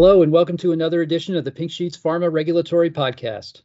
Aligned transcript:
Hello, 0.00 0.22
and 0.22 0.32
welcome 0.32 0.56
to 0.56 0.72
another 0.72 1.02
edition 1.02 1.36
of 1.36 1.44
the 1.44 1.50
Pink 1.50 1.70
Sheet's 1.70 1.98
Pharma 1.98 2.32
Regulatory 2.32 2.88
Podcast. 2.88 3.60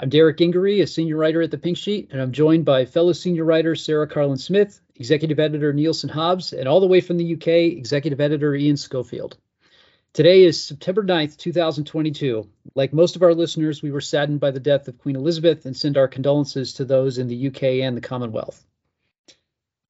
I'm 0.00 0.08
Derek 0.08 0.36
Gingery, 0.36 0.80
a 0.80 0.86
senior 0.88 1.16
writer 1.16 1.42
at 1.42 1.52
the 1.52 1.58
Pink 1.58 1.76
Sheet, 1.76 2.08
and 2.10 2.20
I'm 2.20 2.32
joined 2.32 2.64
by 2.64 2.86
fellow 2.86 3.12
senior 3.12 3.44
writer 3.44 3.76
Sarah 3.76 4.08
Carlin 4.08 4.36
Smith, 4.36 4.80
executive 4.96 5.38
editor 5.38 5.72
Nielsen 5.72 6.08
Hobbs, 6.08 6.52
and 6.52 6.66
all 6.66 6.80
the 6.80 6.88
way 6.88 7.00
from 7.00 7.18
the 7.18 7.34
UK, 7.34 7.46
executive 7.78 8.20
editor 8.20 8.52
Ian 8.52 8.76
Schofield. 8.76 9.36
Today 10.12 10.42
is 10.42 10.60
September 10.60 11.04
9th, 11.04 11.36
2022. 11.36 12.48
Like 12.74 12.92
most 12.92 13.14
of 13.14 13.22
our 13.22 13.32
listeners, 13.32 13.80
we 13.80 13.92
were 13.92 14.00
saddened 14.00 14.40
by 14.40 14.50
the 14.50 14.58
death 14.58 14.88
of 14.88 14.98
Queen 14.98 15.14
Elizabeth 15.14 15.66
and 15.66 15.76
send 15.76 15.96
our 15.96 16.08
condolences 16.08 16.72
to 16.72 16.84
those 16.84 17.18
in 17.18 17.28
the 17.28 17.46
UK 17.46 17.62
and 17.86 17.96
the 17.96 18.00
Commonwealth. 18.00 18.66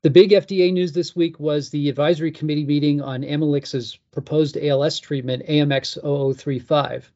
The 0.03 0.11
big 0.11 0.31
FDA 0.31 0.73
news 0.73 0.93
this 0.93 1.17
week 1.17 1.41
was 1.41 1.71
the 1.71 1.89
advisory 1.89 2.31
committee 2.31 2.65
meeting 2.65 3.01
on 3.01 3.23
Amylyx's 3.23 3.99
proposed 4.13 4.57
ALS 4.57 5.01
treatment, 5.01 5.47
AMX 5.47 5.99
0035. 6.01 7.11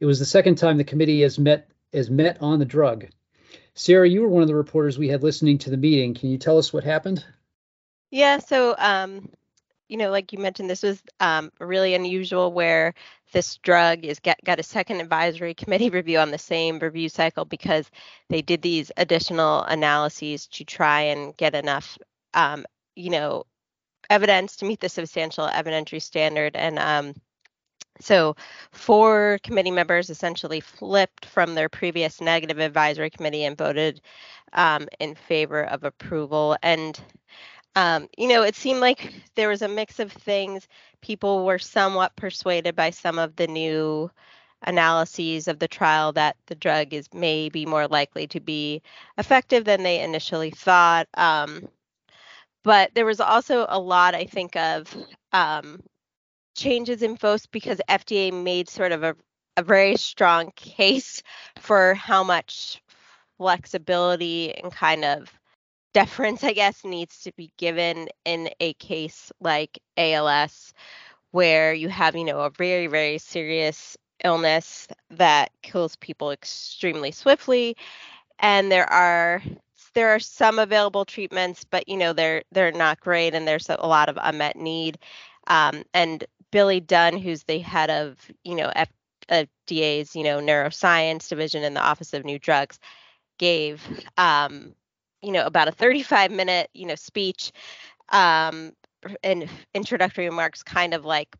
It 0.00 0.06
was 0.06 0.18
the 0.18 0.24
second 0.24 0.56
time 0.56 0.78
the 0.78 0.84
committee 0.84 1.22
has 1.22 1.38
met 1.38 1.68
has 1.92 2.08
met 2.10 2.40
on 2.40 2.58
the 2.58 2.64
drug. 2.64 3.06
Sarah, 3.74 4.08
you 4.08 4.22
were 4.22 4.28
one 4.28 4.42
of 4.42 4.48
the 4.48 4.54
reporters 4.54 4.98
we 4.98 5.08
had 5.08 5.22
listening 5.22 5.58
to 5.58 5.70
the 5.70 5.76
meeting. 5.76 6.14
Can 6.14 6.30
you 6.30 6.38
tell 6.38 6.58
us 6.58 6.72
what 6.72 6.84
happened? 6.84 7.24
Yeah, 8.10 8.38
so 8.38 8.74
um, 8.78 9.28
you 9.88 9.98
know, 9.98 10.10
like 10.10 10.32
you 10.32 10.38
mentioned, 10.38 10.70
this 10.70 10.82
was 10.82 11.02
um, 11.20 11.52
really 11.60 11.94
unusual 11.94 12.50
where 12.50 12.94
this 13.32 13.56
drug 13.58 14.06
is 14.06 14.20
get, 14.20 14.42
got 14.42 14.58
a 14.58 14.62
second 14.62 15.00
advisory 15.00 15.52
committee 15.52 15.90
review 15.98 16.18
on 16.18 16.30
the 16.30 16.38
same 16.38 16.78
review 16.78 17.10
cycle 17.10 17.44
because 17.44 17.90
they 18.30 18.40
did 18.40 18.62
these 18.62 18.90
additional 18.96 19.62
analyses 19.62 20.46
to 20.46 20.64
try 20.64 21.02
and 21.02 21.36
get 21.36 21.54
enough 21.54 21.98
um, 22.34 22.64
you 22.94 23.10
know, 23.10 23.44
evidence 24.10 24.56
to 24.56 24.64
meet 24.64 24.80
the 24.80 24.88
substantial 24.88 25.46
evidentiary 25.46 26.02
standard. 26.02 26.56
And 26.56 26.78
um, 26.78 27.14
so 28.00 28.36
four 28.72 29.38
committee 29.42 29.70
members 29.70 30.10
essentially 30.10 30.60
flipped 30.60 31.26
from 31.26 31.54
their 31.54 31.68
previous 31.68 32.20
negative 32.20 32.58
advisory 32.58 33.10
committee 33.10 33.44
and 33.44 33.56
voted 33.56 34.00
um, 34.52 34.88
in 34.98 35.14
favor 35.14 35.64
of 35.64 35.84
approval. 35.84 36.56
And, 36.62 37.00
um, 37.76 38.08
you 38.18 38.28
know, 38.28 38.42
it 38.42 38.56
seemed 38.56 38.80
like 38.80 39.12
there 39.34 39.48
was 39.48 39.62
a 39.62 39.68
mix 39.68 39.98
of 39.98 40.12
things. 40.12 40.68
People 41.00 41.46
were 41.46 41.58
somewhat 41.58 42.16
persuaded 42.16 42.76
by 42.76 42.90
some 42.90 43.18
of 43.18 43.36
the 43.36 43.46
new 43.46 44.10
analyses 44.64 45.48
of 45.48 45.58
the 45.58 45.68
trial 45.68 46.12
that 46.12 46.36
the 46.46 46.54
drug 46.54 46.94
is 46.94 47.08
maybe 47.12 47.66
more 47.66 47.88
likely 47.88 48.26
to 48.28 48.40
be 48.40 48.82
effective 49.18 49.64
than 49.64 49.82
they 49.82 50.00
initially 50.00 50.50
thought. 50.50 51.08
Um, 51.14 51.68
but 52.64 52.94
there 52.94 53.06
was 53.06 53.20
also 53.20 53.66
a 53.68 53.78
lot, 53.78 54.14
I 54.14 54.24
think, 54.24 54.56
of 54.56 54.94
um, 55.32 55.82
changes 56.56 57.02
in 57.02 57.16
FOS 57.16 57.46
because 57.46 57.80
FDA 57.88 58.32
made 58.32 58.68
sort 58.68 58.92
of 58.92 59.02
a, 59.02 59.16
a 59.56 59.62
very 59.62 59.96
strong 59.96 60.52
case 60.56 61.22
for 61.60 61.94
how 61.94 62.22
much 62.22 62.80
flexibility 63.38 64.54
and 64.54 64.72
kind 64.72 65.04
of 65.04 65.32
deference, 65.94 66.44
I 66.44 66.52
guess, 66.52 66.84
needs 66.84 67.22
to 67.22 67.32
be 67.32 67.52
given 67.58 68.08
in 68.24 68.50
a 68.60 68.72
case 68.74 69.32
like 69.40 69.78
ALS, 69.96 70.72
where 71.32 71.74
you 71.74 71.88
have, 71.88 72.14
you 72.14 72.24
know, 72.24 72.40
a 72.40 72.50
very, 72.50 72.86
very 72.86 73.18
serious 73.18 73.96
illness 74.24 74.86
that 75.10 75.50
kills 75.62 75.96
people 75.96 76.30
extremely 76.30 77.10
swiftly. 77.10 77.76
And 78.38 78.70
there 78.70 78.90
are 78.90 79.42
there 79.94 80.10
are 80.10 80.20
some 80.20 80.58
available 80.58 81.04
treatments, 81.04 81.64
but 81.64 81.88
you 81.88 81.96
know 81.96 82.12
they're 82.12 82.42
they're 82.52 82.72
not 82.72 83.00
great, 83.00 83.34
and 83.34 83.46
there's 83.46 83.68
a 83.68 83.86
lot 83.86 84.08
of 84.08 84.18
unmet 84.20 84.56
need. 84.56 84.98
Um, 85.46 85.84
and 85.94 86.24
Billy 86.50 86.80
Dunn, 86.80 87.16
who's 87.18 87.44
the 87.44 87.58
head 87.58 87.90
of 87.90 88.18
you 88.44 88.54
know 88.54 88.72
FDA's 89.30 90.16
you 90.16 90.24
know 90.24 90.38
neuroscience 90.40 91.28
division 91.28 91.64
in 91.64 91.74
the 91.74 91.80
Office 91.80 92.12
of 92.14 92.24
New 92.24 92.38
Drugs, 92.38 92.78
gave 93.38 93.82
um, 94.16 94.74
you 95.22 95.32
know 95.32 95.46
about 95.46 95.68
a 95.68 95.72
35 95.72 96.30
minute 96.30 96.70
you 96.74 96.86
know 96.86 96.94
speech 96.94 97.52
um, 98.10 98.72
and 99.22 99.48
introductory 99.74 100.28
remarks, 100.28 100.62
kind 100.62 100.94
of 100.94 101.04
like 101.04 101.36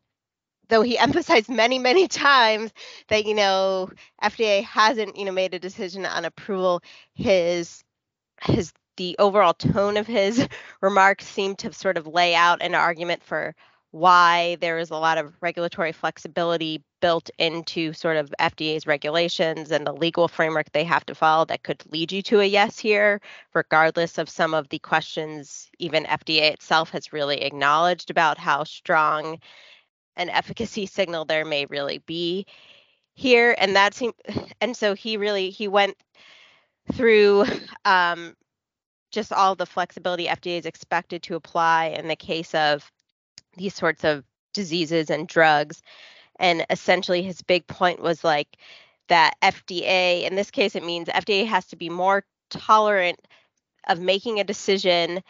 though 0.69 0.81
he 0.81 0.97
emphasized 0.99 1.49
many 1.49 1.79
many 1.79 2.07
times 2.07 2.71
that 3.09 3.25
you 3.25 3.33
know 3.35 3.89
FDA 4.21 4.63
hasn't 4.63 5.17
you 5.17 5.25
know 5.25 5.31
made 5.31 5.53
a 5.53 5.59
decision 5.59 6.05
on 6.05 6.25
approval 6.25 6.81
his 7.13 7.83
his 8.43 8.73
the 8.97 9.15
overall 9.19 9.53
tone 9.53 9.97
of 9.97 10.07
his 10.07 10.47
remarks 10.81 11.25
seemed 11.25 11.59
to 11.59 11.73
sort 11.73 11.97
of 11.97 12.07
lay 12.07 12.35
out 12.35 12.61
an 12.61 12.75
argument 12.75 13.23
for 13.23 13.55
why 13.93 14.57
there 14.59 14.79
is 14.79 14.89
a 14.89 14.95
lot 14.95 15.19
of 15.19 15.35
regulatory 15.39 15.91
flexibility 15.91 16.83
built 16.99 17.29
into 17.37 17.93
sort 17.93 18.17
of 18.17 18.33
FDA's 18.39 18.87
regulations 18.87 19.69
and 19.69 19.85
the 19.85 19.93
legal 19.93 20.27
framework 20.27 20.71
they 20.71 20.83
have 20.83 21.05
to 21.05 21.13
follow 21.13 21.45
that 21.45 21.61
could 21.61 21.83
lead 21.91 22.11
you 22.11 22.23
to 22.23 22.39
a 22.39 22.45
yes 22.45 22.79
here, 22.79 23.21
regardless 23.53 24.17
of 24.17 24.27
some 24.29 24.55
of 24.55 24.67
the 24.69 24.79
questions 24.79 25.69
even 25.77 26.05
FDA 26.05 26.51
itself 26.51 26.89
has 26.89 27.13
really 27.13 27.41
acknowledged 27.41 28.09
about 28.09 28.39
how 28.39 28.63
strong 28.63 29.37
an 30.15 30.29
efficacy 30.29 30.87
signal 30.87 31.25
there 31.25 31.45
may 31.45 31.67
really 31.67 31.99
be 31.99 32.47
here. 33.13 33.55
And 33.59 33.75
that 33.75 33.93
seemed, 33.93 34.15
and 34.61 34.75
so 34.75 34.95
he 34.95 35.17
really 35.17 35.51
he 35.51 35.67
went 35.67 35.97
through 36.91 37.45
um, 37.85 38.35
just 39.11 39.31
all 39.31 39.55
the 39.55 39.65
flexibility 39.65 40.25
FDA 40.25 40.59
is 40.59 40.65
expected 40.65 41.23
to 41.23 41.35
apply 41.35 41.95
in 41.97 42.07
the 42.07 42.15
case 42.15 42.53
of 42.53 42.91
these 43.55 43.75
sorts 43.75 44.03
of 44.03 44.23
diseases 44.53 45.09
and 45.09 45.27
drugs. 45.27 45.81
And 46.39 46.65
essentially, 46.69 47.21
his 47.21 47.41
big 47.41 47.67
point 47.67 48.01
was 48.01 48.23
like 48.23 48.47
that 49.07 49.35
FDA, 49.41 50.23
in 50.23 50.35
this 50.35 50.51
case, 50.51 50.75
it 50.75 50.83
means 50.83 51.07
FDA 51.07 51.45
has 51.45 51.67
to 51.67 51.75
be 51.75 51.89
more 51.89 52.25
tolerant 52.49 53.19
of 53.87 53.99
making 53.99 54.39
a 54.39 54.43
decision 54.43 55.21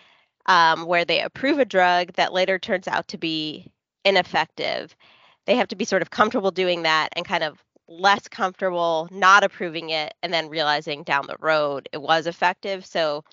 um, 0.46 0.86
where 0.86 1.06
they 1.06 1.22
approve 1.22 1.60
a 1.60 1.66
drug 1.66 2.14
that 2.14 2.34
later 2.34 2.60
turns 2.60 2.88
out 2.88 3.08
to 3.10 3.18
be 3.18 3.72
ineffective. 4.06 4.96
They 5.46 5.56
have 5.56 5.70
to 5.70 5.76
be 5.76 5.86
sort 5.86 6.02
of 6.02 6.10
comfortable 6.10 6.52
doing 6.52 6.84
that 6.84 7.10
and 7.16 7.26
kind 7.26 7.44
of 7.44 7.62
less 7.88 8.28
comfortable 8.28 9.08
not 9.12 9.44
approving 9.44 9.90
it 9.90 10.14
and 10.24 10.34
then 10.34 10.50
realizing 10.50 11.04
down 11.04 11.28
the 11.28 11.36
road 11.40 11.90
it 11.92 12.02
was 12.02 12.28
effective. 12.28 12.86
So 12.86 13.24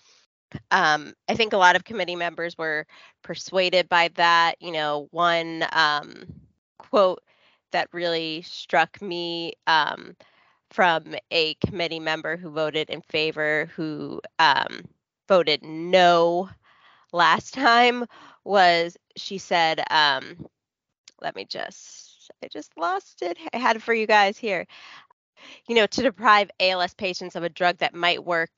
um, 0.70 1.14
I 1.28 1.34
think 1.34 1.52
a 1.52 1.56
lot 1.58 1.76
of 1.76 1.84
committee 1.84 2.16
members 2.16 2.56
were 2.58 2.86
persuaded 3.22 3.88
by 3.88 4.08
that. 4.16 4.56
You 4.60 4.72
know, 4.72 5.08
one 5.10 5.64
um, 5.72 6.24
quote 6.78 7.22
that 7.72 7.88
really 7.92 8.42
struck 8.42 9.00
me 9.00 9.54
um, 9.66 10.16
from 10.70 11.14
a 11.30 11.54
committee 11.66 12.00
member 12.00 12.36
who 12.36 12.50
voted 12.50 12.90
in 12.90 13.00
favor, 13.02 13.70
who 13.76 14.20
um, 14.38 14.82
voted 15.28 15.62
no 15.64 16.48
last 17.12 17.54
time, 17.54 18.04
was 18.44 18.96
she 19.16 19.38
said, 19.38 19.82
um, 19.90 20.46
let 21.20 21.34
me 21.36 21.44
just 21.44 22.09
I 22.42 22.48
just 22.48 22.76
lost 22.76 23.22
it. 23.22 23.38
I 23.52 23.58
had 23.58 23.76
it 23.76 23.82
for 23.82 23.94
you 23.94 24.06
guys 24.06 24.38
here. 24.38 24.66
You 25.68 25.74
know, 25.74 25.86
to 25.86 26.02
deprive 26.02 26.50
ALS 26.60 26.94
patients 26.94 27.36
of 27.36 27.42
a 27.42 27.48
drug 27.48 27.78
that 27.78 27.94
might 27.94 28.24
work, 28.24 28.50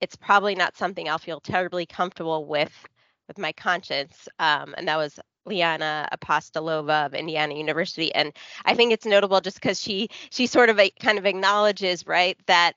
it's 0.00 0.16
probably 0.16 0.54
not 0.54 0.76
something 0.76 1.08
I'll 1.08 1.18
feel 1.18 1.40
terribly 1.40 1.86
comfortable 1.86 2.46
with 2.46 2.72
with 3.28 3.38
my 3.38 3.52
conscience. 3.52 4.28
Um, 4.38 4.74
and 4.76 4.88
that 4.88 4.98
was 4.98 5.18
Liana 5.46 6.08
Apostolova 6.12 7.06
of 7.06 7.14
Indiana 7.14 7.54
University. 7.54 8.14
And 8.14 8.32
I 8.64 8.74
think 8.74 8.92
it's 8.92 9.06
notable 9.06 9.40
just 9.40 9.60
because 9.60 9.80
she 9.80 10.08
she 10.30 10.46
sort 10.46 10.70
of 10.70 10.78
a, 10.78 10.90
kind 10.90 11.18
of 11.18 11.26
acknowledges, 11.26 12.06
right, 12.06 12.38
that 12.46 12.74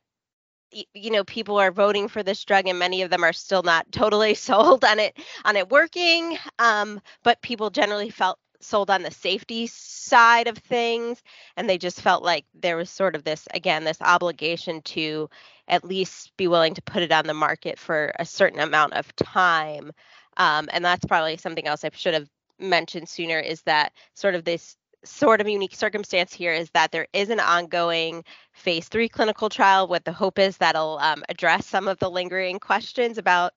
you 0.93 1.09
know 1.11 1.23
people 1.23 1.57
are 1.57 1.71
voting 1.71 2.07
for 2.07 2.23
this 2.23 2.43
drug 2.43 2.67
and 2.67 2.77
many 2.77 3.01
of 3.01 3.09
them 3.09 3.23
are 3.23 3.33
still 3.33 3.63
not 3.63 3.89
totally 3.91 4.33
sold 4.35 4.83
on 4.83 5.00
it 5.00 5.17
on 5.45 5.55
it 5.55 5.69
working 5.69 6.38
um, 6.59 7.00
but 7.23 7.41
people 7.41 7.69
generally 7.69 8.09
felt 8.09 8.38
sold 8.62 8.89
on 8.89 9.04
the 9.04 9.12
safety 9.12 9.68
side 9.68 10.48
of 10.48 10.57
things 10.57 11.21
and 11.56 11.69
they 11.69 11.77
just 11.77 12.01
felt 12.01 12.24
like 12.24 12.45
there 12.54 12.77
was 12.77 12.89
sort 12.89 13.15
of 13.15 13.24
this 13.24 13.48
again 13.54 13.83
this 13.83 14.01
obligation 14.01 14.81
to 14.81 15.30
at 15.68 15.83
least 15.83 16.31
be 16.38 16.48
willing 16.48 16.74
to 16.74 16.81
put 16.81 17.04
it 17.04 17.12
on 17.12 17.27
the 17.27 17.33
market 17.33 17.77
for 17.77 18.13
a 18.19 18.25
certain 18.25 18.59
amount 18.59 18.94
of 18.94 19.13
time. 19.15 19.92
Um, 20.38 20.69
and 20.71 20.86
that's 20.86 21.06
probably 21.06 21.38
something 21.38 21.68
else 21.68 21.83
i 21.83 21.89
should 21.94 22.13
have 22.13 22.30
mentioned 22.59 23.09
sooner 23.09 23.39
is 23.39 23.62
that 23.63 23.94
sort 24.13 24.36
of 24.36 24.44
this 24.44 24.75
sort 25.03 25.39
of 25.39 25.48
unique 25.48 25.75
circumstance 25.75 26.33
here 26.33 26.53
is 26.53 26.69
that 26.71 26.92
there 26.92 27.07
is 27.13 27.30
an 27.30 27.39
ongoing 27.39 28.24
phase 28.51 28.88
three 28.88 29.07
clinical 29.07 29.48
trial 29.48 29.88
what 29.88 30.03
the 30.06 30.12
hope 30.12 30.39
is 30.39 30.57
that'll 30.57 30.98
um, 31.00 31.24
address 31.30 31.65
some 31.68 31.88
of 31.88 31.98
the 32.00 32.10
lingering 32.10 32.60
questions 32.60 33.18
about 33.18 33.53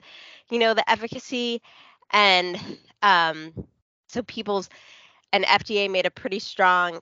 you 0.50 0.58
know 0.58 0.74
the 0.74 0.88
efficacy. 0.90 1.62
And 2.12 2.58
um, 3.02 3.52
so 4.10 4.22
people's 4.22 4.68
and 5.32 5.44
FDA 5.44 5.90
made 5.90 6.06
a 6.06 6.10
pretty 6.10 6.38
strong 6.38 7.00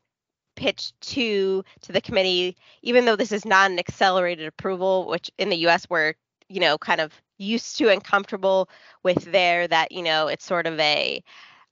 pitch 0.57 0.93
to 1.01 1.65
to 1.83 1.93
the 1.93 2.01
committee, 2.01 2.57
even 2.83 3.05
though 3.05 3.17
this 3.17 3.33
is 3.33 3.45
not 3.45 3.71
an 3.71 3.79
accelerated 3.79 4.47
approval, 4.47 5.09
which 5.09 5.31
in 5.39 5.49
the 5.49 5.57
U.S. 5.59 5.87
we're 5.89 6.15
you 6.49 6.61
know 6.61 6.79
kind 6.79 7.01
of 7.01 7.13
used 7.39 7.79
to 7.79 7.91
and 7.91 8.03
comfortable 8.05 8.69
with 9.03 9.31
there. 9.33 9.69
That 9.69 9.93
you 9.93 10.03
know 10.03 10.29
it's 10.29 10.45
sort 10.45 10.67
of 10.67 10.79
a 10.81 11.23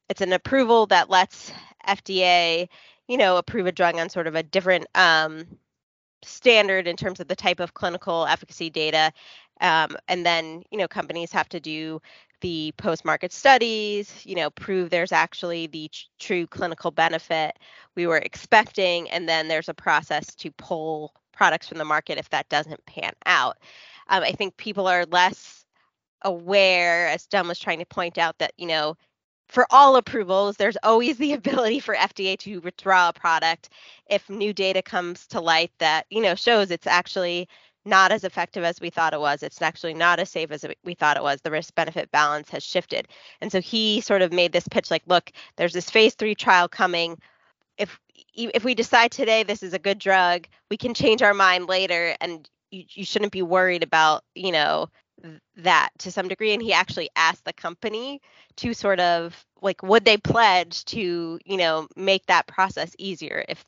it's 0.09 0.21
an 0.21 0.33
approval 0.33 0.87
that 0.87 1.11
lets 1.11 1.53
FDA 1.87 2.69
you 3.09 3.17
know, 3.17 3.37
approve 3.37 3.67
a 3.67 3.73
drug 3.73 3.97
on 3.97 4.09
sort 4.09 4.27
of 4.27 4.35
a 4.35 4.43
different 4.43 4.87
um, 4.95 5.45
standard 6.23 6.87
in 6.89 6.97
terms 6.97 7.21
of 7.21 7.29
the 7.29 7.37
type 7.37 7.61
of 7.61 7.75
clinical 7.75 8.27
efficacy 8.27 8.71
data. 8.71 9.13
Um, 9.61 9.97
and 10.09 10.27
then, 10.27 10.63
you 10.71 10.79
know, 10.79 10.89
companies 10.89 11.33
have 11.33 11.49
to 11.51 11.61
do 11.61 12.01
the 12.41 12.73
post-market 12.77 13.33
studies, 13.33 14.25
you 14.25 14.35
know, 14.35 14.51
prove 14.51 14.91
there's 14.91 15.13
actually 15.13 15.67
the 15.67 15.91
true 16.19 16.47
clinical 16.47 16.91
benefit 16.91 17.59
we 17.95 18.07
were 18.07 18.19
expecting, 18.19 19.11
and 19.11 19.29
then 19.29 19.49
there's 19.49 19.69
a 19.69 19.75
process 19.75 20.35
to 20.37 20.51
pull 20.53 21.15
products 21.33 21.69
from 21.69 21.79
the 21.79 21.85
market 21.85 22.19
if 22.19 22.29
that 22.31 22.49
doesn't 22.49 22.85
pan 22.87 23.13
out. 23.27 23.59
Um, 24.09 24.23
I 24.23 24.33
think 24.33 24.57
people 24.57 24.87
are 24.87 25.05
less 25.07 25.65
aware, 26.23 27.09
as 27.09 27.27
Dunn 27.27 27.49
was 27.49 27.59
trying 27.59 27.79
to 27.79 27.87
point 27.87 28.19
out, 28.19 28.39
that 28.39 28.53
you 28.57 28.67
know, 28.67 28.97
for 29.49 29.67
all 29.71 29.97
approvals, 29.97 30.57
there's 30.57 30.77
always 30.83 31.19
the 31.19 31.33
ability 31.35 31.81
for 31.81 31.95
FDA 31.95 32.39
to 32.41 32.59
withdraw 32.61 33.09
a 33.09 33.13
product 33.13 33.71
if 34.11 34.29
new 34.29 34.53
data 34.53 34.83
comes 34.83 35.27
to 35.29 35.41
light 35.41 35.73
that 35.79 36.07
you 36.11 36.21
know 36.23 36.35
shows 36.35 36.71
it's 36.71 36.87
actually 36.87 37.49
not 37.87 38.13
as 38.13 38.25
effective 38.25 38.65
as 38.65 38.81
we 38.81 38.91
thought 38.91 39.15
it 39.15 39.21
was. 39.21 39.43
It's 39.43 39.63
actually 39.63 39.95
not 39.95 40.19
as 40.19 40.31
safe 40.31 40.51
as 40.51 40.65
we 40.85 40.95
thought 40.95 41.17
it 41.17 41.23
was. 41.23 41.41
The 41.41 41.51
risk 41.51 41.75
benefit 41.75 42.11
balance 42.11 42.51
has 42.51 42.65
shifted. 42.65 43.09
And 43.41 43.51
so 43.51 43.61
he 43.61 44.01
sort 44.01 44.23
of 44.23 44.33
made 44.33 44.53
this 44.53 44.69
pitch 44.69 44.91
like, 44.91 45.05
look, 45.07 45.31
there's 45.57 45.73
this 45.73 45.91
phase 45.91 46.15
three 46.15 46.35
trial 46.35 46.69
coming. 46.69 47.19
If 47.79 47.99
if 48.35 48.65
we 48.65 48.75
decide 48.75 49.13
today 49.13 49.43
this 49.43 49.63
is 49.63 49.73
a 49.73 49.79
good 49.79 49.99
drug, 49.99 50.47
we 50.71 50.77
can 50.77 50.95
change 50.95 51.23
our 51.23 51.35
mind 51.35 51.67
later 51.69 52.15
and 52.21 52.49
you, 52.71 52.85
you 52.91 53.05
shouldn't 53.05 53.33
be 53.33 53.43
worried 53.43 53.83
about, 53.83 54.25
you 54.35 54.53
know, 54.53 54.89
that 55.57 55.91
to 55.99 56.13
some 56.13 56.29
degree 56.29 56.53
and 56.53 56.63
he 56.63 56.73
actually 56.73 57.09
asked 57.17 57.45
the 57.45 57.53
company 57.53 58.21
to 58.57 58.75
sort 58.75 59.01
of 59.01 59.47
like 59.63 59.83
would 59.83 60.05
they 60.05 60.19
pledge 60.19 60.85
to 60.85 61.39
you 61.45 61.57
know 61.57 61.89
make 61.97 62.27
that 62.27 62.47
process 62.47 62.95
easier 62.99 63.45
if 63.49 63.65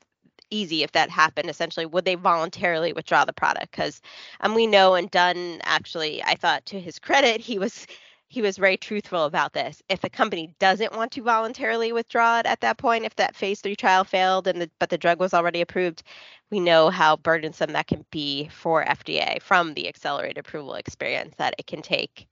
easy 0.51 0.83
if 0.83 0.93
that 0.93 1.11
happened 1.11 1.51
essentially 1.51 1.87
would 1.87 2.05
they 2.05 2.15
voluntarily 2.15 2.93
withdraw 2.93 3.25
the 3.25 3.33
product? 3.33 3.71
Because 3.71 4.01
um, 4.41 4.55
we 4.55 4.67
know 4.67 4.95
and 4.95 5.11
Dunn 5.11 5.61
actually 5.65 6.23
i 6.25 6.35
thought 6.35 6.65
to 6.67 6.81
his 6.81 6.99
credit 6.99 7.41
he 7.41 7.59
was 7.59 7.87
he 8.31 8.43
was 8.43 8.59
very 8.59 8.77
truthful 8.77 9.25
about 9.25 9.55
this. 9.55 9.83
If 9.89 10.05
a 10.05 10.11
company 10.11 10.55
doesn't 10.59 10.93
want 10.93 11.13
to 11.13 11.23
voluntarily 11.23 11.93
withdraw 11.93 12.41
it 12.41 12.47
at 12.47 12.61
that 12.61 12.77
point 12.77 13.05
if 13.07 13.17
that 13.17 13.35
phase 13.35 13.61
three 13.61 13.77
trial 13.77 14.05
failed 14.05 14.47
and 14.47 14.61
the, 14.61 14.71
but 14.79 14.91
the 14.91 14.99
drug 14.99 15.19
was 15.19 15.33
already 15.35 15.63
approved 15.63 16.03
we 16.51 16.61
know 16.61 16.91
how 16.91 17.17
burdensome 17.17 17.73
that 17.73 17.87
can 17.87 18.05
be 18.11 18.49
for 18.49 18.85
fda 18.85 19.41
from 19.43 19.75
the 19.75 19.89
accelerated 19.89 20.39
approval 20.39 20.75
experience 20.75 21.35
that 21.37 21.55
it 21.59 21.67
can 21.67 21.83
take 21.83 22.29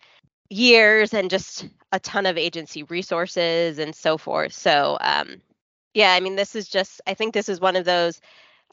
years 0.51 1.15
and 1.15 1.31
just 1.31 1.67
a 1.93 2.01
ton 2.01 2.27
of 2.27 2.39
agency 2.39 2.83
resources 2.85 3.79
and 3.79 3.95
so 3.95 4.19
forth. 4.19 4.53
So 4.53 4.99
um, 5.01 5.37
yeah, 5.97 6.15
I 6.15 6.21
mean, 6.21 6.37
this 6.37 6.57
is 6.57 6.69
just, 6.69 7.03
I 7.09 7.15
think 7.15 7.35
this 7.35 7.51
is 7.51 7.61
one 7.61 7.77
of 7.77 7.87
those 7.87 8.21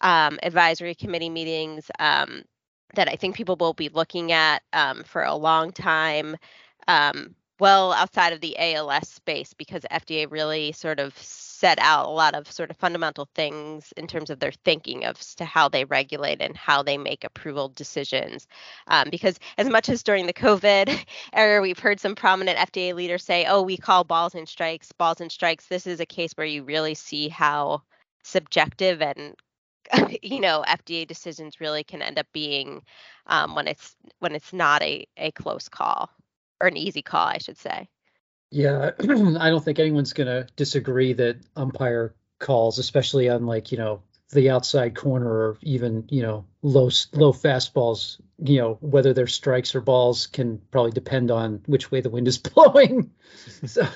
um, 0.02 0.40
advisory 0.44 0.96
committee 0.96 1.30
meetings 1.30 1.92
um, 2.00 2.44
that 2.96 3.10
I 3.10 3.18
think 3.18 3.36
people 3.36 3.58
will 3.60 3.74
be 3.74 3.90
looking 3.90 4.32
at 4.34 4.64
um, 4.74 5.04
for 5.06 5.24
a 5.24 5.36
long 5.36 5.72
time. 5.74 6.38
Um, 6.88 7.36
well 7.64 7.94
outside 7.94 8.34
of 8.34 8.42
the 8.42 8.58
ALS 8.60 9.08
space 9.08 9.54
because 9.54 9.84
FDA 9.90 10.30
really 10.30 10.74
sort 10.74 11.00
of 11.00 11.18
set 11.18 11.80
out 11.80 12.08
a 12.08 12.10
lot 12.10 12.36
of 12.36 12.52
sort 12.52 12.70
of 12.70 12.76
fundamental 12.76 13.30
things 13.36 13.94
in 13.96 14.06
terms 14.06 14.30
of 14.30 14.40
their 14.40 14.52
thinking 14.52 15.06
of 15.06 15.18
to 15.38 15.46
how 15.46 15.70
they 15.70 15.86
regulate 15.86 16.42
and 16.42 16.58
how 16.58 16.84
they 16.84 16.98
make 16.98 17.24
approval 17.24 17.70
decisions. 17.70 18.48
Um, 18.88 19.08
because 19.10 19.40
as 19.58 19.70
much 19.70 19.88
as 19.88 20.04
during 20.04 20.26
the 20.26 20.34
COVID 20.34 21.06
era, 21.34 21.62
we've 21.62 21.80
heard 21.80 22.02
some 22.02 22.16
prominent 22.16 22.58
FDA 22.58 22.94
leaders 22.94 23.24
say, 23.24 23.46
"Oh, 23.46 23.62
we 23.62 23.78
call 23.78 24.04
balls 24.04 24.36
and 24.36 24.50
strikes, 24.50 24.92
balls 24.92 25.22
and 25.22 25.32
strikes." 25.32 25.68
This 25.68 25.88
is 25.88 26.02
a 26.02 26.06
case 26.06 26.34
where 26.36 26.46
you 26.46 26.64
really 26.64 26.96
see 26.96 27.30
how 27.30 27.82
subjective 28.24 29.02
and 29.02 29.38
you 30.22 30.42
know 30.42 30.66
FDA 30.68 31.08
decisions 31.08 31.62
really 31.62 31.86
can 31.86 32.02
end 32.02 32.20
up 32.20 32.28
being 32.34 32.82
um, 33.28 33.56
when 33.56 33.70
it's 33.70 33.96
when 34.20 34.36
it's 34.36 34.52
not 34.52 34.84
a 34.84 35.08
a 35.16 35.32
close 35.32 35.70
call 35.70 36.10
or 36.64 36.68
an 36.68 36.78
easy 36.78 37.02
call, 37.02 37.28
I 37.28 37.38
should 37.40 37.58
say. 37.58 37.90
Yeah, 38.50 38.92
I 39.00 39.50
don't 39.50 39.64
think 39.64 39.80
anyone's 39.80 40.14
going 40.14 40.28
to 40.28 40.48
disagree 40.56 41.14
that 41.14 41.38
umpire 41.56 42.16
calls, 42.40 42.80
especially 42.80 43.30
on 43.30 43.46
like 43.46 43.72
you 43.72 43.78
know 43.78 44.02
the 44.32 44.50
outside 44.50 44.96
corner 44.96 45.30
or 45.30 45.58
even 45.62 46.06
you 46.10 46.22
know 46.22 46.46
low 46.62 46.90
low 47.12 47.34
fastballs, 47.34 48.22
you 48.40 48.60
know 48.60 48.78
whether 48.80 49.14
they're 49.14 49.28
strikes 49.28 49.76
or 49.76 49.82
balls 49.82 50.28
can 50.28 50.62
probably 50.72 50.92
depend 50.92 51.32
on 51.32 51.62
which 51.66 51.92
way 51.92 52.00
the 52.00 52.10
wind 52.10 52.28
is 52.28 52.38
blowing. 52.56 53.12
so, 53.66 53.88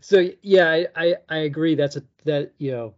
so 0.00 0.28
yeah, 0.42 0.70
I, 0.70 0.86
I, 0.96 1.14
I 1.28 1.36
agree. 1.38 1.74
That's 1.74 1.96
a 1.96 2.02
that 2.24 2.52
you 2.58 2.70
know 2.70 2.94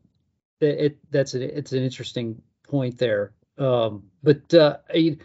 that 0.61 0.85
it 0.85 0.99
that's 1.11 1.35
it's 1.35 1.73
an 1.73 1.83
interesting 1.83 2.43
point 2.63 2.99
there. 2.99 3.33
Um, 3.57 4.05
but 4.23 4.55
uh, 4.55 4.77
I 4.89 5.17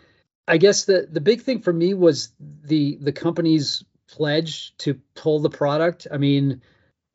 I 0.47 0.57
guess 0.57 0.85
the 0.85 1.07
the 1.09 1.21
big 1.21 1.41
thing 1.41 1.61
for 1.61 1.73
me 1.73 1.93
was 1.93 2.33
the 2.39 2.97
the 3.01 3.11
company's 3.11 3.83
pledge 4.09 4.75
to 4.79 4.99
pull 5.15 5.39
the 5.39 5.49
product. 5.49 6.07
I 6.11 6.17
mean, 6.17 6.61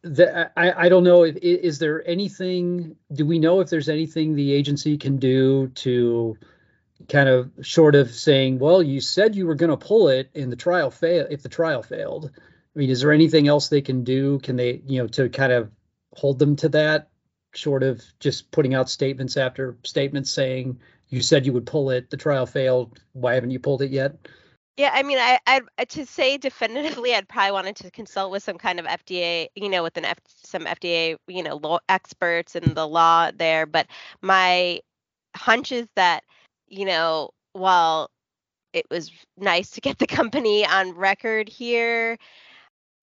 the, 0.03 0.51
I 0.59 0.87
I 0.87 0.89
don't 0.89 1.05
know 1.05 1.25
if 1.25 1.37
is 1.37 1.79
there 1.79 2.07
anything. 2.09 2.97
Do 3.13 3.27
we 3.27 3.39
know 3.39 3.61
if 3.61 3.71
there's 3.71 3.89
anything 3.89 4.35
the 4.35 4.53
agency 4.53 4.97
can 4.97 5.19
do 5.19 5.69
to 5.77 6.37
kind 7.09 7.29
of 7.29 7.51
short 7.63 7.95
of 7.95 8.11
saying, 8.11 8.59
well, 8.59 8.83
you 8.83 9.01
said 9.01 9.37
you 9.37 9.47
were 9.47 9.55
going 9.55 9.71
to 9.71 9.77
pull 9.77 10.09
it 10.09 10.31
and 10.35 10.51
the 10.51 10.57
trial 10.57 10.91
fail 10.91 11.27
if 11.31 11.43
the 11.43 11.49
trial 11.49 11.83
failed. 11.83 12.31
I 12.35 12.79
mean, 12.79 12.91
is 12.91 13.01
there 13.01 13.13
anything 13.13 13.49
else 13.49 13.69
they 13.69 13.81
can 13.81 14.05
do? 14.05 14.39
Can 14.41 14.57
they, 14.57 14.83
you 14.87 15.01
know, 15.01 15.07
to 15.09 15.29
kind 15.29 15.53
of 15.53 15.71
hold 16.15 16.39
them 16.39 16.57
to 16.57 16.69
that, 16.71 17.11
short 17.55 17.83
of 17.83 18.03
just 18.21 18.51
putting 18.51 18.75
out 18.75 18.91
statements 18.91 19.37
after 19.37 19.77
statements 19.85 20.31
saying 20.31 20.81
you 21.09 21.23
said 21.23 21.47
you 21.47 21.53
would 21.53 21.67
pull 21.67 21.91
it. 21.91 22.11
The 22.11 22.17
trial 22.17 22.47
failed. 22.47 22.99
Why 23.13 23.35
haven't 23.35 23.51
you 23.51 23.59
pulled 23.59 23.83
it 23.83 23.91
yet? 23.91 24.17
Yeah, 24.77 24.93
I 24.95 25.03
mean, 25.03 25.19
I, 25.19 25.41
I 25.45 25.85
to 25.87 26.07
say 26.07 26.39
definitively, 26.39 27.13
I'd 27.13 27.29
probably 27.29 27.51
wanted 27.51 27.77
to 27.77 27.91
consult 27.91 28.31
with 28.31 28.45
some 28.45 28.59
kind 28.59 28.79
of 28.79 28.87
FDA, 28.87 29.49
you 29.57 29.69
know, 29.69 29.83
with 29.83 29.97
an 29.97 30.05
F, 30.05 30.19
some 30.45 30.67
FDA, 30.67 31.17
you 31.27 31.43
know, 31.43 31.57
law 31.57 31.81
experts 31.89 32.55
in 32.55 32.75
the 32.75 32.87
law 32.87 33.33
there. 33.35 33.67
But 33.67 33.89
my 34.23 34.81
hunch 35.35 35.73
is 35.73 35.89
that, 35.97 36.23
you 36.69 36.85
know, 36.85 37.31
while 37.55 38.11
it 38.73 38.87
was 38.89 39.11
nice 39.37 39.71
to 39.71 39.81
get 39.81 39.99
the 39.99 40.07
company 40.07 40.65
on 40.65 40.95
record 40.95 41.49
here, 41.49 42.17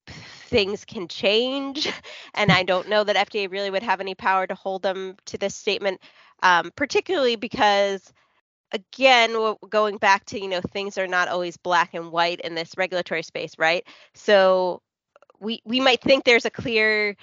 things 0.08 0.86
can 0.86 1.08
change, 1.08 1.92
and 2.36 2.52
I 2.52 2.64
don't 2.64 2.88
know 2.88 3.04
that 3.04 3.30
FDA 3.30 3.52
really 3.52 3.70
would 3.70 3.84
have 3.84 4.00
any 4.00 4.16
power 4.16 4.48
to 4.48 4.56
hold 4.56 4.82
them 4.82 5.18
to 5.26 5.38
this 5.38 5.56
statement 5.56 6.00
um, 6.46 6.72
particularly 6.78 7.38
because 7.38 8.14
again 8.74 9.56
going 9.70 9.98
back 9.98 10.26
to 10.28 10.42
you 10.42 10.50
know 10.50 10.62
things 10.62 10.98
are 11.00 11.08
not 11.08 11.30
always 11.30 11.58
black 11.58 11.94
and 11.96 12.12
white 12.12 12.42
in 12.42 12.56
this 12.56 12.74
regulatory 12.78 13.24
space 13.24 13.54
right? 13.60 13.86
So 14.16 14.82
we 15.42 15.62
we 15.66 15.82
might 15.82 16.02
think 16.02 16.26
there's 16.26 16.46
a 16.46 16.52
clear 16.52 17.16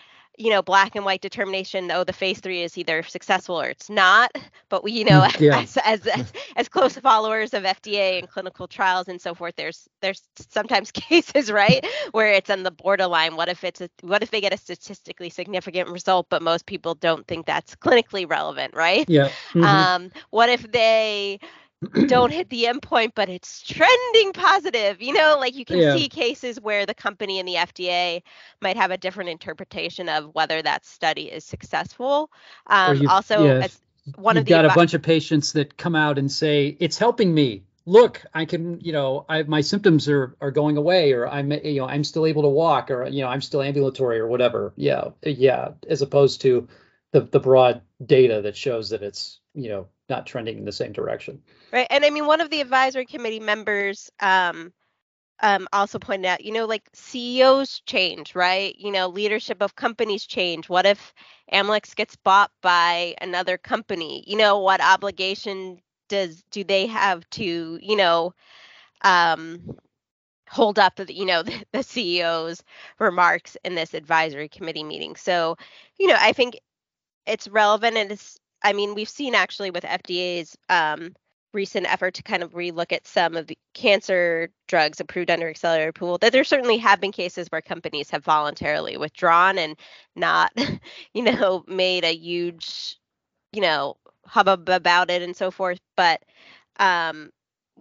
you 0.42 0.50
know 0.50 0.60
black 0.60 0.96
and 0.96 1.04
white 1.04 1.20
determination 1.20 1.90
oh 1.92 2.02
the 2.02 2.12
phase 2.12 2.40
three 2.40 2.62
is 2.62 2.76
either 2.76 3.02
successful 3.04 3.60
or 3.60 3.68
it's 3.68 3.88
not 3.88 4.36
but 4.68 4.82
we 4.82 4.90
you 4.90 5.04
know 5.04 5.20
mm, 5.20 5.40
yeah. 5.40 5.60
as, 5.60 5.76
as, 5.84 6.06
as 6.08 6.32
as 6.56 6.68
close 6.68 6.96
followers 6.98 7.54
of 7.54 7.62
fda 7.62 8.18
and 8.18 8.28
clinical 8.28 8.66
trials 8.66 9.06
and 9.06 9.20
so 9.20 9.34
forth 9.34 9.54
there's 9.56 9.88
there's 10.00 10.22
sometimes 10.50 10.90
cases 10.92 11.52
right 11.52 11.86
where 12.10 12.32
it's 12.32 12.50
on 12.50 12.64
the 12.64 12.70
borderline 12.70 13.36
what 13.36 13.48
if 13.48 13.62
it's 13.62 13.80
a 13.80 13.88
what 14.02 14.22
if 14.22 14.30
they 14.30 14.40
get 14.40 14.52
a 14.52 14.56
statistically 14.56 15.30
significant 15.30 15.88
result 15.88 16.26
but 16.28 16.42
most 16.42 16.66
people 16.66 16.94
don't 16.96 17.26
think 17.28 17.46
that's 17.46 17.76
clinically 17.76 18.28
relevant 18.28 18.74
right 18.74 19.08
yeah 19.08 19.28
mm-hmm. 19.52 19.62
um 19.62 20.10
what 20.30 20.48
if 20.48 20.70
they 20.72 21.38
don't 22.06 22.30
hit 22.32 22.48
the 22.50 22.64
endpoint, 22.64 23.12
but 23.14 23.28
it's 23.28 23.62
trending 23.62 24.32
positive. 24.32 25.00
You 25.02 25.14
know, 25.14 25.36
like 25.38 25.54
you 25.54 25.64
can 25.64 25.78
yeah. 25.78 25.96
see 25.96 26.08
cases 26.08 26.60
where 26.60 26.86
the 26.86 26.94
company 26.94 27.38
and 27.38 27.48
the 27.48 27.54
FDA 27.54 28.22
might 28.60 28.76
have 28.76 28.90
a 28.90 28.96
different 28.96 29.30
interpretation 29.30 30.08
of 30.08 30.34
whether 30.34 30.62
that 30.62 30.84
study 30.84 31.24
is 31.24 31.44
successful. 31.44 32.30
Um, 32.66 33.06
also, 33.08 33.44
yeah, 33.44 33.66
one 34.16 34.36
of 34.36 34.44
the 34.44 34.50
You 34.50 34.56
got 34.56 34.64
a 34.64 34.74
bunch 34.74 34.94
of 34.94 35.02
patients 35.02 35.52
that 35.52 35.76
come 35.76 35.94
out 35.94 36.18
and 36.18 36.30
say 36.30 36.76
it's 36.80 36.98
helping 36.98 37.32
me. 37.34 37.64
Look, 37.84 38.22
I 38.32 38.44
can, 38.44 38.80
you 38.80 38.92
know, 38.92 39.26
I, 39.28 39.42
my 39.42 39.60
symptoms 39.60 40.08
are 40.08 40.36
are 40.40 40.52
going 40.52 40.76
away, 40.76 41.12
or 41.12 41.26
I'm, 41.26 41.50
you 41.50 41.80
know, 41.80 41.86
I'm 41.86 42.04
still 42.04 42.26
able 42.26 42.42
to 42.42 42.48
walk, 42.48 42.90
or 42.90 43.08
you 43.08 43.22
know, 43.22 43.28
I'm 43.28 43.40
still 43.40 43.60
ambulatory, 43.62 44.20
or 44.20 44.28
whatever. 44.28 44.72
Yeah, 44.76 45.10
yeah. 45.22 45.70
As 45.88 46.00
opposed 46.00 46.42
to 46.42 46.68
the 47.10 47.22
the 47.22 47.40
broad 47.40 47.82
data 48.04 48.42
that 48.42 48.56
shows 48.56 48.90
that 48.90 49.02
it's, 49.02 49.40
you 49.54 49.68
know, 49.68 49.88
not 50.12 50.26
trending 50.26 50.58
in 50.58 50.64
the 50.64 50.72
same 50.72 50.92
direction. 50.92 51.42
Right. 51.72 51.86
And 51.90 52.04
I 52.04 52.10
mean, 52.10 52.26
one 52.26 52.40
of 52.40 52.50
the 52.50 52.60
advisory 52.60 53.06
committee 53.06 53.40
members 53.40 54.10
um, 54.20 54.72
um, 55.40 55.66
also 55.72 55.98
pointed 55.98 56.26
out, 56.26 56.44
you 56.44 56.52
know, 56.52 56.66
like 56.66 56.88
CEOs 56.92 57.80
change, 57.86 58.34
right? 58.34 58.76
You 58.78 58.92
know, 58.92 59.08
leadership 59.08 59.62
of 59.62 59.74
companies 59.74 60.26
change. 60.26 60.68
What 60.68 60.86
if 60.86 61.14
Amylyx 61.52 61.96
gets 61.96 62.14
bought 62.16 62.50
by 62.60 63.14
another 63.20 63.56
company? 63.56 64.22
You 64.26 64.36
know, 64.36 64.58
what 64.58 64.82
obligation 64.82 65.78
does 66.08 66.44
do 66.50 66.62
they 66.62 66.86
have 66.86 67.28
to, 67.30 67.78
you 67.82 67.96
know, 67.96 68.34
um, 69.00 69.76
hold 70.48 70.78
up, 70.78 70.96
the 70.96 71.12
you 71.12 71.24
know, 71.24 71.42
the, 71.48 71.64
the 71.72 71.78
CEO's 71.78 72.62
remarks 72.98 73.56
in 73.64 73.74
this 73.74 73.94
advisory 73.94 74.48
committee 74.48 74.84
meeting? 74.84 75.16
So, 75.16 75.56
you 75.98 76.06
know, 76.06 76.16
I 76.18 76.34
think 76.34 76.58
it's 77.26 77.48
relevant 77.48 77.96
and 77.96 78.12
it's 78.12 78.38
I 78.62 78.72
mean, 78.72 78.94
we've 78.94 79.08
seen 79.08 79.34
actually 79.34 79.70
with 79.70 79.84
FDA's 79.84 80.56
um, 80.68 81.14
recent 81.52 81.90
effort 81.92 82.14
to 82.14 82.22
kind 82.22 82.42
of 82.42 82.52
relook 82.52 82.92
at 82.92 83.06
some 83.06 83.36
of 83.36 83.46
the 83.46 83.58
cancer 83.74 84.48
drugs 84.68 85.00
approved 85.00 85.30
under 85.30 85.48
accelerated 85.48 85.88
approval 85.88 86.18
that 86.18 86.32
there 86.32 86.44
certainly 86.44 86.78
have 86.78 87.00
been 87.00 87.12
cases 87.12 87.48
where 87.48 87.60
companies 87.60 88.10
have 88.10 88.24
voluntarily 88.24 88.96
withdrawn 88.96 89.58
and 89.58 89.78
not, 90.16 90.52
you 91.14 91.22
know, 91.22 91.64
made 91.66 92.04
a 92.04 92.14
huge, 92.14 92.96
you 93.52 93.60
know, 93.60 93.96
hubbub 94.26 94.68
about 94.68 95.10
it 95.10 95.22
and 95.22 95.36
so 95.36 95.50
forth. 95.50 95.80
But 95.96 96.22
um, 96.78 97.30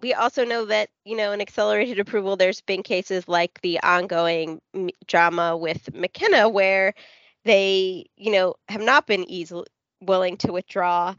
we 0.02 0.14
also 0.14 0.44
know 0.46 0.66
that, 0.66 0.90
you 1.06 1.16
know, 1.16 1.32
in 1.32 1.42
accelerated 1.42 2.00
approval, 2.00 2.36
there's 2.36 2.62
been 2.62 2.84
cases 2.84 3.28
like 3.28 3.60
the 3.62 3.80
ongoing 3.82 4.62
drama 5.08 5.56
with 5.56 5.86
Makena 5.94 6.52
where 6.52 6.94
they, 7.46 8.06
you 8.18 8.32
know, 8.32 8.56
have 8.68 8.82
not 8.82 9.08
been 9.08 9.30
easily 9.30 9.66
willing 10.02 10.38
to 10.38 10.52
withdraw 10.52 11.16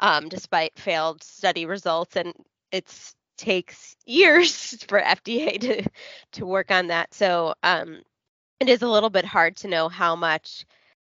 um, 0.00 0.28
despite 0.28 0.78
failed 0.78 1.22
study 1.22 1.66
results, 1.66 2.16
and 2.16 2.32
it 2.72 2.92
takes 3.38 3.96
years 4.06 4.82
for 4.88 5.00
FDA 5.00 5.60
to 5.60 5.88
to 6.32 6.46
work 6.46 6.70
on 6.70 6.88
that. 6.88 7.14
So 7.14 7.54
um, 7.62 8.02
it 8.60 8.68
is 8.68 8.82
a 8.82 8.88
little 8.88 9.10
bit 9.10 9.24
hard 9.24 9.56
to 9.58 9.68
know 9.68 9.88
how 9.88 10.16
much 10.16 10.64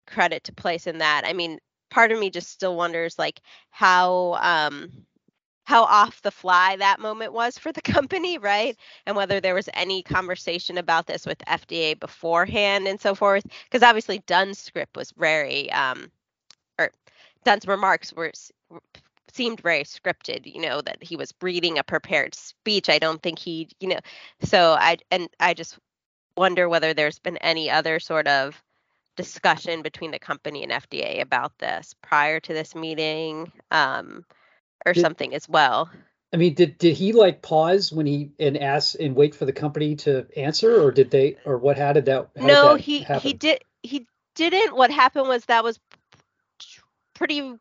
credit 0.08 0.44
to 0.46 0.54
place 0.54 0.88
in 0.88 1.00
that. 1.00 1.24
I 1.26 1.34
mean, 1.34 1.60
part 1.90 2.12
of 2.12 2.20
me 2.20 2.30
just 2.30 2.50
still 2.50 2.76
wonders 2.76 3.18
like 3.18 3.42
how 3.72 4.38
um, 4.42 5.06
how 5.66 5.84
off 5.84 6.22
the 6.22 6.32
fly 6.32 6.76
that 6.78 7.00
moment 7.00 7.34
was 7.34 7.58
for 7.58 7.72
the 7.72 7.82
company, 7.94 8.38
right? 8.38 8.78
And 9.06 9.16
whether 9.16 9.40
there 9.42 9.56
was 9.56 9.70
any 9.74 10.04
conversation 10.04 10.78
about 10.78 11.08
this 11.08 11.26
with 11.26 11.40
FDA 11.40 12.00
beforehand 12.00 12.88
and 12.88 13.00
so 13.02 13.16
forth. 13.16 13.44
Because 13.66 13.84
obviously 13.84 14.20
Dunn's 14.28 14.60
script 14.60 14.96
was 14.96 15.12
very, 15.12 15.72
um, 15.72 16.12
Dunn's 17.46 17.68
remarks 17.68 18.12
were 18.14 18.32
seemed 19.34 19.62
very 19.62 19.84
scripted. 19.84 20.54
You 20.54 20.62
know 20.62 20.82
that 20.82 21.02
he 21.02 21.16
was 21.16 21.34
reading 21.42 21.78
a 21.78 21.84
prepared 21.84 22.36
speech. 22.36 22.90
I 22.90 23.00
don't 23.00 23.22
think 23.22 23.40
he, 23.40 23.70
you 23.80 23.88
know, 23.88 24.00
so 24.42 24.76
I 24.80 24.98
and 25.12 25.30
I 25.40 25.54
just 25.54 25.78
wonder 26.36 26.68
whether 26.68 26.94
there's 26.94 27.20
been 27.20 27.38
any 27.38 27.70
other 27.70 28.00
sort 28.00 28.28
of 28.28 28.62
discussion 29.16 29.82
between 29.82 30.12
the 30.12 30.20
company 30.20 30.64
and 30.64 30.72
FDA 30.72 31.22
about 31.22 31.58
this 31.60 31.94
prior 32.02 32.40
to 32.42 32.54
this 32.54 32.76
meeting. 32.76 33.52
Um, 33.72 34.26
or 34.86 34.94
did, 34.94 35.02
something 35.02 35.34
as 35.34 35.50
well. 35.50 35.90
I 36.34 36.38
mean, 36.38 36.54
did 36.54 36.78
did 36.78 36.96
he 36.96 37.14
like 37.14 37.42
pause 37.42 37.92
when 37.92 38.06
he 38.06 38.32
and 38.40 38.58
ask 38.58 38.96
and 39.00 39.16
wait 39.16 39.34
for 39.34 39.46
the 39.46 39.54
company 39.54 39.96
to 39.98 40.26
answer, 40.38 40.82
or 40.82 40.92
did 40.92 41.12
they, 41.12 41.38
or 41.46 41.58
what? 41.58 41.78
How 41.78 41.94
did 41.94 42.06
that? 42.06 42.30
How 42.38 42.46
no, 42.46 42.64
did 42.70 42.80
that 42.80 42.84
he 42.84 43.00
happen? 43.00 43.22
he 43.22 43.34
did 43.34 43.60
he 43.84 44.08
didn't. 44.36 44.76
What 44.76 44.92
happened 44.92 45.28
was 45.28 45.46
that 45.46 45.64
was 45.64 45.80
pretty 47.16 47.56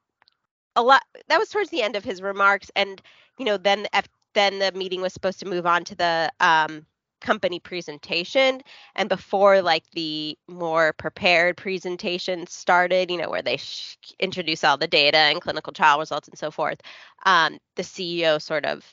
a 0.76 0.82
lot. 0.82 1.02
That 1.28 1.38
was 1.38 1.48
towards 1.48 1.70
the 1.70 1.82
end 1.82 1.96
of 1.96 2.04
his 2.04 2.20
remarks, 2.22 2.70
and 2.76 3.00
you 3.38 3.44
know, 3.44 3.56
then 3.56 3.86
F, 3.92 4.06
then 4.34 4.58
the 4.58 4.72
meeting 4.72 5.00
was 5.00 5.12
supposed 5.12 5.40
to 5.40 5.46
move 5.46 5.66
on 5.66 5.84
to 5.84 5.94
the 5.94 6.30
um 6.40 6.86
company 7.24 7.58
presentation 7.58 8.60
and 8.96 9.08
before 9.08 9.62
like 9.62 9.84
the 9.92 10.36
more 10.46 10.92
prepared 10.92 11.56
presentation 11.56 12.46
started 12.46 13.10
you 13.10 13.16
know 13.16 13.30
where 13.30 13.40
they 13.40 13.56
sh- 13.56 13.96
introduce 14.20 14.62
all 14.62 14.76
the 14.76 14.86
data 14.86 15.16
and 15.16 15.40
clinical 15.40 15.72
trial 15.72 15.98
results 15.98 16.28
and 16.28 16.36
so 16.36 16.50
forth 16.50 16.82
um, 17.24 17.58
the 17.76 17.82
ceo 17.82 18.40
sort 18.40 18.66
of 18.66 18.84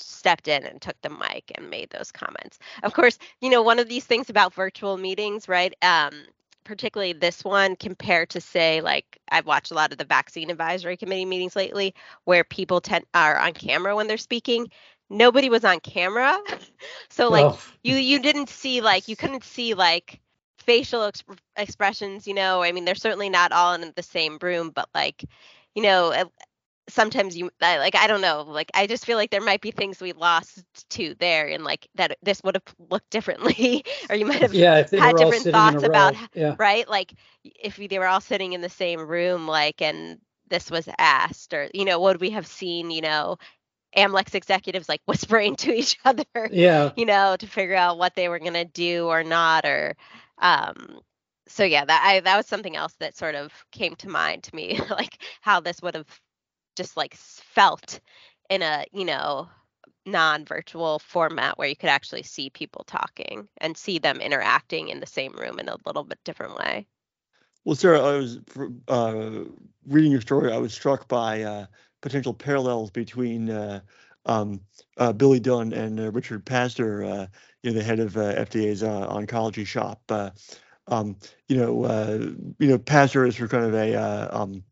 stepped 0.00 0.48
in 0.48 0.64
and 0.66 0.82
took 0.82 1.00
the 1.00 1.08
mic 1.08 1.50
and 1.54 1.70
made 1.70 1.88
those 1.90 2.12
comments 2.12 2.58
of 2.82 2.92
course 2.92 3.18
you 3.40 3.48
know 3.48 3.62
one 3.62 3.78
of 3.78 3.88
these 3.88 4.04
things 4.04 4.28
about 4.28 4.52
virtual 4.52 4.98
meetings 4.98 5.48
right 5.48 5.74
um, 5.80 6.12
particularly 6.64 7.12
this 7.12 7.44
one 7.44 7.76
compared 7.76 8.30
to 8.30 8.40
say 8.40 8.80
like 8.80 9.18
I've 9.30 9.46
watched 9.46 9.70
a 9.70 9.74
lot 9.74 9.92
of 9.92 9.98
the 9.98 10.04
vaccine 10.04 10.50
advisory 10.50 10.96
committee 10.96 11.24
meetings 11.24 11.56
lately 11.56 11.94
where 12.24 12.44
people 12.44 12.80
tend 12.80 13.04
are 13.14 13.38
on 13.38 13.52
camera 13.52 13.96
when 13.96 14.06
they're 14.06 14.16
speaking. 14.18 14.70
Nobody 15.10 15.50
was 15.50 15.64
on 15.64 15.80
camera. 15.80 16.38
So 17.10 17.28
like 17.28 17.44
oh. 17.44 17.60
you 17.84 17.94
you 17.94 18.20
didn't 18.20 18.48
see 18.48 18.80
like 18.80 19.06
you 19.06 19.14
couldn't 19.14 19.44
see 19.44 19.74
like 19.74 20.20
facial 20.58 21.04
ex- 21.04 21.22
expressions 21.56 22.26
you 22.26 22.34
know? 22.34 22.62
I 22.62 22.72
mean 22.72 22.84
they're 22.84 22.94
certainly 22.96 23.28
not 23.28 23.52
all 23.52 23.74
in 23.74 23.92
the 23.94 24.02
same 24.02 24.38
room 24.40 24.70
but 24.70 24.88
like 24.94 25.24
you 25.74 25.82
know 25.82 26.12
sometimes 26.88 27.36
you 27.36 27.50
I, 27.60 27.78
like 27.78 27.94
i 27.94 28.06
don't 28.06 28.20
know 28.20 28.44
like 28.46 28.70
i 28.74 28.86
just 28.86 29.06
feel 29.06 29.16
like 29.16 29.30
there 29.30 29.40
might 29.40 29.60
be 29.60 29.70
things 29.70 30.00
we 30.00 30.12
lost 30.12 30.64
to 30.90 31.14
there 31.20 31.46
and 31.46 31.62
like 31.62 31.86
that 31.94 32.16
this 32.22 32.42
would 32.42 32.56
have 32.56 32.90
looked 32.90 33.10
differently 33.10 33.84
or 34.10 34.16
you 34.16 34.26
might 34.26 34.42
have 34.42 34.52
yeah, 34.52 34.84
had 34.90 35.16
different 35.16 35.44
thoughts 35.44 35.82
about 35.82 36.14
yeah. 36.34 36.54
right? 36.58 36.88
Like 36.88 37.12
if 37.44 37.76
they 37.76 37.98
were 37.98 38.06
all 38.06 38.20
sitting 38.20 38.52
in 38.52 38.60
the 38.60 38.68
same 38.68 39.00
room 39.00 39.46
like 39.46 39.80
and 39.80 40.18
this 40.48 40.70
was 40.70 40.88
asked 40.98 41.54
or 41.54 41.68
you 41.72 41.84
know 41.84 42.00
would 42.00 42.20
we 42.20 42.30
have 42.30 42.46
seen 42.46 42.90
you 42.90 43.00
know 43.00 43.38
Amylyx 43.96 44.34
executives 44.34 44.88
like 44.88 45.02
whispering 45.06 45.56
to 45.56 45.72
each 45.72 45.98
other, 46.04 46.24
yeah, 46.50 46.92
you 46.96 47.04
know, 47.06 47.36
to 47.36 47.46
figure 47.46 47.76
out 47.76 47.98
what 47.98 48.14
they 48.14 48.28
were 48.28 48.38
gonna 48.38 48.64
do 48.64 49.06
or 49.06 49.22
not, 49.22 49.64
or 49.66 49.94
um, 50.38 51.00
so 51.46 51.64
yeah, 51.64 51.84
that 51.84 52.02
I 52.04 52.20
that 52.20 52.36
was 52.36 52.46
something 52.46 52.74
else 52.74 52.94
that 53.00 53.16
sort 53.16 53.34
of 53.34 53.52
came 53.70 53.94
to 53.96 54.08
mind 54.08 54.44
to 54.44 54.56
me, 54.56 54.80
like 54.90 55.18
how 55.42 55.60
this 55.60 55.82
would 55.82 55.94
have 55.94 56.06
just 56.76 56.96
like 56.96 57.14
felt 57.14 58.00
in 58.50 58.62
a 58.62 58.84
you 58.92 59.04
know 59.04 59.48
non-virtual 60.04 60.98
format 60.98 61.58
where 61.58 61.68
you 61.68 61.76
could 61.76 61.88
actually 61.88 62.22
see 62.22 62.50
people 62.50 62.84
talking 62.86 63.48
and 63.58 63.76
see 63.76 63.98
them 63.98 64.20
interacting 64.20 64.88
in 64.88 65.00
the 65.00 65.06
same 65.06 65.32
room 65.32 65.58
in 65.58 65.68
a 65.68 65.76
little 65.86 66.04
bit 66.04 66.18
different 66.24 66.56
way. 66.56 66.86
Well, 67.64 67.76
Sarah, 67.76 68.00
I 68.00 68.16
was 68.16 68.40
uh, 68.88 69.44
reading 69.86 70.10
your 70.10 70.20
story. 70.20 70.52
I 70.52 70.58
was 70.58 70.74
struck 70.74 71.06
by 71.06 71.42
uh, 71.42 71.66
potential 72.00 72.34
parallels 72.34 72.90
between 72.90 73.50
uh, 73.50 73.80
um, 74.26 74.60
uh, 74.98 75.12
Billy 75.12 75.38
Dunn 75.38 75.72
and 75.72 76.00
uh, 76.00 76.10
Richard 76.10 76.44
Pazdur 76.44 77.08
uh, 77.08 77.26
you 77.62 77.70
know, 77.70 77.78
the 77.78 77.84
head 77.84 78.00
of 78.00 78.14
FDA's 78.14 78.82
oncology 78.82 79.64
shop. 79.64 80.00
Um, 80.88 81.16
you 81.46 81.56
know, 81.56 81.84
you 82.58 82.66
know, 82.66 82.78
Pazdur 82.78 83.28
is 83.28 83.36
for 83.36 83.46
kind 83.46 83.64
of 83.64 83.74
a 83.74 83.94
um, 84.36 84.64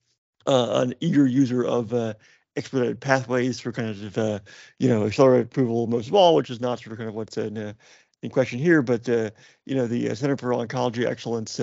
an 0.46 0.94
eager 1.00 1.26
user 1.26 1.64
of 1.64 2.16
expedited 2.56 3.00
pathways 3.00 3.60
for 3.60 3.72
kind 3.72 3.90
of 3.90 4.42
you 4.78 4.88
know 4.88 5.06
accelerated 5.06 5.46
approval 5.46 5.86
most 5.86 6.08
of 6.08 6.14
all, 6.14 6.34
which 6.34 6.50
is 6.50 6.60
not 6.60 6.80
sort 6.80 6.92
of 6.92 6.98
kind 6.98 7.08
of 7.08 7.14
what's 7.14 7.36
in 7.36 7.74
in 8.22 8.30
question 8.30 8.58
here. 8.58 8.82
But 8.82 9.08
you 9.08 9.74
know, 9.74 9.86
the 9.86 10.14
Center 10.14 10.36
for 10.36 10.50
Oncology 10.50 11.06
Excellence 11.06 11.60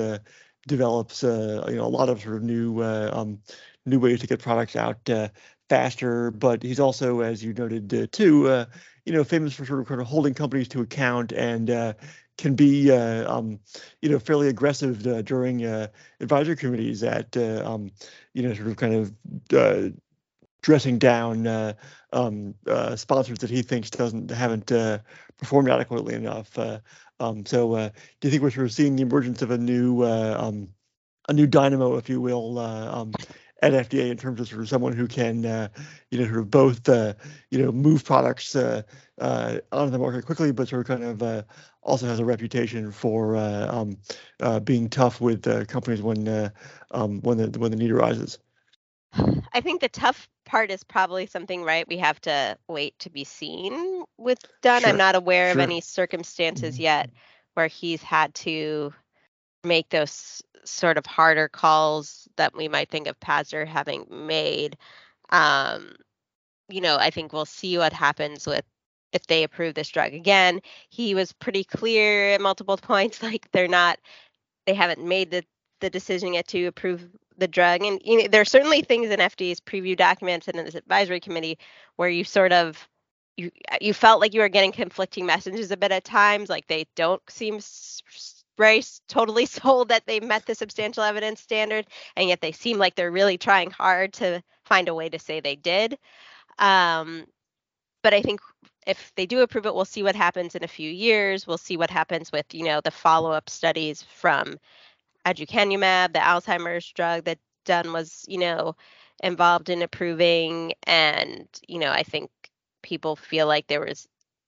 develops 0.67 1.23
uh, 1.23 1.65
you 1.67 1.75
know 1.75 1.85
a 1.85 1.87
lot 1.87 2.09
of 2.09 2.21
sort 2.21 2.35
of 2.35 2.43
new 2.43 2.81
uh, 2.81 3.09
um, 3.13 3.39
new 3.85 3.99
ways 3.99 4.19
to 4.19 4.27
get 4.27 4.39
products 4.39 4.75
out 4.75 5.09
uh, 5.09 5.29
faster, 5.69 6.29
but 6.31 6.61
he's 6.61 6.79
also, 6.79 7.21
as 7.21 7.43
you 7.43 7.53
noted 7.53 7.93
uh, 7.93 8.07
too, 8.11 8.47
uh, 8.47 8.65
you 9.05 9.13
know, 9.13 9.23
famous 9.23 9.53
for 9.53 9.65
sort 9.65 9.79
of 9.79 9.87
kind 9.87 10.01
of 10.01 10.07
holding 10.07 10.33
companies 10.33 10.67
to 10.67 10.81
account 10.81 11.31
and 11.31 11.69
uh, 11.69 11.93
can 12.37 12.55
be, 12.55 12.91
uh, 12.91 13.31
um, 13.31 13.59
you 14.01 14.09
know, 14.09 14.19
fairly 14.19 14.47
aggressive 14.47 15.05
uh, 15.07 15.21
during 15.23 15.65
uh, 15.65 15.87
advisory 16.19 16.55
committees 16.55 17.03
at, 17.03 17.35
um, 17.37 17.91
you 18.33 18.43
know, 18.43 18.53
sort 18.53 18.67
of 18.67 18.77
kind 18.77 18.93
of 18.95 19.93
dressing 20.61 20.99
down 20.99 21.75
um, 22.13 22.53
sponsors 22.95 23.39
that 23.39 23.49
he 23.49 23.61
thinks 23.61 23.89
doesn't 23.89 24.29
haven't 24.31 24.67
performed 25.37 25.69
adequately 25.69 26.15
enough. 26.15 26.57
Um, 27.19 27.45
so, 27.45 27.89
do 28.19 28.27
you 28.27 28.31
think 28.31 28.43
we're 28.43 28.51
sort 28.51 28.67
of 28.67 28.73
seeing 28.73 28.95
the 28.95 29.01
emergence 29.01 29.41
of 29.41 29.51
a 29.51 29.57
new 29.57 30.03
um, 30.03 30.69
a 31.29 31.33
new 31.33 31.47
dynamo, 31.47 31.97
if 31.97 32.09
you 32.09 32.21
will, 32.21 32.59
um, 32.59 33.11
at 33.61 33.73
FDA 33.73 34.09
in 34.09 34.17
terms 34.17 34.39
of 34.39 34.47
sort 34.47 34.61
of 34.61 34.69
someone 34.69 34.93
who 34.93 35.07
can, 35.07 35.45
uh, 35.45 35.67
you 36.11 36.19
know, 36.19 36.25
sort 36.25 36.39
of 36.39 36.51
both, 36.51 36.87
uh, 36.87 37.13
you 37.49 37.59
know, 37.59 37.71
move 37.71 38.03
products 38.03 38.55
uh, 38.55 38.83
uh 39.19 39.57
onto 39.71 39.91
the 39.91 39.97
market 39.97 40.25
quickly, 40.25 40.51
but 40.51 40.67
sort 40.67 40.81
of 40.81 40.87
kind 40.87 41.03
of 41.03 41.23
uh, 41.23 41.43
also 41.81 42.05
has 42.05 42.19
a 42.19 42.25
reputation 42.25 42.91
for 42.91 43.35
uh, 43.35 43.67
um, 43.71 43.97
being 44.63 44.89
tough 44.89 45.19
with 45.19 45.43
companies 45.67 46.01
when 46.01 46.51
um, 46.91 47.21
when 47.21 47.37
the 47.37 47.59
when 47.59 47.71
the 47.71 47.77
need 47.77 47.91
arises. 47.91 48.39
I 49.53 49.61
think 49.61 49.81
the 49.81 49.89
tough 49.89 50.29
part 50.45 50.69
is 50.69 50.83
probably 50.83 51.25
something 51.25 51.63
right 51.63 51.87
we 51.87 51.97
have 51.97 52.21
to 52.21 52.57
wait 52.67 52.97
to 52.99 53.09
be 53.09 53.23
seen 53.23 54.03
with 54.17 54.39
Dunn. 54.61 54.81
Sure. 54.81 54.89
I'm 54.89 54.97
not 54.97 55.15
aware 55.15 55.47
sure. 55.47 55.53
of 55.53 55.59
any 55.59 55.81
circumstances 55.81 56.75
mm-hmm. 56.75 56.83
yet 56.83 57.09
where 57.55 57.67
he's 57.67 58.03
had 58.03 58.35
to 58.35 58.93
make 59.67 59.89
those 59.89 60.41
sort 60.65 60.97
of 60.97 61.05
harder 61.05 61.47
calls 61.47 62.27
that 62.37 62.55
we 62.55 62.67
might 62.67 62.89
think 62.89 63.07
of 63.07 63.19
Pazdur 63.19 63.65
having 63.67 64.05
made. 64.09 64.77
Um, 65.29 65.95
you 66.69 66.81
know, 66.81 66.97
I 66.97 67.09
think 67.09 67.33
we'll 67.33 67.45
see 67.45 67.77
what 67.77 67.93
happens 67.93 68.45
with 68.45 68.65
if 69.13 69.25
they 69.27 69.43
approve 69.43 69.73
this 69.73 69.89
drug 69.89 70.13
again. 70.13 70.61
He 70.89 71.15
was 71.15 71.31
pretty 71.33 71.63
clear 71.63 72.33
at 72.33 72.41
multiple 72.41 72.77
points, 72.81 73.23
like 73.23 73.49
they're 73.51 73.67
not, 73.67 73.99
they 74.65 74.73
haven't 74.73 75.05
made 75.05 75.31
the 75.31 75.43
the 75.79 75.89
decision 75.89 76.33
yet 76.33 76.47
to 76.47 76.65
approve 76.65 77.07
the 77.37 77.47
drug. 77.47 77.83
And 77.83 78.01
you 78.03 78.21
know, 78.23 78.27
there 78.27 78.41
are 78.41 78.45
certainly 78.45 78.81
things 78.81 79.09
in 79.09 79.19
FDA's 79.19 79.59
preview 79.59 79.95
documents 79.95 80.47
and 80.47 80.57
in 80.57 80.65
this 80.65 80.75
advisory 80.75 81.19
committee 81.19 81.57
where 81.95 82.09
you 82.09 82.23
sort 82.23 82.51
of 82.51 82.87
you 83.37 83.51
you 83.79 83.93
felt 83.93 84.19
like 84.19 84.33
you 84.33 84.41
were 84.41 84.49
getting 84.49 84.71
conflicting 84.71 85.25
messages 85.25 85.71
a 85.71 85.77
bit 85.77 85.91
at 85.91 86.03
times. 86.03 86.49
Like 86.49 86.67
they 86.67 86.85
don't 86.95 87.21
seem 87.29 87.59
very 88.57 88.83
totally 89.07 89.45
sold 89.47 89.89
that 89.89 90.05
they 90.05 90.19
met 90.19 90.45
the 90.45 90.55
substantial 90.55 91.03
evidence 91.03 91.41
standard, 91.41 91.87
and 92.15 92.29
yet 92.29 92.41
they 92.41 92.51
seem 92.51 92.77
like 92.77 92.95
they're 92.95 93.11
really 93.11 93.37
trying 93.37 93.71
hard 93.71 94.13
to 94.13 94.43
find 94.65 94.89
a 94.89 94.95
way 94.95 95.09
to 95.09 95.19
say 95.19 95.39
they 95.39 95.55
did. 95.55 95.97
Um, 96.59 97.25
but 98.03 98.13
I 98.13 98.21
think 98.21 98.39
if 98.85 99.11
they 99.15 99.25
do 99.25 99.41
approve 99.41 99.65
it, 99.65 99.75
we'll 99.75 99.85
see 99.85 100.03
what 100.03 100.15
happens 100.15 100.55
in 100.55 100.63
a 100.63 100.67
few 100.67 100.89
years. 100.89 101.45
We'll 101.47 101.57
see 101.57 101.77
what 101.77 101.89
happens 101.91 102.31
with, 102.31 102.45
you 102.53 102.63
know, 102.63 102.81
the 102.81 102.91
follow-up 102.91 103.49
studies 103.49 104.03
from 104.03 104.57
aducanumab, 105.25 106.13
the 106.13 106.19
Alzheimer's 106.19 106.91
drug 106.93 107.25
that 107.25 107.39
Dunn 107.65 107.93
was, 107.93 108.25
you 108.27 108.39
know, 108.39 108.75
involved 109.23 109.69
in 109.69 109.81
approving. 109.81 110.73
And, 110.85 111.47
you 111.67 111.79
know, 111.79 111.91
I 111.91 112.03
think 112.03 112.31
people 112.83 113.15
feel 113.15 113.47
like 113.47 113.67
there 113.67 113.81
was 113.81 114.07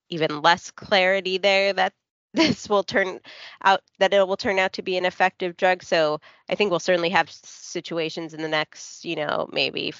even 0.09 0.41
less 0.41 0.71
clarity 0.71 1.37
there 1.37 1.73
that 1.73 1.93
this 2.33 2.69
will 2.69 2.83
turn 2.83 3.19
out 3.63 3.81
that 3.97 4.13
it 4.13 4.27
will 4.27 4.37
turn 4.37 4.59
out 4.59 4.73
to 4.73 4.83
be 4.83 4.97
an 4.97 5.05
effective 5.05 5.57
drug. 5.57 5.81
So 5.81 6.19
I 6.47 6.55
think 6.55 6.69
we'll 6.69 6.79
certainly 6.79 7.09
have 7.09 7.31
situations 7.31 8.33
in 8.33 8.41
the 8.41 8.47
next, 8.47 9.03
you 9.03 9.15
know, 9.15 9.49
maybe 9.51 9.93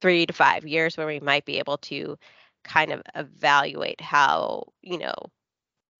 three 0.00 0.26
to 0.26 0.32
five 0.32 0.66
years 0.66 0.96
where 0.96 1.06
we 1.06 1.20
might 1.20 1.46
be 1.46 1.58
able 1.58 1.78
to 1.78 2.18
kind 2.64 2.92
of 2.92 3.02
evaluate 3.14 4.00
how, 4.00 4.64
you 4.82 4.98
know, 4.98 5.14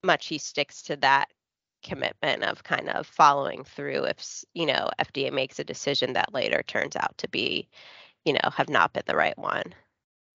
much 0.04 0.26
he 0.26 0.38
sticks 0.38 0.82
to 0.82 0.96
that 0.96 1.30
commitment 1.82 2.44
of 2.44 2.62
kind 2.62 2.88
of 2.90 3.06
following 3.06 3.64
through 3.64 4.04
if, 4.04 4.44
you 4.52 4.66
know, 4.66 4.90
FDA 4.98 5.32
makes 5.32 5.58
a 5.58 5.64
decision 5.64 6.12
that 6.12 6.34
later 6.34 6.62
turns 6.62 6.96
out 6.96 7.16
to 7.18 7.28
be, 7.28 7.68
you 8.24 8.34
know, 8.34 8.50
have 8.52 8.68
not 8.68 8.92
been 8.92 9.02
the 9.06 9.16
right 9.16 9.38
one. 9.38 9.74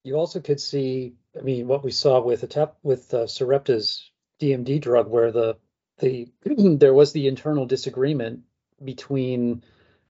You 0.03 0.17
also 0.17 0.41
could 0.41 0.61
see, 0.61 1.15
I 1.39 1.43
mean, 1.43 1.67
what 1.67 1.85
we 1.85 1.91
saw 1.91 2.21
with 2.21 2.43
a 2.43 2.47
tap 2.47 2.77
with 2.83 3.13
uh, 3.13 3.27
Sarepta's 3.27 4.11
DMD 4.41 4.81
drug, 4.81 5.09
where 5.09 5.33
the 5.33 5.57
the 5.99 6.29
there 6.77 6.95
was 6.95 7.13
the 7.13 7.27
internal 7.27 7.67
disagreement 7.67 8.41
between 8.85 9.63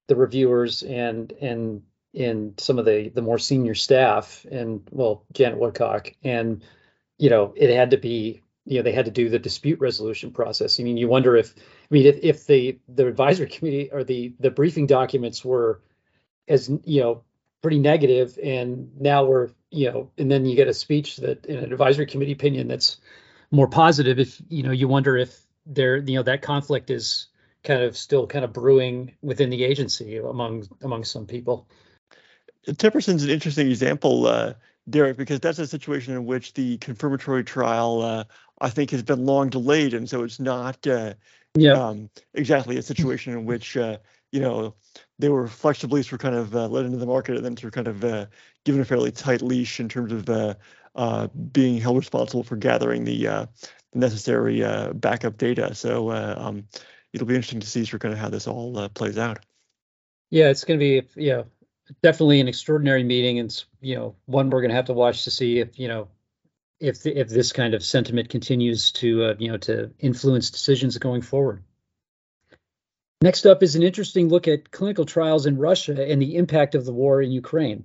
the 0.09 0.17
reviewers 0.17 0.83
and 0.83 1.33
and 1.41 1.83
and 2.15 2.59
some 2.59 2.79
of 2.79 2.85
the 2.85 3.11
the 3.11 3.23
more 3.23 3.39
senior 3.39 3.75
staff 3.75 4.47
and 4.51 4.89
well 4.91 5.25
Janet 5.33 5.59
Woodcock 5.59 6.13
and 6.25 6.63
you 7.19 7.31
know 7.31 7.53
it 7.57 7.75
had 7.75 7.91
to 7.91 7.97
be 7.97 8.43
you 8.65 8.79
know 8.79 8.83
they 8.83 8.93
had 8.93 9.05
to 9.05 9.11
do 9.11 9.29
the 9.29 9.39
dispute 9.39 9.81
resolution 9.81 10.31
process. 10.31 10.81
I 10.81 10.83
mean 10.83 10.97
you 10.97 11.09
wonder 11.09 11.37
if 11.37 11.55
I 11.59 11.95
mean 11.95 12.07
if, 12.07 12.19
if 12.23 12.47
the 12.47 12.79
the 12.89 13.07
advisory 13.07 13.49
committee 13.49 13.91
or 13.93 14.05
the 14.05 14.35
the 14.41 14.51
briefing 14.51 14.87
documents 14.87 15.45
were 15.45 15.83
as 16.49 16.71
you 16.85 17.01
know 17.01 17.23
pretty 17.63 17.79
negative 17.79 18.39
and 18.43 18.91
now 19.01 19.25
we're 19.25 19.51
you 19.71 19.91
know 19.91 20.11
and 20.19 20.31
then 20.31 20.45
you 20.47 20.57
get 20.57 20.69
a 20.69 20.75
speech 20.75 21.17
that 21.17 21.47
in 21.47 21.59
an 21.59 21.73
advisory 21.73 22.07
committee 22.07 22.33
opinion 22.33 22.69
that's 22.69 22.99
more 23.51 23.69
positive 23.69 24.19
if 24.19 24.41
you 24.49 24.63
know 24.63 24.73
you 24.73 24.89
wonder 24.89 25.17
if 25.17 25.39
there 25.67 25.97
you 25.97 26.17
know 26.17 26.23
that 26.23 26.43
conflict 26.43 26.91
is 26.91 27.27
kind 27.65 27.83
of 27.83 27.97
still 27.97 28.27
kind 28.27 28.45
of 28.45 28.53
brewing 28.53 29.15
within 29.23 29.51
the 29.51 29.65
agency 29.65 30.19
among 30.19 30.67
among 30.83 31.05
some 31.05 31.27
people. 31.27 31.69
Eteplirsen's 32.67 33.25
an 33.25 33.31
interesting 33.31 33.69
example, 33.69 34.27
uh, 34.27 34.55
Derek, 34.89 35.17
because 35.17 35.41
that's 35.41 35.59
a 35.59 35.67
situation 35.67 36.15
in 36.15 36.27
which 36.27 36.55
the 36.55 36.79
confirmatory 36.79 37.45
trial, 37.45 38.03
uh, 38.03 38.25
I 38.61 38.71
think, 38.71 38.91
has 38.91 39.03
been 39.03 39.25
long 39.25 39.51
delayed, 39.51 39.95
and 39.95 40.09
so 40.09 40.25
it's 40.25 40.41
not 40.41 40.85
uh, 40.87 41.15
yeah. 41.55 41.73
um, 41.73 42.11
exactly 42.35 42.77
a 42.77 42.83
situation 42.83 43.33
in 43.33 43.45
which 43.45 43.77
uh, 43.77 43.99
you 44.33 44.41
know 44.41 44.75
they 45.19 45.29
were 45.29 45.49
flexibly 45.49 46.03
sort 46.03 46.15
of 46.15 46.19
kind 46.21 46.35
of 46.35 46.55
uh, 46.55 46.69
let 46.69 46.87
into 46.87 46.99
the 46.99 47.07
market 47.07 47.37
and 47.37 47.45
then 47.45 47.57
sort 47.57 47.77
of 47.77 47.85
kind 47.85 47.89
of 47.89 48.05
uh, 48.05 48.27
given 48.65 48.81
a 48.81 48.85
fairly 48.85 49.13
tight 49.13 49.43
leash 49.43 49.81
in 49.81 49.89
terms 49.89 50.13
of 50.13 50.57
uh, 50.97 51.29
being 51.29 51.79
held 51.79 51.97
responsible 51.97 52.43
for 52.43 52.57
gathering 52.57 53.05
the, 53.05 53.29
uh, 53.29 53.47
necessary 53.97 54.63
uh, 54.63 54.93
backup 54.93 55.39
data. 55.39 55.75
So 55.75 56.11
uh, 56.11 56.35
um, 56.39 56.69
it'll 57.13 57.27
be 57.27 57.35
interesting 57.35 57.61
to 57.61 57.67
see 57.67 57.85
sort 57.85 58.05
of 58.05 58.19
how 58.19 58.29
this 58.29 58.47
all 58.47 58.79
uh, 58.79 58.89
plays 58.89 59.19
out. 59.19 59.45
Yeah, 60.31 60.51
it's 60.51 60.65
going 60.65 60.79
to 60.79 61.03
be 61.03 61.09
yeah 61.21 61.43
definitely 62.03 62.41
an 62.41 62.49
extraordinary 62.49 63.05
meeting, 63.05 63.39
and 63.39 63.65
you 63.81 63.97
know 63.97 64.17
one 64.27 64.51
we're 64.51 64.61
going 64.61 64.71
to 64.71 64.77
have 64.77 64.87
to 64.87 64.93
watch 64.93 65.25
to 65.25 65.31
see 65.31 65.59
if 65.59 65.79
you 65.79 65.89
know 65.89 66.09
if 66.81 67.03
the, 67.03 67.19
if 67.19 67.29
this 67.29 67.53
kind 67.53 67.75
of 67.75 67.83
sentiment 67.83 68.29
continues 68.29 68.93
to 68.93 69.35
you 69.39 69.51
know 69.51 69.57
to 69.59 69.93
influence 69.99 70.51
decisions 70.51 70.99
going 70.99 71.23
forward. 71.23 71.63
Next 73.23 73.47
up 73.47 73.63
is 73.63 73.77
an 73.77 73.83
interesting 73.83 74.29
look 74.29 74.47
at 74.47 74.71
clinical 74.71 75.07
trials 75.07 75.47
in 75.47 75.57
Russia 75.57 76.07
and 76.07 76.21
the 76.21 76.37
impact 76.37 76.75
of 76.75 76.85
the 76.85 76.93
war 76.93 77.23
in 77.23 77.31
Ukraine. 77.31 77.85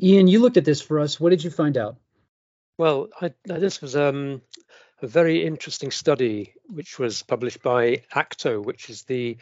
Ian, 0.00 0.28
you 0.28 0.40
looked 0.40 0.56
at 0.56 0.64
this 0.64 0.80
for 0.80 0.98
us. 0.98 1.20
What 1.20 1.28
did 1.28 1.44
you 1.44 1.50
find 1.50 1.76
out? 1.76 1.98
Well, 2.80 3.10
I, 3.20 3.34
this 3.44 3.82
was 3.82 3.94
um, 3.94 4.40
a 5.02 5.06
very 5.06 5.44
interesting 5.44 5.90
study 5.90 6.54
which 6.66 6.98
was 6.98 7.22
published 7.22 7.62
by 7.62 8.04
ACTO, 8.14 8.58
which 8.62 8.88
is 8.88 9.02
the 9.02 9.36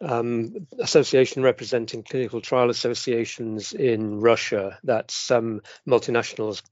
um, 0.00 0.66
association 0.80 1.44
representing 1.44 2.02
clinical 2.02 2.40
trial 2.40 2.70
associations 2.70 3.72
in 3.72 4.18
Russia. 4.18 4.80
That's 4.82 5.30
um, 5.30 5.62
multinationals 5.86 6.62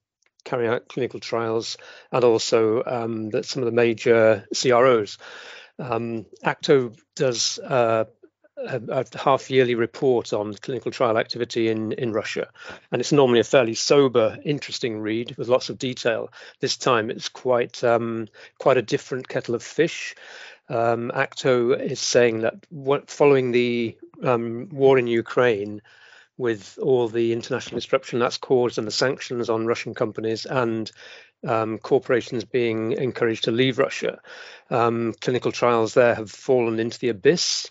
carrying 0.42 0.72
out 0.72 0.88
clinical 0.88 1.20
trials 1.20 1.76
and 2.10 2.24
also 2.24 2.82
um, 2.84 3.30
that 3.30 3.44
some 3.44 3.62
of 3.62 3.66
the 3.66 3.80
major 3.84 4.48
CROs. 4.52 5.16
Um, 5.78 6.26
ACTO 6.42 6.92
does 7.14 7.60
uh, 7.60 8.06
a, 8.66 8.80
a, 8.88 9.18
half 9.18 9.50
yearly 9.50 9.74
report 9.74 10.32
on 10.32 10.54
clinical 10.54 10.90
trial 10.90 11.18
activity 11.18 11.68
in, 11.68 11.92
in 11.92 12.12
Russia. 12.12 12.48
And 12.92 13.00
it's 13.00 13.12
normally 13.12 13.40
a 13.40 13.44
fairly 13.44 13.74
sober, 13.74 14.38
interesting 14.44 15.00
read 15.00 15.36
with 15.36 15.48
lots 15.48 15.70
of 15.70 15.78
detail. 15.78 16.32
This 16.60 16.76
time 16.76 17.10
it's 17.10 17.28
quite 17.28 17.82
um, 17.84 18.28
quite 18.58 18.76
a 18.76 18.82
different 18.82 19.28
kettle 19.28 19.54
of 19.54 19.62
fish. 19.62 20.14
Um, 20.68 21.10
ACTO 21.12 21.72
is 21.72 21.98
saying 21.98 22.42
that 22.42 22.54
what, 22.68 23.10
following 23.10 23.50
the 23.50 23.96
um, 24.22 24.68
war 24.70 24.98
in 24.98 25.08
Ukraine, 25.08 25.82
with 26.40 26.78
all 26.80 27.06
the 27.06 27.34
international 27.34 27.78
disruption 27.78 28.18
that's 28.18 28.38
caused 28.38 28.78
and 28.78 28.86
the 28.86 28.92
sanctions 28.92 29.50
on 29.50 29.66
Russian 29.66 29.92
companies 29.92 30.46
and 30.46 30.90
um, 31.46 31.76
corporations 31.76 32.46
being 32.46 32.92
encouraged 32.92 33.44
to 33.44 33.50
leave 33.50 33.78
Russia, 33.78 34.20
um, 34.70 35.12
clinical 35.20 35.52
trials 35.52 35.92
there 35.92 36.14
have 36.14 36.30
fallen 36.30 36.80
into 36.80 36.98
the 36.98 37.10
abyss. 37.10 37.70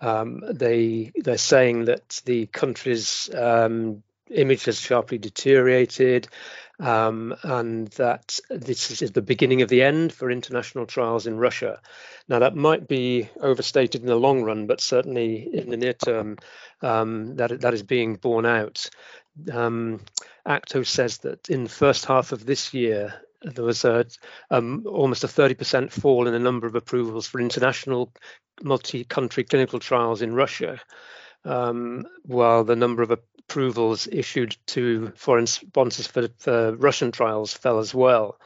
Um, 0.00 0.42
they 0.48 1.12
they're 1.16 1.38
saying 1.38 1.86
that 1.86 2.22
the 2.24 2.46
country's 2.46 3.30
um, 3.34 4.02
image 4.30 4.64
has 4.64 4.80
sharply 4.80 5.18
deteriorated, 5.18 6.28
um, 6.80 7.34
and 7.42 7.88
that 7.92 8.38
this 8.50 9.02
is 9.02 9.12
the 9.12 9.22
beginning 9.22 9.62
of 9.62 9.68
the 9.68 9.82
end 9.82 10.12
for 10.12 10.30
international 10.30 10.86
trials 10.86 11.26
in 11.26 11.36
Russia. 11.36 11.80
Now 12.28 12.38
that 12.40 12.54
might 12.54 12.86
be 12.86 13.28
overstated 13.40 14.02
in 14.02 14.06
the 14.06 14.16
long 14.16 14.42
run, 14.42 14.66
but 14.66 14.80
certainly 14.80 15.48
in 15.52 15.70
the 15.70 15.76
near 15.76 15.94
term, 15.94 16.36
um, 16.82 17.36
that 17.36 17.60
that 17.60 17.74
is 17.74 17.82
being 17.82 18.16
borne 18.16 18.46
out. 18.46 18.90
Um, 19.52 20.00
Acto 20.46 20.86
says 20.86 21.18
that 21.18 21.48
in 21.48 21.64
the 21.64 21.70
first 21.70 22.06
half 22.06 22.32
of 22.32 22.46
this 22.46 22.72
year, 22.72 23.14
there 23.42 23.64
was 23.64 23.84
a, 23.84 24.06
um, 24.50 24.84
almost 24.86 25.24
a 25.24 25.28
30% 25.28 25.92
fall 25.92 26.26
in 26.26 26.32
the 26.32 26.38
number 26.38 26.66
of 26.66 26.74
approvals 26.74 27.26
for 27.26 27.40
international 27.40 28.12
multi-country 28.62 29.44
clinical 29.44 29.78
trials 29.78 30.22
in 30.22 30.34
Russia, 30.34 30.80
um, 31.44 32.06
while 32.24 32.64
the 32.64 32.76
number 32.76 33.02
of 33.02 33.10
approvals 33.10 34.08
issued 34.10 34.56
to 34.66 35.12
foreign 35.16 35.46
sponsors 35.46 36.06
for, 36.06 36.28
for 36.38 36.74
Russian 36.76 37.12
trials 37.12 37.52
fell 37.52 37.78
as 37.78 37.94
well. 37.94 38.38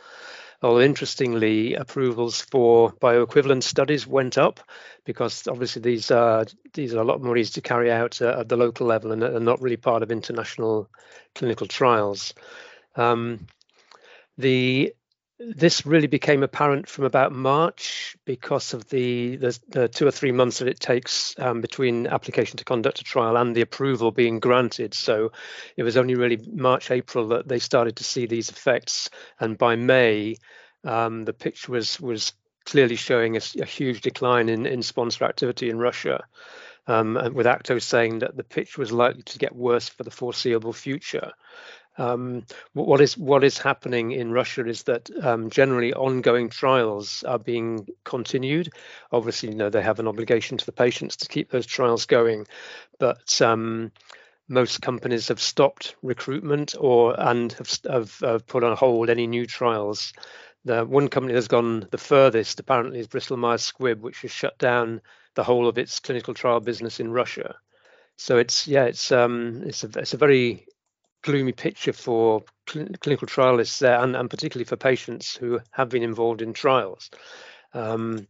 Although 0.62 0.82
interestingly, 0.82 1.74
approvals 1.74 2.40
for 2.40 2.92
bioequivalent 2.92 3.64
studies 3.64 4.06
went 4.06 4.38
up 4.38 4.60
because 5.04 5.48
obviously 5.48 5.82
these 5.82 6.12
are 6.12 6.44
these 6.72 6.94
are 6.94 7.00
a 7.00 7.04
lot 7.04 7.20
more 7.20 7.36
easy 7.36 7.54
to 7.54 7.60
carry 7.60 7.90
out 7.90 8.22
uh, 8.22 8.36
at 8.38 8.48
the 8.48 8.56
local 8.56 8.86
level 8.86 9.10
and 9.10 9.24
are 9.24 9.40
not 9.40 9.60
really 9.60 9.76
part 9.76 10.04
of 10.04 10.12
international 10.12 10.88
clinical 11.34 11.66
trials. 11.66 12.32
Um, 12.94 13.48
the 14.38 14.94
this 15.38 15.84
really 15.84 16.06
became 16.06 16.42
apparent 16.42 16.88
from 16.88 17.04
about 17.04 17.32
March 17.32 18.16
because 18.24 18.74
of 18.74 18.88
the, 18.88 19.36
the, 19.36 19.58
the 19.68 19.88
two 19.88 20.06
or 20.06 20.10
three 20.10 20.32
months 20.32 20.58
that 20.58 20.68
it 20.68 20.78
takes 20.78 21.34
um, 21.38 21.60
between 21.60 22.06
application 22.06 22.56
to 22.56 22.64
conduct 22.64 23.00
a 23.00 23.04
trial 23.04 23.36
and 23.36 23.54
the 23.54 23.60
approval 23.60 24.12
being 24.12 24.38
granted. 24.38 24.94
So 24.94 25.32
it 25.76 25.82
was 25.82 25.96
only 25.96 26.14
really 26.14 26.38
March, 26.52 26.90
April 26.90 27.28
that 27.28 27.48
they 27.48 27.58
started 27.58 27.96
to 27.96 28.04
see 28.04 28.26
these 28.26 28.50
effects, 28.50 29.10
and 29.40 29.58
by 29.58 29.76
May, 29.76 30.36
um, 30.84 31.24
the 31.24 31.32
picture 31.32 31.72
was 31.72 32.00
was 32.00 32.32
clearly 32.64 32.96
showing 32.96 33.36
a, 33.36 33.40
a 33.60 33.64
huge 33.64 34.02
decline 34.02 34.48
in, 34.48 34.66
in 34.66 34.82
sponsor 34.82 35.24
activity 35.24 35.70
in 35.70 35.78
Russia. 35.78 36.24
Um, 36.88 37.14
with 37.32 37.46
Acto 37.46 37.80
saying 37.80 38.18
that 38.20 38.36
the 38.36 38.42
picture 38.42 38.80
was 38.80 38.90
likely 38.90 39.22
to 39.22 39.38
get 39.38 39.54
worse 39.54 39.88
for 39.88 40.02
the 40.02 40.10
foreseeable 40.10 40.72
future. 40.72 41.30
Um, 41.98 42.46
what 42.72 43.00
is 43.00 43.18
what 43.18 43.44
is 43.44 43.58
happening 43.58 44.12
in 44.12 44.32
Russia 44.32 44.66
is 44.66 44.84
that 44.84 45.10
um, 45.22 45.50
generally 45.50 45.92
ongoing 45.92 46.48
trials 46.48 47.22
are 47.24 47.38
being 47.38 47.86
continued. 48.04 48.70
Obviously, 49.10 49.50
you 49.50 49.54
know 49.54 49.68
they 49.68 49.82
have 49.82 50.00
an 50.00 50.08
obligation 50.08 50.56
to 50.56 50.66
the 50.66 50.72
patients 50.72 51.16
to 51.16 51.28
keep 51.28 51.50
those 51.50 51.66
trials 51.66 52.06
going, 52.06 52.46
but 52.98 53.40
um, 53.42 53.92
most 54.48 54.80
companies 54.80 55.28
have 55.28 55.40
stopped 55.40 55.96
recruitment 56.02 56.74
or 56.78 57.14
and 57.18 57.52
have, 57.54 57.78
have, 57.88 58.18
have, 58.20 58.46
put 58.46 58.64
on 58.64 58.76
hold 58.76 59.10
any 59.10 59.26
new 59.26 59.46
trials. 59.46 60.12
The 60.64 60.84
one 60.84 61.08
company 61.08 61.34
that's 61.34 61.48
gone 61.48 61.88
the 61.90 61.98
furthest 61.98 62.60
apparently 62.60 63.00
is 63.00 63.08
Bristol 63.08 63.36
Myers 63.36 63.70
Squibb, 63.70 64.00
which 64.00 64.22
has 64.22 64.30
shut 64.30 64.56
down 64.58 65.00
the 65.34 65.44
whole 65.44 65.68
of 65.68 65.78
its 65.78 66.00
clinical 66.00 66.34
trial 66.34 66.60
business 66.60 67.00
in 67.00 67.10
Russia. 67.10 67.56
So 68.16 68.38
it's 68.38 68.68
yeah, 68.68 68.84
it's 68.84 69.10
um, 69.10 69.62
it's 69.66 69.84
a 69.84 69.88
it's 69.98 70.14
a 70.14 70.18
very 70.18 70.66
gloomy 71.22 71.52
picture 71.52 71.92
for 71.92 72.42
cl- 72.68 72.88
clinical 73.00 73.26
trialists 73.26 73.78
there, 73.78 74.00
and, 74.00 74.16
and 74.16 74.30
particularly 74.30 74.64
for 74.64 74.76
patients 74.76 75.34
who 75.34 75.60
have 75.70 75.88
been 75.88 76.02
involved 76.02 76.42
in 76.42 76.52
trials. 76.52 77.10
Um, 77.74 78.26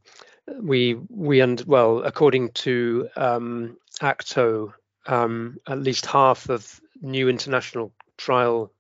we 0.60 0.94
we 1.08 1.40
and 1.40 1.60
well, 1.66 2.02
according 2.02 2.50
to 2.50 3.08
um, 3.16 3.76
ACTO, 4.00 4.74
um, 5.06 5.58
at 5.68 5.80
least 5.80 6.06
half 6.06 6.48
of 6.48 6.80
new 7.00 7.28
international 7.28 7.92
trial 8.16 8.72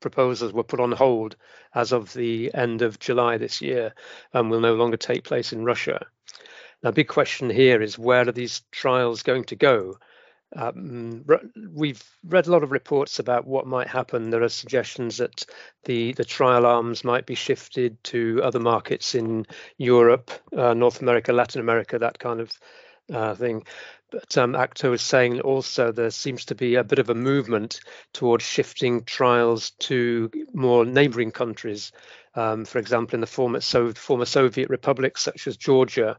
proposals 0.00 0.52
were 0.52 0.62
put 0.62 0.80
on 0.80 0.92
hold 0.92 1.36
as 1.74 1.92
of 1.92 2.12
the 2.12 2.52
end 2.54 2.82
of 2.82 2.98
July 2.98 3.38
this 3.38 3.62
year 3.62 3.94
and 4.32 4.50
will 4.50 4.60
no 4.60 4.74
longer 4.74 4.96
take 4.96 5.24
place 5.24 5.52
in 5.52 5.64
Russia. 5.64 6.06
Now, 6.82 6.90
big 6.90 7.08
question 7.08 7.48
here 7.48 7.80
is 7.80 7.98
where 7.98 8.28
are 8.28 8.32
these 8.32 8.62
trials 8.70 9.22
going 9.22 9.44
to 9.44 9.56
go? 9.56 9.96
Um, 10.56 11.24
we've 11.72 12.02
read 12.24 12.46
a 12.46 12.50
lot 12.50 12.62
of 12.62 12.70
reports 12.70 13.18
about 13.18 13.46
what 13.46 13.66
might 13.66 13.88
happen. 13.88 14.30
There 14.30 14.42
are 14.42 14.48
suggestions 14.48 15.16
that 15.18 15.44
the 15.84 16.12
the 16.12 16.24
trial 16.24 16.64
arms 16.66 17.04
might 17.04 17.26
be 17.26 17.34
shifted 17.34 18.02
to 18.04 18.40
other 18.42 18.60
markets 18.60 19.14
in 19.14 19.46
Europe, 19.78 20.30
uh, 20.56 20.74
North 20.74 21.02
America, 21.02 21.32
Latin 21.32 21.60
America, 21.60 21.98
that 21.98 22.18
kind 22.18 22.40
of 22.40 22.52
uh, 23.12 23.34
thing. 23.34 23.64
But 24.14 24.38
um, 24.38 24.54
ACTO 24.54 24.92
is 24.92 25.02
saying 25.02 25.40
also 25.40 25.90
there 25.90 26.10
seems 26.10 26.44
to 26.44 26.54
be 26.54 26.76
a 26.76 26.84
bit 26.84 27.00
of 27.00 27.10
a 27.10 27.16
movement 27.16 27.80
towards 28.12 28.44
shifting 28.44 29.02
trials 29.02 29.70
to 29.80 30.30
more 30.52 30.84
neighboring 30.84 31.32
countries. 31.32 31.90
Um, 32.36 32.64
for 32.64 32.78
example, 32.78 33.16
in 33.16 33.20
the 33.20 33.26
former, 33.26 33.60
so, 33.60 33.92
former 33.92 34.24
Soviet 34.24 34.70
republics 34.70 35.22
such 35.22 35.48
as 35.48 35.56
Georgia, 35.56 36.16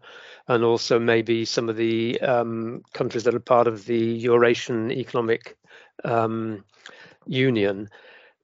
and 0.49 0.65
also 0.65 0.99
maybe 0.99 1.45
some 1.45 1.69
of 1.69 1.77
the 1.77 2.19
um, 2.19 2.83
countries 2.91 3.23
that 3.23 3.33
are 3.33 3.39
part 3.39 3.65
of 3.65 3.85
the 3.85 3.97
Eurasian 3.97 4.91
Economic 4.91 5.55
um, 6.03 6.65
Union. 7.27 7.89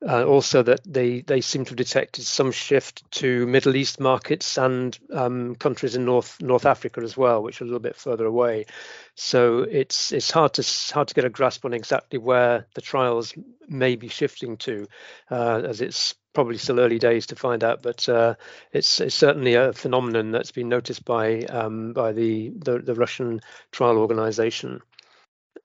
Uh, 0.07 0.23
also, 0.23 0.63
that 0.63 0.79
they 0.83 1.21
they 1.21 1.41
seem 1.41 1.63
to 1.63 1.69
have 1.71 1.77
detected 1.77 2.25
some 2.25 2.51
shift 2.51 3.03
to 3.11 3.45
Middle 3.45 3.75
East 3.75 3.99
markets 3.99 4.57
and 4.57 4.97
um, 5.13 5.53
countries 5.55 5.95
in 5.95 6.05
North 6.05 6.41
North 6.41 6.65
Africa 6.65 7.01
as 7.01 7.15
well, 7.15 7.43
which 7.43 7.61
are 7.61 7.65
a 7.65 7.67
little 7.67 7.79
bit 7.79 7.95
further 7.95 8.25
away. 8.25 8.65
So 9.13 9.59
it's 9.59 10.11
it's 10.11 10.31
hard 10.31 10.53
to 10.55 10.93
hard 10.93 11.09
to 11.09 11.13
get 11.13 11.25
a 11.25 11.29
grasp 11.29 11.65
on 11.65 11.73
exactly 11.73 12.17
where 12.17 12.65
the 12.73 12.81
trials 12.81 13.33
may 13.67 13.95
be 13.95 14.07
shifting 14.07 14.57
to, 14.57 14.87
uh, 15.29 15.61
as 15.65 15.81
it's 15.81 16.15
probably 16.33 16.57
still 16.57 16.79
early 16.79 16.97
days 16.97 17.27
to 17.27 17.35
find 17.35 17.63
out. 17.63 17.83
But 17.83 18.09
uh, 18.09 18.35
it's 18.71 18.99
it's 19.01 19.15
certainly 19.15 19.53
a 19.53 19.73
phenomenon 19.73 20.31
that's 20.31 20.51
been 20.51 20.69
noticed 20.69 21.05
by 21.05 21.41
um, 21.41 21.93
by 21.93 22.11
the, 22.13 22.49
the 22.55 22.79
the 22.79 22.95
Russian 22.95 23.41
trial 23.71 23.99
organization. 23.99 24.81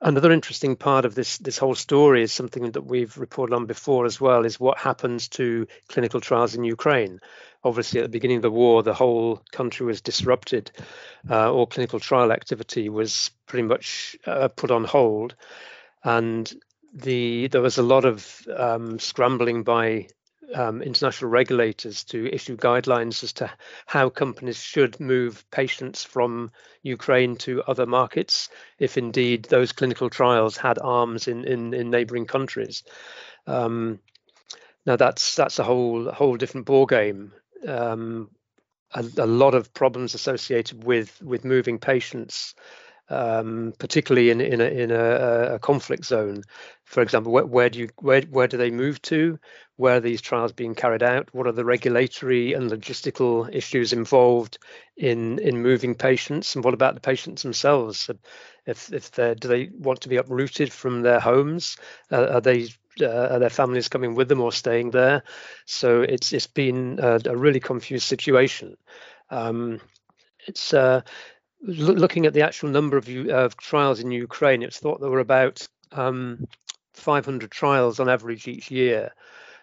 Another 0.01 0.31
interesting 0.31 0.77
part 0.77 1.07
of 1.07 1.15
this 1.15 1.39
this 1.39 1.57
whole 1.57 1.75
story 1.75 2.23
is 2.23 2.31
something 2.31 2.71
that 2.73 2.83
we've 2.83 3.17
reported 3.17 3.55
on 3.55 3.65
before 3.65 4.05
as 4.05 4.21
well 4.21 4.45
is 4.45 4.61
what 4.61 4.77
happens 4.77 5.29
to 5.29 5.67
clinical 5.89 6.21
trials 6.21 6.55
in 6.55 6.65
Ukraine. 6.65 7.19
Obviously, 7.65 8.01
at 8.01 8.03
the 8.03 8.11
beginning 8.11 8.37
of 8.37 8.43
the 8.43 8.51
war, 8.51 8.83
the 8.83 8.93
whole 8.93 9.43
country 9.53 9.87
was 9.87 10.03
disrupted. 10.03 10.71
Uh, 11.29 11.51
all 11.51 11.67
clinical 11.67 11.99
trial 11.99 12.31
activity 12.31 12.91
was 12.91 13.31
pretty 13.47 13.67
much 13.67 14.17
uh, 14.27 14.49
put 14.49 14.71
on 14.71 14.85
hold, 14.85 15.35
and 16.05 16.53
the 16.93 17.49
there 17.49 17.63
was 17.63 17.79
a 17.79 17.83
lot 17.83 18.05
of 18.05 18.47
um, 18.55 18.99
scrambling 18.99 19.63
by 19.63 20.09
um, 20.55 20.83
international 20.83 21.31
regulators 21.31 22.05
to 22.05 22.33
issue 22.33 22.57
guidelines 22.57 23.23
as 23.23 23.33
to 23.35 23.51
how 23.87 24.09
companies 24.09 24.63
should 24.63 25.01
move 25.01 25.45
patients 25.51 26.05
from 26.05 26.51
Ukraine 26.83 27.37
to 27.37 27.63
other 27.65 27.87
markets, 27.87 28.49
if 28.79 28.97
indeed 28.97 29.45
those 29.47 29.73
clinical 29.73 30.11
trials 30.11 30.57
had 30.57 30.79
arms 30.79 31.29
in 31.29 31.45
in, 31.45 31.75
in 31.75 31.91
neighbouring 31.91 32.27
countries. 32.27 32.85
Um, 33.47 34.01
now 34.85 34.97
that's 34.97 35.35
that's 35.35 35.59
a 35.59 35.65
whole 35.65 36.11
whole 36.11 36.37
different 36.37 36.67
ballgame. 36.67 37.33
Um, 37.67 38.31
a, 38.95 39.05
a, 39.19 39.27
lot 39.27 39.55
of 39.55 39.75
problems 39.75 40.15
associated 40.15 40.85
with 40.85 41.21
with 41.23 41.45
moving 41.45 41.79
patients 41.79 42.55
um, 43.09 43.73
particularly 43.79 44.31
in 44.31 44.41
in 44.41 44.61
a, 44.61 44.65
in 44.65 44.91
a, 44.91 45.55
a 45.55 45.59
conflict 45.59 46.05
zone. 46.05 46.43
For 46.85 47.03
example, 47.03 47.33
where, 47.33 47.47
where, 47.47 47.71
do 47.71 47.81
you 47.81 47.89
where 47.99 48.23
where 48.23 48.49
do 48.49 48.57
they 48.57 48.71
move 48.71 49.01
to? 49.03 49.39
Where 49.77 49.97
are 49.97 50.01
these 50.01 50.21
trials 50.23 50.53
being 50.53 50.75
carried 50.75 51.03
out? 51.03 51.29
What 51.33 51.47
are 51.47 51.53
the 51.53 51.65
regulatory 51.65 52.53
and 52.55 52.71
logistical 52.71 53.53
issues 53.55 53.93
involved 53.93 54.59
in 54.97 55.39
in 55.39 55.63
moving 55.63 55.95
patients? 55.95 56.55
And 56.55 56.65
what 56.65 56.75
about 56.75 56.95
the 56.95 57.01
patients 57.01 57.43
themselves? 57.43 58.11
If 58.67 58.93
if 58.93 59.11
they 59.13 59.35
do 59.35 59.49
they 59.49 59.71
want 59.79 60.01
to 60.03 60.09
be 60.09 60.17
uprooted 60.17 60.73
from 60.73 61.03
their 61.03 61.21
homes? 61.21 61.77
Uh, 62.11 62.27
are 62.35 62.41
they 62.41 62.69
uh, 63.01 63.29
are 63.33 63.39
their 63.39 63.51
families 63.51 63.89
coming 63.89 64.15
with 64.15 64.29
them 64.29 64.41
or 64.41 64.53
staying 64.53 64.91
there? 64.91 65.23
So 65.67 66.03
it's 66.03 66.33
it's 66.33 66.47
been 66.47 66.99
a, 67.03 67.21
a 67.27 67.37
really 67.37 67.61
confused 67.61 68.07
situation. 68.07 68.77
Um, 69.31 69.81
it's 70.47 70.73
uh, 70.73 71.03
looking 71.63 72.27
at 72.27 72.35
the 72.35 72.43
actual 72.43 72.69
number 72.69 72.97
of, 72.97 73.09
of 73.09 73.57
trials 73.57 74.01
in 74.01 74.11
Ukraine, 74.11 74.63
it's 74.63 74.79
thought 74.79 75.01
there 75.01 75.11
were 75.11 75.21
about 75.21 75.67
um, 75.93 76.47
500 76.95 77.51
trials 77.51 78.01
on 78.01 78.09
average 78.09 78.49
each 78.49 78.71
year, 78.71 79.13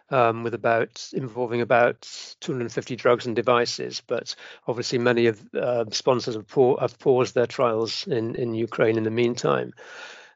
um, 0.10 0.44
with 0.44 0.54
about 0.54 1.10
involving 1.14 1.62
about 1.62 2.08
250 2.42 2.96
drugs 2.96 3.26
and 3.26 3.36
devices. 3.36 4.02
But 4.06 4.36
obviously, 4.68 5.00
many 5.00 5.28
of 5.28 5.42
uh, 5.54 5.86
sponsors 5.92 6.36
have, 6.36 6.52
have, 6.80 7.00
paused 7.00 7.36
their 7.36 7.48
trials 7.48 8.08
in, 8.08 8.36
in 8.36 8.54
Ukraine 8.54 8.98
in 8.98 9.04
the 9.04 9.12
meantime. 9.12 9.74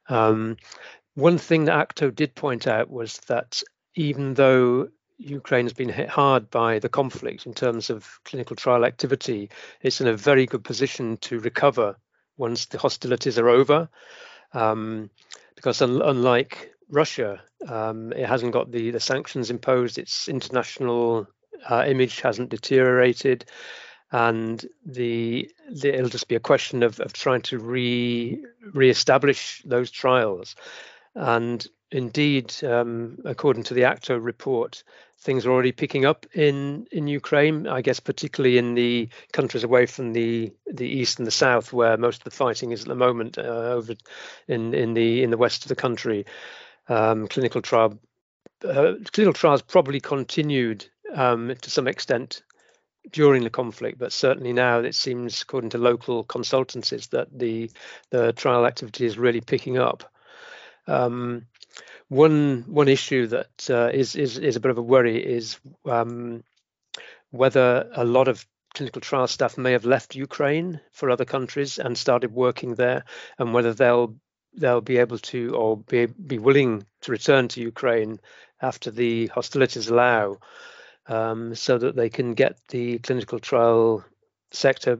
Um, 0.09 0.57
one 1.15 1.37
thing 1.37 1.65
that 1.65 1.77
ACTO 1.77 2.11
did 2.11 2.35
point 2.35 2.67
out 2.67 2.89
was 2.89 3.17
that 3.27 3.61
even 3.95 4.35
though 4.35 4.89
Ukraine 5.17 5.65
has 5.65 5.73
been 5.73 5.89
hit 5.89 6.09
hard 6.09 6.49
by 6.51 6.79
the 6.79 6.89
conflict 6.89 7.45
in 7.45 7.53
terms 7.53 7.89
of 7.89 8.19
clinical 8.23 8.55
trial 8.55 8.85
activity. 8.85 9.49
It's 9.81 10.01
in 10.01 10.07
a 10.07 10.15
very 10.15 10.45
good 10.45 10.63
position 10.63 11.17
to 11.17 11.39
recover 11.39 11.97
once 12.37 12.67
the 12.67 12.77
hostilities 12.77 13.39
are 13.39 13.49
over, 13.49 13.89
um, 14.53 15.09
because 15.55 15.81
un- 15.81 16.01
unlike 16.03 16.71
Russia, 16.89 17.41
um, 17.67 18.13
it 18.13 18.27
hasn't 18.27 18.53
got 18.53 18.71
the, 18.71 18.91
the 18.91 18.99
sanctions 18.99 19.49
imposed. 19.49 19.97
Its 19.97 20.29
international 20.29 21.27
uh, 21.67 21.83
image 21.87 22.21
hasn't 22.21 22.49
deteriorated, 22.49 23.45
and 24.11 24.65
the, 24.85 25.49
the, 25.69 25.89
it'll 25.89 26.09
just 26.09 26.27
be 26.27 26.35
a 26.35 26.39
question 26.39 26.83
of, 26.83 26.99
of 26.99 27.11
trying 27.11 27.41
to 27.41 27.57
re 27.57 28.43
re-establish 28.73 29.63
those 29.65 29.89
trials. 29.89 30.55
And 31.15 31.65
indeed, 31.91 32.53
um, 32.63 33.17
according 33.25 33.63
to 33.63 33.73
the 33.73 33.85
ACTO 33.85 34.17
report, 34.17 34.83
things 35.27 35.45
are 35.45 35.51
already 35.51 35.73
picking 35.73 36.05
up 36.05 36.25
in 36.33 36.87
in 36.89 37.05
Ukraine. 37.07 37.67
I 37.67 37.81
guess 37.81 37.99
particularly 37.99 38.57
in 38.57 38.75
the 38.75 39.09
countries 39.33 39.65
away 39.65 39.85
from 39.85 40.13
the 40.13 40.53
the 40.65 40.87
east 40.87 41.19
and 41.19 41.27
the 41.27 41.39
south, 41.45 41.73
where 41.73 41.97
most 41.97 42.19
of 42.21 42.23
the 42.23 42.39
fighting 42.43 42.71
is 42.71 42.81
at 42.83 42.87
the 42.87 42.95
moment. 42.95 43.37
Uh, 43.37 43.75
over 43.77 43.93
in 44.47 44.73
in 44.73 44.93
the 44.93 45.21
in 45.23 45.29
the 45.29 45.37
west 45.45 45.65
of 45.65 45.69
the 45.69 45.81
country, 45.87 46.25
um, 46.87 47.27
clinical 47.27 47.61
trial 47.61 47.99
uh, 48.63 48.93
clinical 49.11 49.33
trials 49.33 49.61
probably 49.61 49.99
continued 49.99 50.89
um, 51.13 51.53
to 51.61 51.69
some 51.69 51.89
extent 51.89 52.41
during 53.11 53.43
the 53.43 53.57
conflict, 53.61 53.99
but 53.99 54.13
certainly 54.13 54.53
now 54.53 54.79
it 54.79 54.95
seems, 54.95 55.41
according 55.41 55.71
to 55.71 55.77
local 55.77 56.23
consultancies, 56.23 57.09
that 57.09 57.27
the 57.37 57.69
the 58.11 58.31
trial 58.31 58.65
activity 58.65 59.05
is 59.05 59.17
really 59.17 59.41
picking 59.41 59.77
up. 59.77 60.09
Um, 60.87 61.45
one 62.09 62.63
one 62.67 62.87
issue 62.87 63.27
that 63.27 63.69
uh, 63.69 63.89
is 63.93 64.15
is 64.15 64.37
is 64.37 64.55
a 64.55 64.59
bit 64.59 64.71
of 64.71 64.77
a 64.77 64.81
worry 64.81 65.17
is 65.17 65.59
um, 65.85 66.43
whether 67.31 67.89
a 67.93 68.05
lot 68.05 68.27
of 68.27 68.45
clinical 68.73 69.01
trial 69.01 69.27
staff 69.27 69.57
may 69.57 69.71
have 69.71 69.85
left 69.85 70.15
Ukraine 70.15 70.79
for 70.91 71.09
other 71.09 71.25
countries 71.25 71.79
and 71.79 71.97
started 71.97 72.31
working 72.31 72.75
there, 72.75 73.03
and 73.37 73.53
whether 73.53 73.73
they'll 73.73 74.15
they'll 74.53 74.81
be 74.81 74.97
able 74.97 75.19
to 75.19 75.55
or 75.55 75.77
be 75.77 76.05
be 76.05 76.39
willing 76.39 76.85
to 77.01 77.11
return 77.11 77.47
to 77.49 77.61
Ukraine 77.61 78.19
after 78.61 78.89
the 78.89 79.27
hostilities 79.27 79.89
allow, 79.89 80.37
um, 81.07 81.55
so 81.55 81.77
that 81.77 81.95
they 81.95 82.09
can 82.09 82.33
get 82.33 82.57
the 82.69 82.99
clinical 82.99 83.39
trial 83.39 84.03
sector 84.51 84.97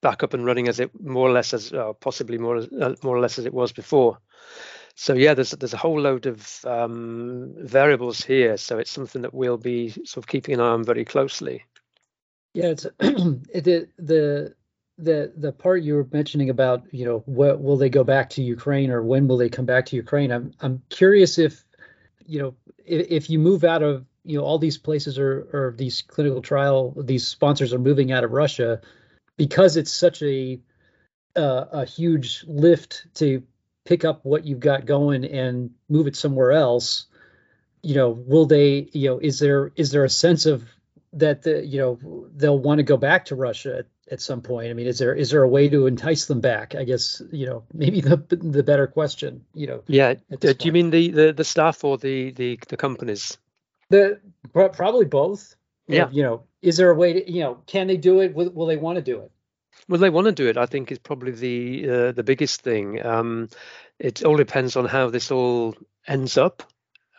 back 0.00 0.22
up 0.22 0.34
and 0.34 0.44
running 0.44 0.68
as 0.68 0.80
it 0.80 0.90
more 1.00 1.28
or 1.28 1.32
less 1.32 1.54
as 1.54 1.72
uh, 1.72 1.92
possibly 1.94 2.38
more 2.38 2.56
uh, 2.56 2.94
more 3.02 3.16
or 3.16 3.20
less 3.20 3.38
as 3.38 3.46
it 3.46 3.54
was 3.54 3.72
before 3.72 4.18
so 5.00 5.14
yeah, 5.14 5.32
there's 5.32 5.52
there's 5.52 5.74
a 5.74 5.76
whole 5.76 6.00
load 6.00 6.26
of 6.26 6.64
um, 6.64 7.54
variables 7.56 8.24
here. 8.24 8.56
So 8.56 8.78
it's 8.78 8.90
something 8.90 9.22
that 9.22 9.32
we'll 9.32 9.56
be 9.56 9.90
sort 9.90 10.16
of 10.16 10.26
keeping 10.26 10.54
an 10.54 10.60
eye 10.60 10.70
on 10.70 10.82
very 10.82 11.04
closely. 11.04 11.64
Yeah, 12.52 12.70
it's 12.70 12.82
the 12.98 13.88
the 13.96 14.54
the 14.98 15.32
the 15.36 15.52
part 15.52 15.84
you 15.84 15.94
were 15.94 16.08
mentioning 16.10 16.50
about 16.50 16.82
you 16.92 17.04
know 17.04 17.22
what 17.26 17.62
will 17.62 17.76
they 17.76 17.88
go 17.88 18.02
back 18.02 18.28
to 18.30 18.42
Ukraine 18.42 18.90
or 18.90 19.00
when 19.04 19.28
will 19.28 19.36
they 19.36 19.48
come 19.48 19.66
back 19.66 19.86
to 19.86 19.96
Ukraine? 19.96 20.32
I'm 20.32 20.52
I'm 20.60 20.82
curious 20.88 21.38
if 21.38 21.64
you 22.26 22.40
know 22.40 22.54
if, 22.84 23.06
if 23.08 23.30
you 23.30 23.38
move 23.38 23.62
out 23.62 23.84
of 23.84 24.04
you 24.24 24.36
know 24.36 24.44
all 24.44 24.58
these 24.58 24.78
places 24.78 25.16
are 25.16 25.46
or 25.52 25.76
these 25.78 26.02
clinical 26.02 26.42
trial 26.42 26.92
these 26.96 27.24
sponsors 27.24 27.72
are 27.72 27.78
moving 27.78 28.10
out 28.10 28.24
of 28.24 28.32
Russia 28.32 28.80
because 29.36 29.76
it's 29.76 29.92
such 29.92 30.22
a 30.22 30.58
uh, 31.36 31.66
a 31.70 31.84
huge 31.84 32.44
lift 32.48 33.06
to 33.14 33.44
pick 33.88 34.04
up 34.04 34.20
what 34.24 34.44
you've 34.44 34.60
got 34.60 34.86
going 34.86 35.24
and 35.24 35.70
move 35.88 36.06
it 36.06 36.14
somewhere 36.14 36.52
else 36.52 37.06
you 37.82 37.94
know 37.94 38.10
will 38.10 38.46
they 38.46 38.88
you 38.92 39.08
know 39.08 39.18
is 39.18 39.38
there 39.38 39.72
is 39.76 39.90
there 39.90 40.04
a 40.04 40.10
sense 40.10 40.46
of 40.46 40.62
that 41.12 41.42
the 41.42 41.64
you 41.64 41.78
know 41.78 42.26
they'll 42.36 42.58
want 42.58 42.78
to 42.78 42.82
go 42.82 42.96
back 42.96 43.26
to 43.26 43.34
Russia 43.34 43.78
at, 43.78 43.86
at 44.10 44.20
some 44.20 44.42
point. 44.42 44.70
I 44.70 44.74
mean, 44.74 44.86
is 44.86 44.98
there 44.98 45.14
is 45.14 45.30
there 45.30 45.42
a 45.42 45.48
way 45.48 45.68
to 45.68 45.86
entice 45.86 46.26
them 46.26 46.40
back? 46.40 46.74
I 46.74 46.84
guess 46.84 47.22
you 47.32 47.46
know 47.46 47.64
maybe 47.72 48.00
the 48.00 48.16
the 48.16 48.62
better 48.62 48.86
question. 48.86 49.44
You 49.54 49.66
know. 49.68 49.82
Yeah. 49.86 50.14
Do 50.14 50.36
point. 50.36 50.64
you 50.64 50.72
mean 50.72 50.90
the, 50.90 51.10
the 51.10 51.32
the 51.32 51.44
staff 51.44 51.84
or 51.84 51.98
the 51.98 52.32
the 52.32 52.58
the 52.68 52.76
companies? 52.76 53.38
The 53.90 54.20
probably 54.52 55.06
both. 55.06 55.54
Yeah. 55.86 56.10
You 56.10 56.22
know, 56.22 56.42
is 56.60 56.76
there 56.76 56.90
a 56.90 56.94
way 56.94 57.14
to 57.14 57.30
you 57.30 57.40
know 57.40 57.58
can 57.66 57.86
they 57.86 57.96
do 57.96 58.20
it? 58.20 58.34
Will, 58.34 58.50
will 58.50 58.66
they 58.66 58.76
want 58.76 58.96
to 58.96 59.02
do 59.02 59.20
it? 59.20 59.32
Well, 59.88 60.00
they 60.00 60.10
want 60.10 60.26
to 60.26 60.32
do 60.32 60.48
it. 60.48 60.58
I 60.58 60.66
think 60.66 60.92
is 60.92 60.98
probably 60.98 61.32
the 61.32 61.90
uh, 61.90 62.12
the 62.12 62.22
biggest 62.22 62.62
thing. 62.62 63.04
Um, 63.04 63.48
it 63.98 64.22
all 64.22 64.36
depends 64.36 64.76
on 64.76 64.84
how 64.84 65.08
this 65.10 65.30
all 65.30 65.74
ends 66.06 66.36
up 66.36 66.62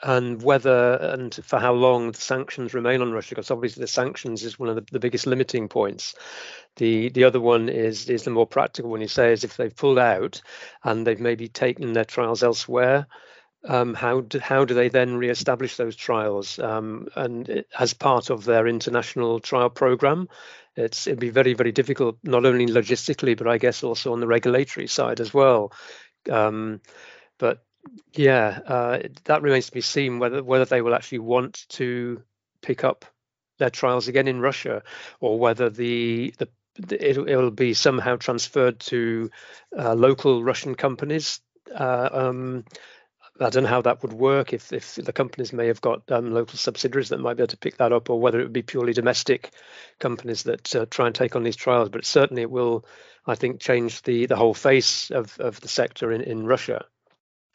and 0.01 0.41
whether 0.41 0.93
and 0.93 1.33
for 1.43 1.59
how 1.59 1.73
long 1.73 2.11
the 2.11 2.21
sanctions 2.21 2.73
remain 2.73 3.01
on 3.01 3.11
Russia, 3.11 3.35
because 3.35 3.51
obviously 3.51 3.81
the 3.81 3.87
sanctions 3.87 4.43
is 4.43 4.57
one 4.57 4.69
of 4.69 4.75
the, 4.75 4.85
the, 4.91 4.99
biggest 4.99 5.27
limiting 5.27 5.67
points. 5.67 6.15
The 6.77 7.09
the 7.09 7.25
other 7.25 7.41
one 7.41 7.69
is 7.69 8.09
is 8.09 8.23
the 8.23 8.31
more 8.31 8.47
practical 8.47 8.91
one. 8.91 9.01
You 9.01 9.07
say 9.07 9.33
is 9.33 9.43
if 9.43 9.57
they've 9.57 9.75
pulled 9.75 9.99
out 9.99 10.41
and 10.83 11.05
they've 11.05 11.19
maybe 11.19 11.47
taken 11.47 11.93
their 11.93 12.05
trials 12.05 12.43
elsewhere, 12.43 13.07
um, 13.67 13.93
how 13.93 14.21
do, 14.21 14.39
how 14.39 14.63
do 14.63 14.73
they 14.73 14.89
then 14.89 15.17
re-establish 15.17 15.75
those 15.75 15.95
trials 15.95 16.59
um, 16.59 17.09
and 17.15 17.65
as 17.77 17.93
part 17.93 18.29
of 18.29 18.45
their 18.45 18.67
international 18.67 19.39
trial 19.39 19.69
program? 19.69 20.29
It's 20.79 21.07
it'd 21.07 21.19
be 21.19 21.29
very 21.29 21.53
very 21.53 21.71
difficult, 21.71 22.17
not 22.23 22.45
only 22.45 22.65
logistically 22.65 23.37
but 23.37 23.47
I 23.47 23.57
guess 23.57 23.83
also 23.83 24.13
on 24.13 24.19
the 24.19 24.27
regulatory 24.27 24.87
side 24.87 25.19
as 25.19 25.33
well. 25.33 25.71
Um, 26.29 26.81
but 27.37 27.63
yeah, 28.13 28.59
uh, 28.65 28.99
that 29.25 29.41
remains 29.41 29.67
to 29.67 29.71
be 29.71 29.81
seen 29.81 30.19
whether 30.19 30.43
whether 30.43 30.65
they 30.65 30.81
will 30.81 30.95
actually 30.95 31.19
want 31.19 31.65
to 31.69 32.21
pick 32.61 32.83
up 32.83 33.05
their 33.57 33.69
trials 33.69 34.07
again 34.07 34.27
in 34.27 34.39
Russia, 34.41 34.83
or 35.19 35.39
whether 35.39 35.69
the 35.69 36.33
the 36.37 36.47
it, 36.89 37.17
will 37.17 37.51
be 37.51 37.73
somehow 37.73 38.15
transferred 38.15 38.79
to 38.79 39.29
uh, 39.77 39.93
local 39.93 40.43
Russian 40.43 40.75
companies. 40.75 41.41
Uh, 41.73 42.09
um, 42.11 42.65
I 43.41 43.49
don't 43.49 43.63
know 43.63 43.69
how 43.69 43.81
that 43.81 44.01
would 44.01 44.13
work 44.13 44.53
if 44.53 44.73
if 44.73 44.95
the 44.95 45.13
companies 45.13 45.53
may 45.53 45.67
have 45.67 45.81
got 45.81 46.11
um, 46.11 46.33
local 46.33 46.57
subsidiaries 46.57 47.09
that 47.09 47.19
might 47.19 47.35
be 47.35 47.43
able 47.43 47.47
to 47.47 47.57
pick 47.57 47.77
that 47.77 47.93
up, 47.93 48.09
or 48.09 48.19
whether 48.19 48.39
it 48.39 48.43
would 48.43 48.53
be 48.53 48.61
purely 48.61 48.93
domestic 48.93 49.51
companies 49.99 50.43
that 50.43 50.75
uh, 50.75 50.85
try 50.89 51.07
and 51.07 51.15
take 51.15 51.35
on 51.35 51.43
these 51.43 51.55
trials. 51.55 51.89
But 51.89 52.05
certainly, 52.05 52.41
it 52.41 52.51
will, 52.51 52.85
I 53.25 53.35
think, 53.35 53.61
change 53.61 54.01
the 54.03 54.25
the 54.25 54.35
whole 54.35 54.53
face 54.53 55.09
of 55.11 55.39
of 55.39 55.61
the 55.61 55.67
sector 55.67 56.11
in 56.11 56.21
in 56.21 56.45
Russia. 56.45 56.85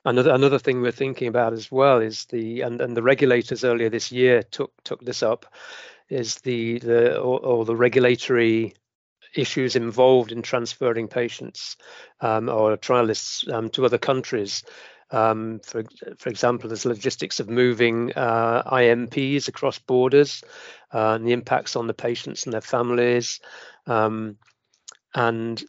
Another 0.07 0.33
another 0.33 0.59
thing 0.59 0.81
we're 0.81 0.93
thinking 0.93 1.29
about 1.29 1.53
as 1.53 1.71
well 1.71 2.01
is 2.01 2.27
the 2.27 2.63
and, 2.63 2.81
and 2.81 2.97
the 2.97 3.03
regulators 3.03 3.65
earlier 3.65 3.91
this 3.91 4.13
year 4.13 4.43
took 4.43 4.73
took 4.85 5.01
this 5.05 5.23
up 5.23 5.47
is 6.09 6.37
the 6.37 6.79
the 6.79 7.19
or, 7.19 7.65
the 7.65 7.77
regulatory 7.77 8.75
issues 9.35 9.77
involved 9.77 10.31
in 10.31 10.43
transferring 10.43 11.09
patients 11.09 11.77
um, 12.21 12.49
or 12.49 12.77
trialists 12.77 13.51
um, 13.53 13.69
to 13.71 13.85
other 13.85 13.99
countries. 13.99 14.63
Um, 15.15 15.61
for 15.61 15.85
for 16.19 16.29
example, 16.29 16.69
there's 16.69 16.85
logistics 16.85 17.39
of 17.39 17.49
moving 17.49 18.13
uh, 18.15 18.63
IMPs 18.65 19.47
across 19.47 19.79
borders 19.79 20.43
uh, 20.93 21.15
and 21.15 21.27
the 21.27 21.33
impacts 21.33 21.77
on 21.77 21.87
the 21.87 21.95
patients 21.95 22.45
and 22.45 22.53
their 22.53 22.61
families. 22.61 23.41
Um, 23.87 24.39
and 25.15 25.63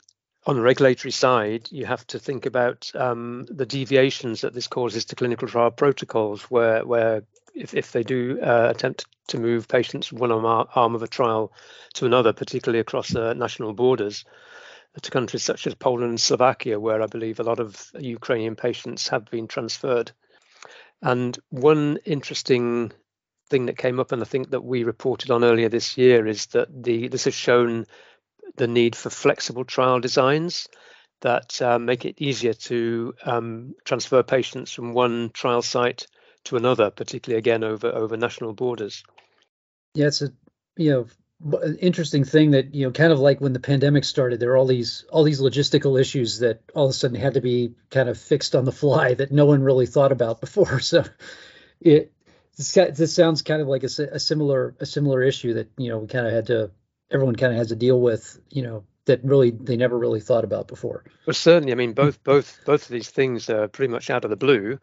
on 0.48 0.56
the 0.56 0.62
regulatory 0.62 1.12
side, 1.12 1.68
you 1.72 1.86
have 1.86 2.06
to 2.08 2.20
think 2.20 2.48
about 2.48 2.92
um, 2.96 3.46
the 3.50 3.66
deviations 3.66 4.42
that 4.42 4.54
this 4.54 4.68
causes 4.68 5.06
to 5.06 5.16
clinical 5.16 5.48
trial 5.48 5.72
protocols, 5.72 6.44
where 6.44 6.84
where 6.84 7.24
if, 7.54 7.74
if 7.74 7.92
they 7.92 8.04
do 8.04 8.40
uh, 8.42 8.68
attempt 8.70 9.06
to 9.28 9.40
move 9.40 9.68
patients 9.68 10.08
from 10.08 10.20
one 10.20 10.32
arm 10.32 10.96
of 10.96 11.04
a 11.04 11.08
trial 11.08 11.52
to 11.94 12.06
another, 12.06 12.34
particularly 12.34 12.80
across 12.80 13.16
uh, 13.16 13.34
national 13.34 13.74
borders, 13.74 14.26
to 15.02 15.12
countries 15.12 15.44
such 15.44 15.68
as 15.68 15.76
Poland 15.76 16.10
and 16.10 16.22
Slovakia, 16.22 16.80
where 16.80 17.02
I 17.02 17.08
believe 17.08 17.40
a 17.40 17.44
lot 17.44 17.60
of 17.60 17.90
Ukrainian 18.00 18.56
patients 18.56 19.08
have 19.10 19.26
been 19.26 19.48
transferred. 19.48 20.12
And 21.02 21.38
one 21.50 22.00
interesting 22.06 22.92
thing 23.50 23.66
that 23.68 23.78
came 23.78 24.00
up, 24.00 24.12
and 24.12 24.22
I 24.22 24.26
think 24.26 24.52
that 24.52 24.64
we 24.64 24.84
reported 24.84 25.32
on 25.32 25.44
earlier 25.44 25.70
this 25.70 25.98
year, 25.98 26.26
is 26.26 26.48
that 26.48 26.68
the 26.84 27.10
this 27.10 27.26
has 27.26 27.34
shown 27.34 27.86
the 28.58 28.68
need 28.68 28.96
for 28.96 29.10
flexible 29.10 29.66
trial 29.66 30.00
designs 30.00 30.68
that 31.22 31.62
uh, 31.62 31.80
make 31.80 32.06
it 32.06 32.22
easier 32.22 32.54
to 32.54 33.14
um, 33.26 33.76
transfer 33.84 34.24
patients 34.24 34.72
from 34.72 34.94
one 34.94 35.30
trial 35.34 35.62
site 35.62 36.08
to 36.46 36.58
another, 36.58 36.90
particularly 36.92 37.38
again 37.38 37.64
over 37.64 37.88
over 37.88 38.18
national 38.18 38.54
borders. 38.54 39.04
Yeah, 39.94 40.08
it's 40.08 40.22
a 40.22 40.30
you 40.78 40.92
know 40.92 41.08
interesting 41.80 42.24
thing 42.24 42.52
that 42.52 42.74
you 42.74 42.86
know 42.86 42.92
kind 42.92 43.12
of 43.12 43.20
like 43.20 43.42
when 43.42 43.54
the 43.54 43.60
pandemic 43.60 44.06
started, 44.06 44.40
there 44.40 44.52
are 44.52 44.58
all 44.58 44.66
these 44.66 45.06
all 45.12 45.24
these 45.24 45.42
logistical 45.42 46.00
issues 46.00 46.40
that 46.40 46.62
all 46.74 46.86
of 46.86 46.92
a 46.92 46.94
sudden 46.94 47.20
had 47.20 47.34
to 47.34 47.42
be 47.42 47.74
kind 47.90 48.10
of 48.10 48.18
fixed 48.18 48.56
on 48.56 48.66
the 48.66 48.72
fly 48.72 49.14
that 49.14 49.32
no 49.32 49.46
one 49.46 49.62
really 49.62 49.86
thought 49.86 50.12
about 50.12 50.42
before. 50.46 50.80
So 50.80 51.04
it 51.82 52.12
this, 52.58 53.14
sounds 53.14 53.42
kind 53.42 53.62
of 53.62 53.68
like 53.68 53.84
a, 53.84 53.90
a 54.14 54.20
similar 54.20 54.76
a 54.80 54.86
similar 54.86 55.22
issue 55.22 55.56
that 55.56 55.70
you 55.78 55.90
know 55.90 56.00
we 56.00 56.08
kind 56.08 56.26
of 56.26 56.34
had 56.34 56.48
to 56.48 56.72
everyone 57.12 57.36
kind 57.36 57.54
of 57.54 57.58
has 57.58 57.68
to 57.68 57.76
deal 57.76 58.00
with, 58.00 58.40
you 58.50 58.64
know, 58.64 58.84
that 59.06 59.24
really 59.24 59.52
they 59.52 59.78
never 59.78 59.98
really 59.98 60.20
thought 60.20 60.44
about 60.44 60.68
before. 60.68 61.04
Well, 61.28 61.36
certainly, 61.36 61.72
I 61.72 61.76
mean, 61.76 61.94
both 61.94 62.24
both 62.24 62.60
both 62.66 62.84
of 62.84 62.90
these 62.90 63.10
things 63.10 63.50
are 63.50 63.68
pretty 63.68 63.92
much 63.92 64.10
out 64.10 64.24
of 64.24 64.32
the 64.32 64.36
blue, 64.36 64.80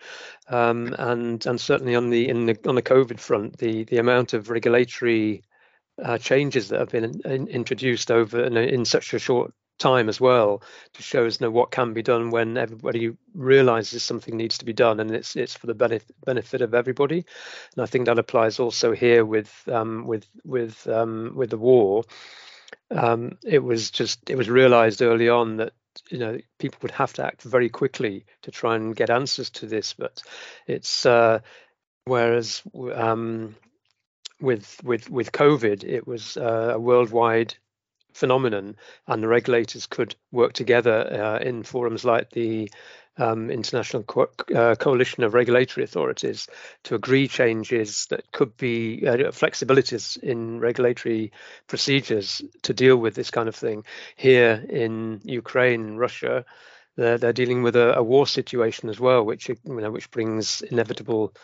um, 0.48 0.94
and 0.96 1.44
and 1.44 1.60
certainly 1.60 1.96
on 1.96 2.10
the 2.10 2.28
in 2.28 2.46
the 2.46 2.56
on 2.66 2.76
the 2.76 2.82
COVID 2.82 3.18
front, 3.18 3.58
the 3.58 3.82
the 3.84 3.98
amount 3.98 4.32
of 4.32 4.48
regulatory 4.48 5.42
uh, 6.00 6.18
changes 6.18 6.68
that 6.68 6.80
have 6.80 6.90
been 6.90 7.20
in, 7.24 7.48
introduced 7.48 8.10
over 8.10 8.44
in, 8.44 8.56
in, 8.56 8.84
such 8.84 9.12
a 9.14 9.18
short 9.18 9.52
time 9.78 10.08
as 10.08 10.20
well 10.20 10.62
to 10.92 11.02
show 11.02 11.26
us 11.26 11.40
know 11.40 11.50
what 11.50 11.70
can 11.70 11.92
be 11.92 12.02
done 12.02 12.30
when 12.30 12.56
everybody 12.56 13.12
realizes 13.34 14.02
something 14.02 14.36
needs 14.36 14.58
to 14.58 14.64
be 14.64 14.72
done 14.72 15.00
and 15.00 15.10
it's 15.10 15.34
it's 15.34 15.54
for 15.54 15.66
the 15.66 15.74
benefit 15.74 16.14
benefit 16.24 16.62
of 16.62 16.74
everybody. 16.74 17.24
And 17.74 17.82
i 17.82 17.86
think 17.86 18.06
that 18.06 18.18
applies 18.18 18.60
also 18.60 18.92
here 18.92 19.24
with 19.24 19.52
um, 19.68 20.06
with 20.06 20.26
with 20.44 20.86
um, 20.86 21.32
with 21.34 21.50
the 21.50 21.58
war. 21.58 22.04
Um, 22.90 23.38
it 23.44 23.60
was 23.60 23.90
just 23.90 24.30
it 24.30 24.36
was 24.36 24.48
realized 24.48 25.02
early 25.02 25.28
on 25.28 25.56
that 25.56 25.72
you 26.10 26.18
know 26.18 26.38
people 26.58 26.78
would 26.82 26.92
have 26.92 27.12
to 27.14 27.24
act 27.24 27.42
very 27.42 27.68
quickly 27.68 28.24
to 28.42 28.50
try 28.50 28.76
and 28.76 28.96
get 28.96 29.10
answers 29.10 29.50
to 29.50 29.66
this 29.66 29.92
but 29.92 30.22
it's 30.66 31.04
uh, 31.04 31.40
whereas 32.04 32.62
um, 32.94 33.54
with 34.42 34.80
with 34.82 35.08
with 35.08 35.32
covid 35.32 35.84
it 35.84 36.06
was 36.06 36.36
uh, 36.36 36.72
a 36.74 36.78
worldwide 36.78 37.54
phenomenon, 38.12 38.76
and 39.06 39.22
the 39.22 39.28
regulators 39.28 39.86
could 39.86 40.14
work 40.30 40.52
together 40.52 40.92
uh, 40.92 41.38
in 41.38 41.62
forums 41.62 42.04
like 42.04 42.30
the 42.30 42.70
um, 43.18 43.50
International 43.50 44.02
Co- 44.02 44.30
uh, 44.54 44.74
Coalition 44.76 45.24
of 45.24 45.34
Regulatory 45.34 45.84
Authorities 45.84 46.48
to 46.84 46.94
agree 46.94 47.28
changes 47.28 48.06
that 48.10 48.30
could 48.32 48.56
be 48.56 49.06
uh, 49.06 49.16
flexibilities 49.32 50.16
in 50.16 50.60
regulatory 50.60 51.32
procedures 51.66 52.42
to 52.62 52.72
deal 52.72 52.96
with 52.96 53.14
this 53.14 53.30
kind 53.30 53.48
of 53.48 53.54
thing. 53.54 53.84
Here 54.16 54.64
in 54.68 55.20
Ukraine, 55.24 55.96
Russia, 55.96 56.44
they're, 56.96 57.18
they're 57.18 57.32
dealing 57.32 57.62
with 57.62 57.76
a, 57.76 57.98
a, 57.98 58.02
war 58.02 58.26
situation 58.26 58.88
as 58.88 59.00
well, 59.00 59.24
which 59.24 59.48
you 59.48 59.56
know, 59.64 59.90
which 59.90 60.10
brings 60.10 60.62
inevitable 60.62 61.34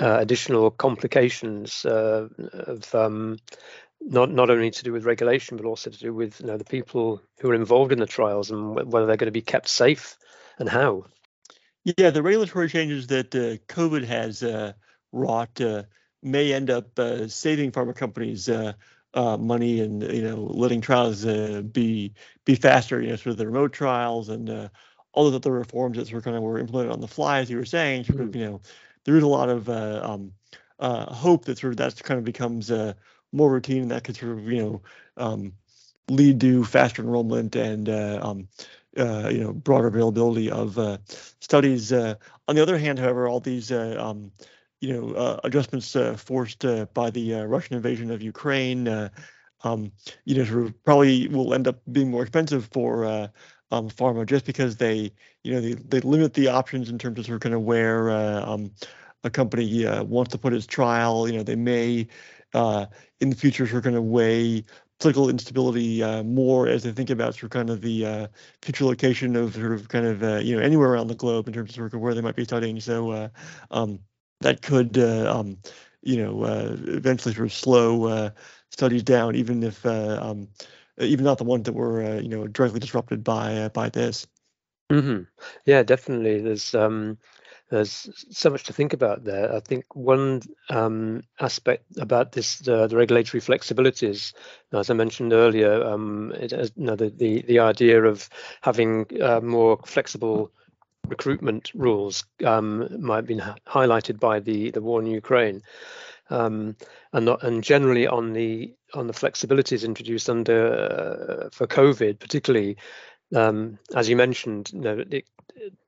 uh, 0.00 0.18
additional 0.20 0.70
complications 0.70 1.84
uh, 1.84 2.28
of 2.52 2.94
um, 2.94 3.38
not 4.00 4.30
not 4.30 4.50
only 4.50 4.70
to 4.70 4.84
do 4.84 4.92
with 4.92 5.04
regulation, 5.04 5.56
but 5.56 5.66
also 5.66 5.90
to 5.90 5.98
do 5.98 6.12
with 6.12 6.40
you 6.40 6.46
know 6.46 6.56
the 6.56 6.64
people 6.64 7.22
who 7.40 7.50
are 7.50 7.54
involved 7.54 7.92
in 7.92 7.98
the 7.98 8.06
trials 8.06 8.50
and 8.50 8.74
whether 8.74 9.06
they're 9.06 9.16
going 9.16 9.26
to 9.26 9.32
be 9.32 9.40
kept 9.40 9.68
safe 9.68 10.16
and 10.58 10.68
how. 10.68 11.06
Yeah, 11.84 12.10
the 12.10 12.22
regulatory 12.22 12.68
changes 12.68 13.08
that 13.08 13.34
uh, 13.34 13.62
COVID 13.72 14.04
has 14.04 14.42
uh, 14.42 14.72
wrought 15.12 15.60
uh, 15.60 15.84
may 16.22 16.52
end 16.52 16.70
up 16.70 16.98
uh, 16.98 17.28
saving 17.28 17.72
pharma 17.72 17.94
companies 17.94 18.48
uh, 18.48 18.72
uh, 19.12 19.36
money 19.36 19.80
and 19.80 20.02
you 20.02 20.22
know 20.22 20.36
letting 20.36 20.80
trials 20.80 21.24
be 21.24 22.14
be 22.44 22.54
faster. 22.54 23.00
You 23.00 23.10
know, 23.10 23.16
sort 23.16 23.32
of 23.32 23.36
the 23.36 23.46
remote 23.46 23.72
trials 23.72 24.28
and 24.28 24.70
all 25.12 25.26
of 25.26 25.32
the 25.32 25.38
other 25.38 25.52
reforms 25.52 25.96
that 25.96 26.08
sort 26.08 26.18
of 26.18 26.24
kind 26.24 26.36
of 26.36 26.42
were 26.42 26.58
implemented 26.58 26.92
on 26.92 27.00
the 27.00 27.08
fly, 27.08 27.38
as 27.38 27.50
you 27.50 27.56
were 27.56 27.64
saying. 27.64 28.04
Sort 28.04 28.20
of, 28.20 28.28
mm-hmm. 28.28 28.38
you 28.38 28.46
know, 28.46 28.60
there 29.04 29.16
is 29.16 29.22
a 29.22 29.28
lot 29.28 29.48
of 29.48 29.68
um, 29.68 30.32
hope 30.80 31.44
that 31.44 31.58
sort 31.58 31.72
of 31.72 31.76
that 31.78 32.02
kind 32.02 32.18
of 32.18 32.24
becomes 32.24 32.70
more 33.32 33.50
routine 33.50 33.82
and 33.82 33.90
that 33.90 34.04
could 34.04 34.16
sort 34.16 34.32
of 34.32 34.50
you 34.50 34.62
know 34.62 34.82
um, 35.16 35.52
lead 36.08 36.40
to 36.40 36.64
faster 36.64 37.02
enrollment 37.02 37.56
and 37.56 37.88
uh, 37.88 38.20
um, 38.22 38.48
uh, 38.96 39.28
you 39.30 39.40
know 39.40 39.52
broader 39.52 39.88
availability 39.88 40.50
of 40.50 40.78
uh, 40.78 40.98
studies. 41.40 41.92
Uh, 41.92 42.14
on 42.48 42.54
the 42.54 42.62
other 42.62 42.78
hand, 42.78 42.98
however, 42.98 43.28
all 43.28 43.40
these 43.40 43.70
uh, 43.72 43.96
um, 43.98 44.30
you 44.80 44.92
know 44.92 45.14
uh, 45.14 45.40
adjustments 45.44 45.94
uh, 45.96 46.14
forced 46.16 46.64
uh, 46.64 46.86
by 46.94 47.10
the 47.10 47.34
uh, 47.34 47.44
Russian 47.44 47.76
invasion 47.76 48.10
of 48.10 48.22
Ukraine, 48.22 48.86
uh, 48.86 49.08
um, 49.64 49.90
you 50.24 50.36
know, 50.36 50.44
sort 50.44 50.66
of 50.66 50.84
probably 50.84 51.28
will 51.28 51.54
end 51.54 51.66
up 51.66 51.80
being 51.90 52.10
more 52.10 52.22
expensive 52.22 52.68
for 52.72 53.04
uh, 53.04 53.28
um, 53.74 53.90
pharma 53.90 54.26
just 54.26 54.44
because 54.44 54.76
they, 54.76 55.12
you 55.42 55.52
know, 55.52 55.60
they, 55.60 55.74
they 55.74 56.00
limit 56.00 56.34
the 56.34 56.48
options 56.48 56.88
in 56.88 56.98
terms 56.98 57.18
of 57.18 57.26
sort 57.26 57.36
of 57.36 57.40
kind 57.40 57.54
of 57.54 57.62
where 57.62 58.10
um, 58.10 58.70
a 59.24 59.30
company 59.30 59.84
wants 60.02 60.32
to 60.32 60.38
put 60.38 60.52
its 60.52 60.66
trial. 60.66 61.28
You 61.28 61.38
know, 61.38 61.42
they 61.42 61.56
may 61.56 62.06
in 63.20 63.30
the 63.30 63.36
future 63.36 63.66
sort 63.66 63.78
of 63.78 63.84
kind 63.84 63.96
of 63.96 64.04
weigh 64.04 64.64
political 65.00 65.28
instability 65.28 66.02
uh, 66.02 66.22
more 66.22 66.68
as 66.68 66.82
they 66.82 66.92
think 66.92 67.10
about 67.10 67.34
sort 67.34 67.44
of 67.44 67.50
kind 67.50 67.70
of 67.70 67.80
the 67.80 68.06
uh, 68.06 68.26
future 68.62 68.84
location 68.84 69.36
of 69.36 69.54
sort 69.54 69.72
of 69.72 69.88
kind 69.88 70.06
of 70.06 70.22
uh, 70.22 70.36
you 70.36 70.56
know 70.56 70.62
anywhere 70.62 70.90
around 70.92 71.08
the 71.08 71.14
globe 71.14 71.46
in 71.48 71.52
terms 71.52 71.70
of 71.70 71.76
sort 71.76 71.94
of 71.94 72.00
where 72.00 72.14
they 72.14 72.20
might 72.20 72.36
be 72.36 72.44
studying. 72.44 72.80
So 72.80 73.30
um, 73.70 73.98
that 74.40 74.62
could 74.62 74.96
um, 74.98 75.58
you 76.02 76.16
know 76.16 76.44
eventually 76.44 77.34
sort 77.34 77.46
of 77.46 77.52
slow 77.52 78.30
studies 78.70 79.02
down, 79.02 79.34
even 79.34 79.62
if 79.62 79.84
um, 79.84 80.48
even 80.98 81.24
not 81.24 81.38
the 81.38 81.44
ones 81.44 81.64
that 81.64 81.72
were 81.74 82.20
you 82.20 82.28
know 82.28 82.46
directly 82.46 82.80
disrupted 82.80 83.24
by 83.24 83.68
by 83.74 83.88
this. 83.88 84.26
Mm-hmm. 84.90 85.22
Yeah, 85.64 85.82
definitely. 85.82 86.40
There's 86.40 86.74
um, 86.74 87.18
there's 87.70 88.08
so 88.30 88.50
much 88.50 88.64
to 88.64 88.72
think 88.72 88.92
about 88.92 89.24
there. 89.24 89.52
I 89.52 89.60
think 89.60 89.96
one 89.96 90.42
um, 90.70 91.22
aspect 91.40 91.84
about 91.98 92.32
this, 92.32 92.66
uh, 92.68 92.86
the 92.86 92.96
regulatory 92.96 93.40
flexibilities, 93.40 94.34
as 94.72 94.90
I 94.90 94.94
mentioned 94.94 95.32
earlier, 95.32 95.82
um, 95.82 96.32
it 96.38 96.50
has, 96.50 96.72
you 96.76 96.84
know, 96.84 96.96
the, 96.96 97.08
the, 97.08 97.42
the 97.42 97.58
idea 97.60 98.04
of 98.04 98.28
having 98.60 99.06
uh, 99.20 99.40
more 99.40 99.80
flexible 99.86 100.52
recruitment 101.08 101.70
rules 101.74 102.24
um, 102.44 102.86
might 103.00 103.16
have 103.16 103.26
been 103.26 103.42
highlighted 103.66 104.20
by 104.20 104.40
the, 104.40 104.70
the 104.70 104.82
war 104.82 105.00
in 105.00 105.06
Ukraine. 105.06 105.62
Um, 106.30 106.76
and 107.12 107.26
not, 107.26 107.42
and 107.42 107.62
generally 107.62 108.06
on 108.06 108.32
the 108.32 108.74
on 108.94 109.06
the 109.06 109.12
flexibilities 109.12 109.84
introduced 109.84 110.30
under 110.30 111.46
uh, 111.46 111.48
for 111.50 111.66
COVID, 111.66 112.18
particularly 112.18 112.76
um, 113.34 113.78
as 113.94 114.08
you 114.08 114.16
mentioned, 114.16 114.70
you 114.72 114.80
know, 114.80 115.04
it, 115.10 115.26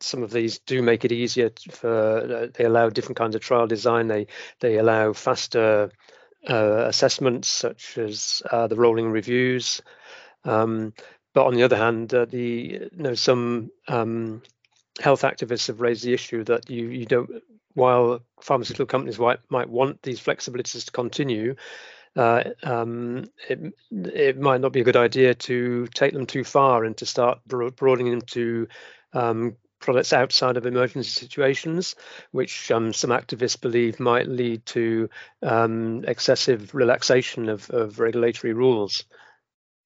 some 0.01 0.23
of 0.23 0.31
these 0.31 0.59
do 0.61 0.83
make 0.83 1.05
it 1.05 1.13
easier 1.13 1.51
for. 1.71 1.91
Uh, 1.91 2.47
they 2.53 2.65
allow 2.65 2.89
different 2.89 3.19
kinds 3.19 3.35
of 3.35 3.41
trial 3.41 3.67
design. 3.67 4.09
They 4.09 4.27
they 4.61 4.79
allow 4.79 5.13
faster 5.13 5.91
uh, 6.49 6.85
assessments, 6.87 7.49
such 7.49 7.99
as 7.99 8.43
uh, 8.51 8.67
the 8.67 8.77
rolling 8.77 9.11
reviews. 9.11 9.83
Um, 10.45 10.95
but 11.35 11.47
on 11.47 11.55
the 11.55 11.63
other 11.63 11.77
hand, 11.77 12.15
uh, 12.15 12.25
the 12.25 12.89
you 12.93 13.03
know 13.03 13.15
some 13.15 13.71
um, 13.89 14.43
health 15.01 15.23
activists 15.23 15.67
have 15.67 15.81
raised 15.81 16.05
the 16.05 16.15
issue 16.15 16.45
that 16.45 16.71
you 16.71 16.89
you 16.89 17.07
don't 17.07 17.31
while 17.75 18.21
pharmaceutical 18.41 18.87
companies 18.87 19.19
might, 19.19 19.39
might 19.51 19.69
want 19.69 20.01
these 20.01 20.19
flexibilities 20.19 20.87
to 20.87 20.93
continue, 20.93 21.55
uh, 22.17 22.45
um, 22.63 23.25
it, 23.49 23.75
it 23.91 24.39
might 24.39 24.61
not 24.61 24.73
be 24.73 24.81
a 24.81 24.85
good 24.85 24.97
idea 24.97 25.35
to 25.35 25.87
take 25.89 26.13
them 26.13 26.27
too 26.27 26.45
far 26.45 26.85
and 26.85 26.97
to 26.97 27.07
start 27.07 27.41
broadening 27.47 28.11
them 28.11 28.23
to 28.23 28.69
um, 29.13 29.57
products 29.81 30.13
outside 30.13 30.57
of 30.57 30.67
emergency 30.67 31.11
situations, 31.11 31.95
which 32.33 32.71
um, 32.71 32.93
some 32.93 33.11
activists 33.11 33.61
believe 33.61 34.01
might 34.01 34.29
lead 34.29 34.65
to 34.67 35.09
um, 35.43 36.05
excessive 36.07 36.75
relaxation 36.75 37.49
of, 37.49 37.69
of 37.71 38.01
regulatory 38.01 38.55
rules. 38.55 39.05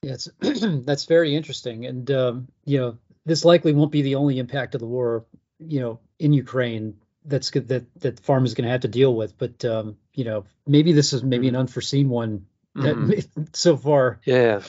Yes, 0.02 0.28
that's 0.40 1.04
very 1.04 1.34
interesting, 1.34 1.84
and 1.86 2.10
um, 2.10 2.48
you 2.64 2.78
know 2.78 2.98
this 3.26 3.44
likely 3.44 3.72
won't 3.72 3.92
be 3.92 4.02
the 4.02 4.14
only 4.14 4.38
impact 4.38 4.74
of 4.74 4.80
the 4.80 4.86
war, 4.86 5.26
you 5.58 5.80
know, 5.80 6.00
in 6.18 6.32
Ukraine 6.32 6.94
that's 7.24 7.50
good 7.50 7.68
that 7.68 7.84
that 8.00 8.20
farm 8.20 8.44
is 8.44 8.54
going 8.54 8.64
to 8.64 8.70
have 8.70 8.82
to 8.82 8.88
deal 8.88 9.14
with. 9.14 9.36
But 9.38 9.64
um, 9.64 9.96
you 10.14 10.24
know, 10.24 10.44
maybe 10.66 10.92
this 10.92 11.12
is 11.12 11.22
maybe 11.22 11.48
an 11.48 11.54
mm-hmm. 11.54 11.60
unforeseen 11.60 12.08
one 12.08 12.46
mm-hmm. 12.76 13.42
so 13.52 13.76
far. 13.76 14.20
Yeah. 14.24 14.62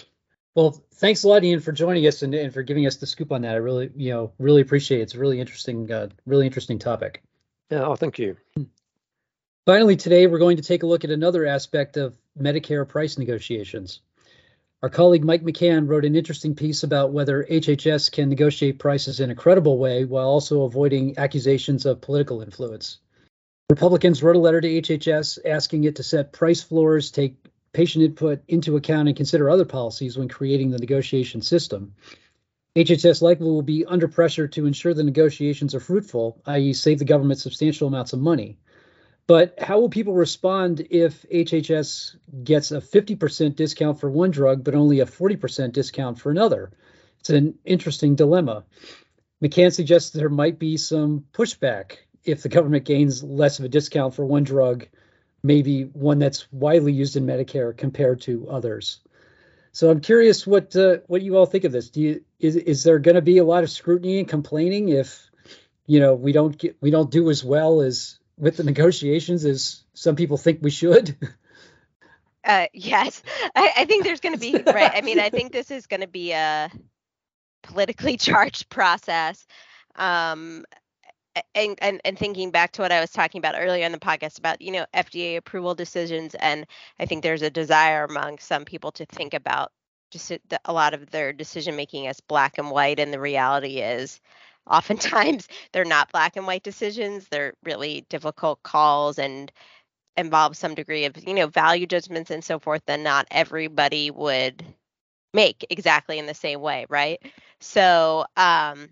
Well, 0.53 0.83
thanks 0.95 1.23
a 1.23 1.29
lot, 1.29 1.43
Ian, 1.43 1.61
for 1.61 1.71
joining 1.71 2.05
us 2.07 2.23
and, 2.23 2.35
and 2.35 2.53
for 2.53 2.61
giving 2.61 2.85
us 2.85 2.97
the 2.97 3.07
scoop 3.07 3.31
on 3.31 3.43
that. 3.43 3.53
I 3.53 3.57
really, 3.57 3.89
you 3.95 4.11
know, 4.11 4.33
really 4.37 4.61
appreciate 4.61 4.99
it. 4.99 5.03
It's 5.03 5.15
a 5.15 5.19
really 5.19 5.39
interesting, 5.39 5.89
uh, 5.89 6.09
really 6.25 6.45
interesting 6.45 6.77
topic. 6.77 7.23
Yeah. 7.69 7.85
Oh, 7.85 7.95
thank 7.95 8.19
you. 8.19 8.35
Finally, 9.65 9.95
today 9.95 10.27
we're 10.27 10.39
going 10.39 10.57
to 10.57 10.63
take 10.63 10.83
a 10.83 10.87
look 10.87 11.05
at 11.05 11.09
another 11.09 11.45
aspect 11.45 11.95
of 11.95 12.17
Medicare 12.37 12.87
price 12.87 13.17
negotiations. 13.17 14.01
Our 14.83 14.89
colleague 14.89 15.23
Mike 15.23 15.43
McCaughan 15.43 15.87
wrote 15.87 16.05
an 16.05 16.15
interesting 16.15 16.55
piece 16.55 16.81
about 16.81 17.13
whether 17.13 17.43
HHS 17.43 18.11
can 18.11 18.29
negotiate 18.29 18.79
prices 18.79 19.19
in 19.19 19.29
a 19.29 19.35
credible 19.35 19.77
way 19.77 20.05
while 20.05 20.27
also 20.27 20.63
avoiding 20.63 21.19
accusations 21.19 21.85
of 21.85 22.01
political 22.01 22.41
influence. 22.41 22.97
Republicans 23.69 24.23
wrote 24.23 24.35
a 24.35 24.39
letter 24.39 24.59
to 24.59 24.81
HHS 24.81 25.37
asking 25.45 25.83
it 25.83 25.97
to 25.97 26.03
set 26.03 26.33
price 26.33 26.63
floors, 26.63 27.11
take 27.11 27.35
patient 27.73 28.03
input 28.03 28.41
into 28.47 28.75
account, 28.75 29.07
and 29.07 29.15
consider 29.15 29.51
other 29.51 29.65
policies 29.65 30.17
when 30.17 30.27
creating 30.27 30.71
the 30.71 30.79
negotiation 30.79 31.43
system. 31.43 31.93
HHS 32.75 33.21
likely 33.21 33.45
will 33.45 33.61
be 33.61 33.85
under 33.85 34.07
pressure 34.07 34.47
to 34.47 34.65
ensure 34.65 34.95
the 34.95 35.03
negotiations 35.03 35.75
are 35.75 35.79
fruitful, 35.79 36.41
i.e., 36.47 36.73
save 36.73 36.97
the 36.97 37.05
government 37.05 37.39
substantial 37.39 37.87
amounts 37.87 38.13
of 38.13 38.19
money. 38.19 38.57
But 39.27 39.59
how 39.59 39.79
will 39.79 39.89
people 39.89 40.13
respond 40.13 40.85
if 40.89 41.25
HHS 41.29 42.15
gets 42.43 42.71
a 42.71 42.81
50% 42.81 43.55
discount 43.55 43.99
for 43.99 44.09
one 44.09 44.31
drug, 44.31 44.63
but 44.63 44.75
only 44.75 44.99
a 44.99 45.05
40% 45.05 45.71
discount 45.71 46.19
for 46.19 46.31
another? 46.31 46.71
It's 47.19 47.29
an 47.29 47.57
interesting 47.63 48.15
dilemma. 48.15 48.63
McCaughan 49.43 49.73
suggests 49.73 50.09
there 50.09 50.29
might 50.29 50.59
be 50.59 50.77
some 50.77 51.25
pushback 51.33 51.97
if 52.23 52.43
the 52.43 52.49
government 52.49 52.85
gains 52.85 53.23
less 53.23 53.59
of 53.59 53.65
a 53.65 53.69
discount 53.69 54.13
for 54.13 54.25
one 54.25 54.43
drug, 54.43 54.87
maybe 55.43 55.83
one 55.83 56.19
that's 56.19 56.51
widely 56.51 56.93
used 56.93 57.15
in 57.15 57.25
Medicare 57.25 57.75
compared 57.75 58.21
to 58.21 58.47
others. 58.49 58.99
So 59.71 59.89
I'm 59.89 60.01
curious 60.01 60.45
what 60.45 60.75
uh, 60.75 60.97
what 61.07 61.21
you 61.21 61.37
all 61.37 61.45
think 61.45 61.63
of 61.63 61.71
this. 61.71 61.89
Do 61.89 62.01
you 62.01 62.23
is 62.39 62.55
is 62.55 62.83
there 62.83 62.99
going 62.99 63.15
to 63.15 63.21
be 63.21 63.37
a 63.37 63.43
lot 63.43 63.63
of 63.63 63.69
scrutiny 63.69 64.19
and 64.19 64.27
complaining 64.27 64.89
if 64.89 65.29
you 65.85 65.99
know 65.99 66.13
we 66.13 66.33
don't 66.33 66.57
get 66.57 66.75
we 66.81 66.91
don't 66.91 67.09
do 67.09 67.29
as 67.29 67.43
well 67.43 67.81
as 67.81 68.19
with 68.41 68.57
the 68.57 68.63
negotiations 68.63 69.45
as 69.45 69.83
some 69.93 70.17
people 70.17 70.37
think 70.37 70.59
we 70.61 70.71
should? 70.71 71.15
Uh, 72.43 72.65
yes, 72.73 73.21
I, 73.55 73.71
I 73.77 73.85
think 73.85 74.03
there's 74.03 74.19
going 74.19 74.33
to 74.33 74.39
be 74.39 74.53
right. 74.65 74.91
I 74.95 75.01
mean, 75.01 75.19
I 75.19 75.29
think 75.29 75.51
this 75.51 75.69
is 75.69 75.85
going 75.85 76.01
to 76.01 76.07
be 76.07 76.31
a 76.31 76.71
politically 77.61 78.17
charged 78.17 78.67
process. 78.67 79.45
Um, 79.95 80.65
and, 81.53 81.77
and 81.83 82.01
and 82.03 82.17
thinking 82.17 82.49
back 82.49 82.71
to 82.71 82.81
what 82.81 82.91
I 82.91 82.99
was 82.99 83.11
talking 83.11 83.37
about 83.37 83.53
earlier 83.55 83.85
in 83.85 83.91
the 83.91 83.99
podcast 83.99 84.39
about 84.39 84.59
you 84.59 84.71
know 84.71 84.87
FDA 84.91 85.37
approval 85.37 85.75
decisions, 85.75 86.33
and 86.33 86.65
I 86.99 87.05
think 87.05 87.21
there's 87.21 87.43
a 87.43 87.51
desire 87.51 88.05
among 88.05 88.39
some 88.39 88.65
people 88.65 88.91
to 88.93 89.05
think 89.05 89.35
about 89.35 89.71
just 90.09 90.31
a 90.65 90.73
lot 90.73 90.95
of 90.95 91.11
their 91.11 91.33
decision 91.33 91.75
making 91.75 92.07
as 92.07 92.19
black 92.21 92.57
and 92.57 92.71
white, 92.71 92.99
and 92.99 93.13
the 93.13 93.19
reality 93.19 93.81
is 93.81 94.19
oftentimes 94.69 95.47
they're 95.73 95.85
not 95.85 96.11
black 96.11 96.35
and 96.37 96.47
white 96.47 96.63
decisions 96.63 97.27
they're 97.29 97.53
really 97.63 98.05
difficult 98.09 98.61
calls 98.63 99.19
and 99.19 99.51
involve 100.17 100.57
some 100.57 100.75
degree 100.75 101.05
of 101.05 101.15
you 101.27 101.33
know 101.33 101.47
value 101.47 101.87
judgments 101.87 102.31
and 102.31 102.43
so 102.43 102.59
forth 102.59 102.83
that 102.85 102.99
not 102.99 103.27
everybody 103.31 104.11
would 104.11 104.63
make 105.33 105.65
exactly 105.69 106.19
in 106.19 106.25
the 106.27 106.33
same 106.33 106.61
way 106.61 106.85
right? 106.89 107.21
So 107.59 108.25
um 108.37 108.89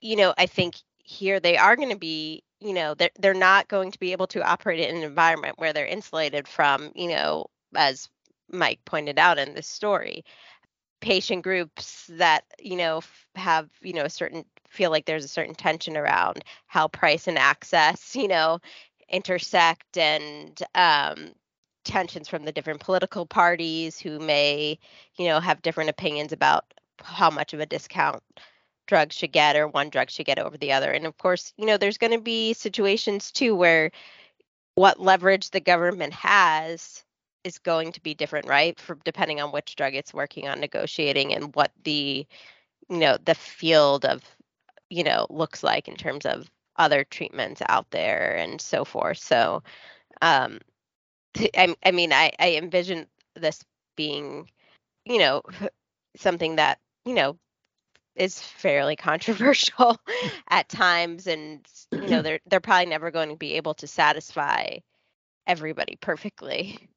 you 0.00 0.16
know 0.16 0.34
i 0.38 0.46
think 0.46 0.76
here 0.98 1.40
they 1.40 1.56
are 1.56 1.76
going 1.76 1.90
to 1.90 1.98
be 1.98 2.42
you 2.60 2.74
know 2.74 2.94
they're, 2.94 3.10
they're 3.18 3.34
not 3.34 3.68
going 3.68 3.90
to 3.92 3.98
be 3.98 4.12
able 4.12 4.26
to 4.26 4.42
operate 4.42 4.80
in 4.80 4.96
an 4.96 5.02
environment 5.02 5.58
where 5.58 5.72
they're 5.72 5.86
insulated 5.86 6.48
from 6.48 6.90
you 6.94 7.08
know 7.08 7.46
as 7.74 8.08
mike 8.52 8.80
pointed 8.84 9.18
out 9.18 9.38
in 9.38 9.54
this 9.54 9.66
story 9.66 10.24
patient 11.00 11.42
groups 11.44 12.06
that 12.14 12.44
you 12.60 12.76
know 12.76 13.00
have 13.36 13.68
you 13.82 13.92
know 13.92 14.04
a 14.04 14.10
certain 14.10 14.44
feel 14.68 14.90
like 14.90 15.06
there's 15.06 15.24
a 15.24 15.28
certain 15.28 15.54
tension 15.54 15.96
around 15.96 16.44
how 16.66 16.88
price 16.88 17.26
and 17.28 17.38
access, 17.38 18.14
you 18.14 18.28
know, 18.28 18.60
intersect 19.08 19.96
and 19.96 20.62
um, 20.74 21.32
tensions 21.84 22.28
from 22.28 22.44
the 22.44 22.52
different 22.52 22.80
political 22.80 23.26
parties 23.26 23.98
who 23.98 24.18
may, 24.18 24.78
you 25.16 25.26
know, 25.26 25.40
have 25.40 25.62
different 25.62 25.90
opinions 25.90 26.32
about 26.32 26.64
how 27.02 27.30
much 27.30 27.52
of 27.52 27.60
a 27.60 27.66
discount 27.66 28.22
drugs 28.86 29.16
should 29.16 29.32
get 29.32 29.56
or 29.56 29.68
one 29.68 29.90
drug 29.90 30.10
should 30.10 30.26
get 30.26 30.38
over 30.38 30.56
the 30.56 30.72
other. 30.72 30.90
And 30.90 31.06
of 31.06 31.16
course, 31.18 31.52
you 31.56 31.66
know, 31.66 31.76
there's 31.76 31.98
going 31.98 32.12
to 32.12 32.20
be 32.20 32.52
situations 32.52 33.32
too 33.32 33.54
where 33.54 33.90
what 34.74 35.00
leverage 35.00 35.50
the 35.50 35.60
government 35.60 36.12
has 36.12 37.02
is 37.44 37.58
going 37.58 37.92
to 37.92 38.02
be 38.02 38.14
different, 38.14 38.46
right? 38.46 38.78
For 38.78 38.98
depending 39.04 39.40
on 39.40 39.52
which 39.52 39.76
drug 39.76 39.94
it's 39.94 40.12
working 40.12 40.48
on 40.48 40.60
negotiating 40.60 41.32
and 41.32 41.54
what 41.54 41.72
the 41.84 42.26
you 42.88 42.98
know 42.98 43.16
the 43.24 43.34
field 43.34 44.04
of 44.04 44.22
you 44.90 45.04
know 45.04 45.26
looks 45.30 45.62
like 45.62 45.88
in 45.88 45.96
terms 45.96 46.26
of 46.26 46.50
other 46.76 47.04
treatments 47.04 47.62
out 47.68 47.90
there 47.90 48.36
and 48.36 48.60
so 48.60 48.84
forth 48.84 49.18
so 49.18 49.62
um 50.22 50.58
I, 51.56 51.74
I 51.84 51.90
mean 51.90 52.12
I, 52.12 52.32
I 52.38 52.52
envision 52.52 53.06
this 53.34 53.64
being 53.96 54.50
you 55.04 55.18
know 55.18 55.42
something 56.16 56.56
that 56.56 56.78
you 57.04 57.14
know 57.14 57.38
is 58.14 58.40
fairly 58.40 58.96
controversial 59.10 59.98
at 60.48 60.68
times 60.68 61.26
and 61.26 61.66
you 62.00 62.08
know 62.08 62.22
they're 62.22 62.40
they're 62.46 62.60
probably 62.60 62.86
never 62.86 63.10
going 63.10 63.30
to 63.30 63.36
be 63.36 63.54
able 63.54 63.74
to 63.74 63.86
satisfy 63.86 64.78
everybody 65.46 65.96
perfectly 66.00 66.88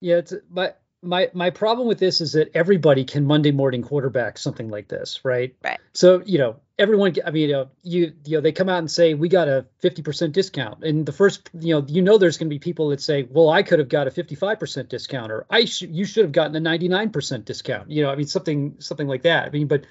yeah 0.00 0.16
it's 0.16 0.34
but 0.50 0.82
my 1.02 1.28
my 1.34 1.50
problem 1.50 1.88
with 1.88 1.98
this 1.98 2.20
is 2.20 2.32
that 2.32 2.50
everybody 2.54 3.04
can 3.04 3.26
Monday 3.26 3.50
morning 3.50 3.82
quarterback 3.82 4.38
something 4.38 4.68
like 4.68 4.88
this, 4.88 5.24
right? 5.24 5.54
Right. 5.62 5.80
So 5.94 6.22
you 6.24 6.38
know 6.38 6.56
everyone. 6.82 7.14
I 7.24 7.30
mean, 7.30 7.48
you 7.48 7.54
know, 7.54 7.70
you 7.82 8.12
you 8.24 8.36
know 8.36 8.40
they 8.40 8.52
come 8.52 8.68
out 8.68 8.78
and 8.78 8.90
say 8.90 9.14
we 9.14 9.28
got 9.28 9.48
a 9.48 9.64
fifty 9.78 10.02
percent 10.02 10.34
discount, 10.34 10.84
and 10.84 11.06
the 11.06 11.12
first 11.12 11.48
you 11.58 11.74
know 11.74 11.86
you 11.88 12.02
know 12.02 12.18
there's 12.18 12.36
going 12.36 12.48
to 12.48 12.54
be 12.54 12.58
people 12.58 12.88
that 12.88 13.00
say, 13.00 13.22
well, 13.30 13.48
I 13.48 13.62
could 13.62 13.78
have 13.78 13.88
got 13.88 14.06
a 14.06 14.10
fifty 14.10 14.34
five 14.34 14.58
percent 14.58 14.88
discount, 14.88 15.30
or 15.32 15.46
I 15.48 15.66
you 15.80 16.04
should 16.04 16.24
have 16.24 16.32
gotten 16.32 16.56
a 16.56 16.60
ninety 16.60 16.88
nine 16.88 17.10
percent 17.10 17.46
discount. 17.46 17.90
You 17.90 18.02
know, 18.02 18.10
I 18.10 18.16
mean 18.16 18.26
something 18.26 18.76
something 18.80 19.06
like 19.06 19.22
that. 19.22 19.46
I 19.46 19.50
mean, 19.50 19.68
but 19.68 19.86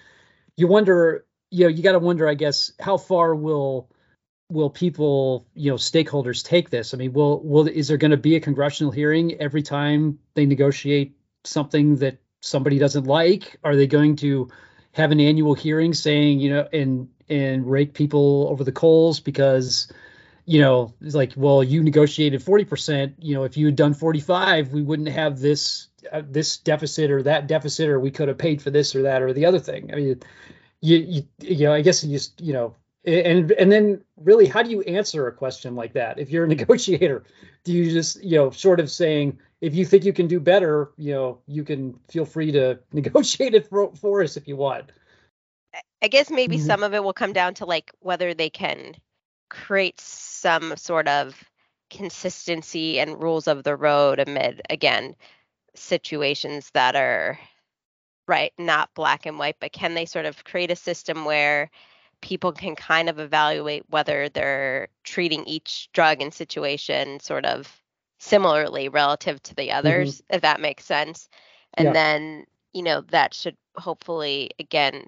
you 0.58 0.68
wonder, 0.68 1.26
you 1.50 1.64
know, 1.64 1.70
you 1.70 1.82
got 1.82 1.94
to 1.94 2.00
wonder, 2.00 2.28
I 2.28 2.34
guess, 2.34 2.74
how 2.80 2.98
far 2.98 3.34
will 3.34 3.90
will 4.50 4.70
people, 4.70 5.48
you 5.54 5.72
know, 5.72 5.78
stakeholders 5.78 6.44
take 6.44 6.70
this? 6.70 6.94
I 6.94 6.98
mean, 6.98 7.14
will 7.14 7.42
will 7.42 7.68
is 7.68 7.88
there 7.88 7.98
going 7.98 8.12
to 8.12 8.18
be 8.18 8.36
a 8.36 8.42
congressional 8.42 8.92
hearing 8.92 9.36
every 9.42 9.62
time 9.64 10.20
they 10.34 10.46
negotiate 10.46 11.16
something 11.46 11.96
that 11.98 12.18
somebody 12.42 12.78
doesn't 12.78 13.06
like? 13.06 13.58
Are 13.64 13.76
they 13.76 13.88
going 13.88 14.18
to 14.18 14.50
have 14.94 15.12
an 15.12 15.20
annual 15.20 15.54
hearing 15.54 15.94
saying, 15.94 16.40
you 16.40 16.50
know, 16.50 16.68
and 16.72 17.10
and 17.30 17.70
rake 17.70 17.94
people 17.94 18.48
over 18.50 18.64
the 18.64 18.72
coals 18.72 19.20
because 19.20 19.92
you 20.46 20.60
know, 20.60 20.94
it's 21.02 21.16
like, 21.16 21.34
well, 21.36 21.64
you 21.64 21.84
negotiated 21.84 22.42
40%, 22.42 23.14
you 23.20 23.36
know, 23.36 23.44
if 23.44 23.58
you 23.58 23.68
had 23.68 23.76
done 23.76 23.94
45, 23.94 24.74
we 24.74 24.82
wouldn't 24.82 25.10
have 25.10 25.40
this 25.40 25.88
uh, 26.12 26.24
this 26.28 26.58
deficit 26.58 27.12
or 27.12 27.22
that 27.24 27.48
deficit 27.48 27.88
or 27.88 28.00
we 28.00 28.12
could 28.12 28.28
have 28.28 28.40
paid 28.40 28.62
for 28.62 28.72
this 28.72 28.96
or 28.96 29.04
that 29.04 29.22
or 29.22 29.34
the 29.34 29.46
other 29.46 29.60
thing. 29.60 29.92
I 29.94 29.96
mean, 29.96 30.20
you 30.82 30.98
you, 30.98 31.24
you 31.40 31.66
know, 31.66 31.74
I 31.74 31.82
guess 31.82 32.04
you 32.04 32.12
just, 32.12 32.42
you 32.42 32.54
know, 32.54 32.76
and 33.06 33.52
and 33.52 33.72
then 33.72 34.02
really 34.18 34.46
how 34.46 34.62
do 34.62 34.70
you 34.70 34.82
answer 34.82 35.28
a 35.28 35.32
question 35.32 35.76
like 35.76 35.94
that 35.94 36.20
if 36.20 36.30
you're 36.30 36.46
a 36.46 36.48
negotiator 36.56 37.24
do 37.64 37.74
you 37.74 37.90
just 37.90 38.24
you 38.24 38.38
know 38.38 38.52
sort 38.52 38.80
of 38.80 38.92
saying 38.92 39.40
if 39.62 39.76
you 39.76 39.86
think 39.86 40.04
you 40.04 40.12
can 40.12 40.28
do 40.28 40.40
better 40.40 40.92
you 40.98 41.14
know 41.14 41.40
you 41.48 41.64
can 41.64 41.98
feel 42.10 42.26
free 42.26 42.52
to 42.52 42.80
negotiate 42.92 43.54
it 43.54 43.68
for, 43.68 43.96
for 43.96 44.22
us 44.22 44.36
if 44.36 44.48
you 44.48 44.58
want 44.58 44.92
i 46.02 46.08
guess 46.08 46.30
maybe 46.30 46.58
mm-hmm. 46.58 46.66
some 46.66 46.84
of 46.84 46.94
it 46.94 47.04
will 47.04 47.14
come 47.14 47.34
down 47.34 47.54
to 47.54 47.66
like 47.66 47.92
whether 48.00 48.34
they 48.34 48.50
can 48.50 48.96
create 49.50 50.00
some 50.00 50.76
sort 50.78 51.08
of 51.08 51.42
consistency 51.90 53.00
and 53.00 53.22
rules 53.22 53.48
of 53.48 53.64
the 53.64 53.76
road 53.76 54.20
amid 54.20 54.62
again 54.70 55.16
situations 55.76 56.70
that 56.74 56.96
are 56.96 57.38
right 58.28 58.54
not 58.58 58.90
black 58.94 59.26
and 59.26 59.38
white 59.38 59.58
but 59.60 59.74
can 59.74 59.94
they 59.94 60.06
sort 60.06 60.26
of 60.26 60.44
create 60.44 60.72
a 60.72 60.76
system 60.76 61.26
where 61.26 61.70
people 62.22 62.52
can 62.52 62.76
kind 62.76 63.10
of 63.10 63.20
evaluate 63.20 63.84
whether 63.90 64.30
they're 64.30 64.88
treating 65.04 65.44
each 65.46 65.90
drug 65.92 66.22
and 66.22 66.34
situation 66.34 67.20
sort 67.20 67.46
of 67.46 67.81
similarly 68.22 68.88
relative 68.88 69.42
to 69.42 69.56
the 69.56 69.70
mm-hmm. 69.70 69.78
others, 69.80 70.18
mm-hmm. 70.18 70.36
if 70.36 70.42
that 70.42 70.62
makes 70.62 70.86
sense. 70.86 71.28
And 71.74 71.88
yeah. 71.88 71.94
then, 71.94 72.46
you 72.72 72.84
know, 72.84 73.02
that 73.10 73.34
should 73.34 73.58
hopefully, 73.76 74.52
again, 74.60 75.08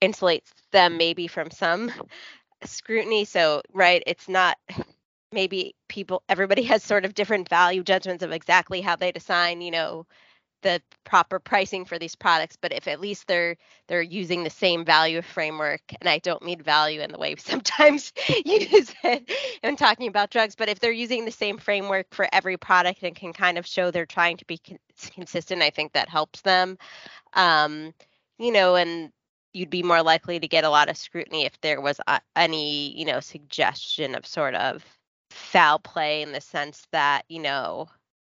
insulate 0.00 0.44
them 0.70 0.98
maybe 0.98 1.26
from 1.26 1.50
some 1.50 1.90
scrutiny. 2.64 3.24
So, 3.24 3.62
right, 3.72 4.02
it's 4.06 4.28
not 4.28 4.58
maybe 5.32 5.74
people, 5.88 6.22
everybody 6.28 6.62
has 6.64 6.82
sort 6.82 7.04
of 7.06 7.14
different 7.14 7.48
value 7.48 7.82
judgments 7.82 8.22
of 8.22 8.30
exactly 8.30 8.82
how 8.82 8.94
they 8.94 9.10
design, 9.10 9.62
you 9.62 9.70
know, 9.70 10.06
the 10.62 10.80
proper 11.04 11.38
pricing 11.38 11.84
for 11.84 11.98
these 11.98 12.14
products 12.14 12.56
but 12.60 12.72
if 12.72 12.86
at 12.88 13.00
least 13.00 13.26
they're 13.26 13.56
they're 13.88 14.02
using 14.02 14.44
the 14.44 14.50
same 14.50 14.84
value 14.84 15.22
framework 15.22 15.80
and 16.00 16.08
i 16.08 16.18
don't 16.18 16.42
mean 16.42 16.62
value 16.62 17.00
in 17.00 17.10
the 17.10 17.18
way 17.18 17.34
we 17.34 17.40
sometimes 17.40 18.12
use 18.44 18.92
it 19.02 19.30
in 19.62 19.76
talking 19.76 20.08
about 20.08 20.30
drugs 20.30 20.54
but 20.54 20.68
if 20.68 20.80
they're 20.80 20.92
using 20.92 21.24
the 21.24 21.30
same 21.30 21.58
framework 21.58 22.06
for 22.12 22.28
every 22.32 22.56
product 22.56 23.02
and 23.02 23.16
can 23.16 23.32
kind 23.32 23.58
of 23.58 23.66
show 23.66 23.90
they're 23.90 24.06
trying 24.06 24.36
to 24.36 24.44
be 24.46 24.58
con- 24.58 24.78
consistent 25.12 25.62
i 25.62 25.70
think 25.70 25.92
that 25.92 26.08
helps 26.08 26.40
them. 26.42 26.76
Um, 27.34 27.94
you 28.38 28.52
know 28.52 28.74
and 28.76 29.12
you'd 29.52 29.70
be 29.70 29.82
more 29.82 30.02
likely 30.02 30.38
to 30.38 30.48
get 30.48 30.64
a 30.64 30.70
lot 30.70 30.88
of 30.88 30.96
scrutiny 30.96 31.44
if 31.44 31.60
there 31.60 31.80
was 31.80 32.00
a, 32.06 32.20
any 32.36 32.96
you 32.96 33.04
know 33.04 33.20
suggestion 33.20 34.14
of 34.14 34.26
sort 34.26 34.54
of 34.54 34.84
foul 35.30 35.78
play 35.78 36.22
in 36.22 36.32
the 36.32 36.40
sense 36.40 36.86
that 36.92 37.24
you 37.28 37.40
know 37.40 37.88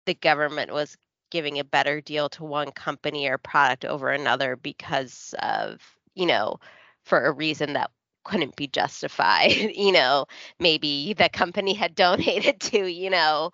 the 0.05 0.13
government 0.13 0.71
was 0.71 0.97
giving 1.31 1.59
a 1.59 1.63
better 1.63 2.01
deal 2.01 2.29
to 2.29 2.43
one 2.43 2.71
company 2.71 3.27
or 3.27 3.37
product 3.37 3.85
over 3.85 4.09
another 4.09 4.55
because 4.55 5.33
of, 5.39 5.81
you 6.13 6.25
know, 6.25 6.59
for 7.03 7.25
a 7.25 7.31
reason 7.31 7.73
that 7.73 7.91
couldn't 8.23 8.55
be 8.55 8.67
justified. 8.67 9.51
you 9.75 9.91
know, 9.91 10.25
maybe 10.59 11.13
the 11.13 11.29
company 11.29 11.73
had 11.73 11.95
donated 11.95 12.59
to, 12.59 12.91
you 12.91 13.09
know, 13.09 13.51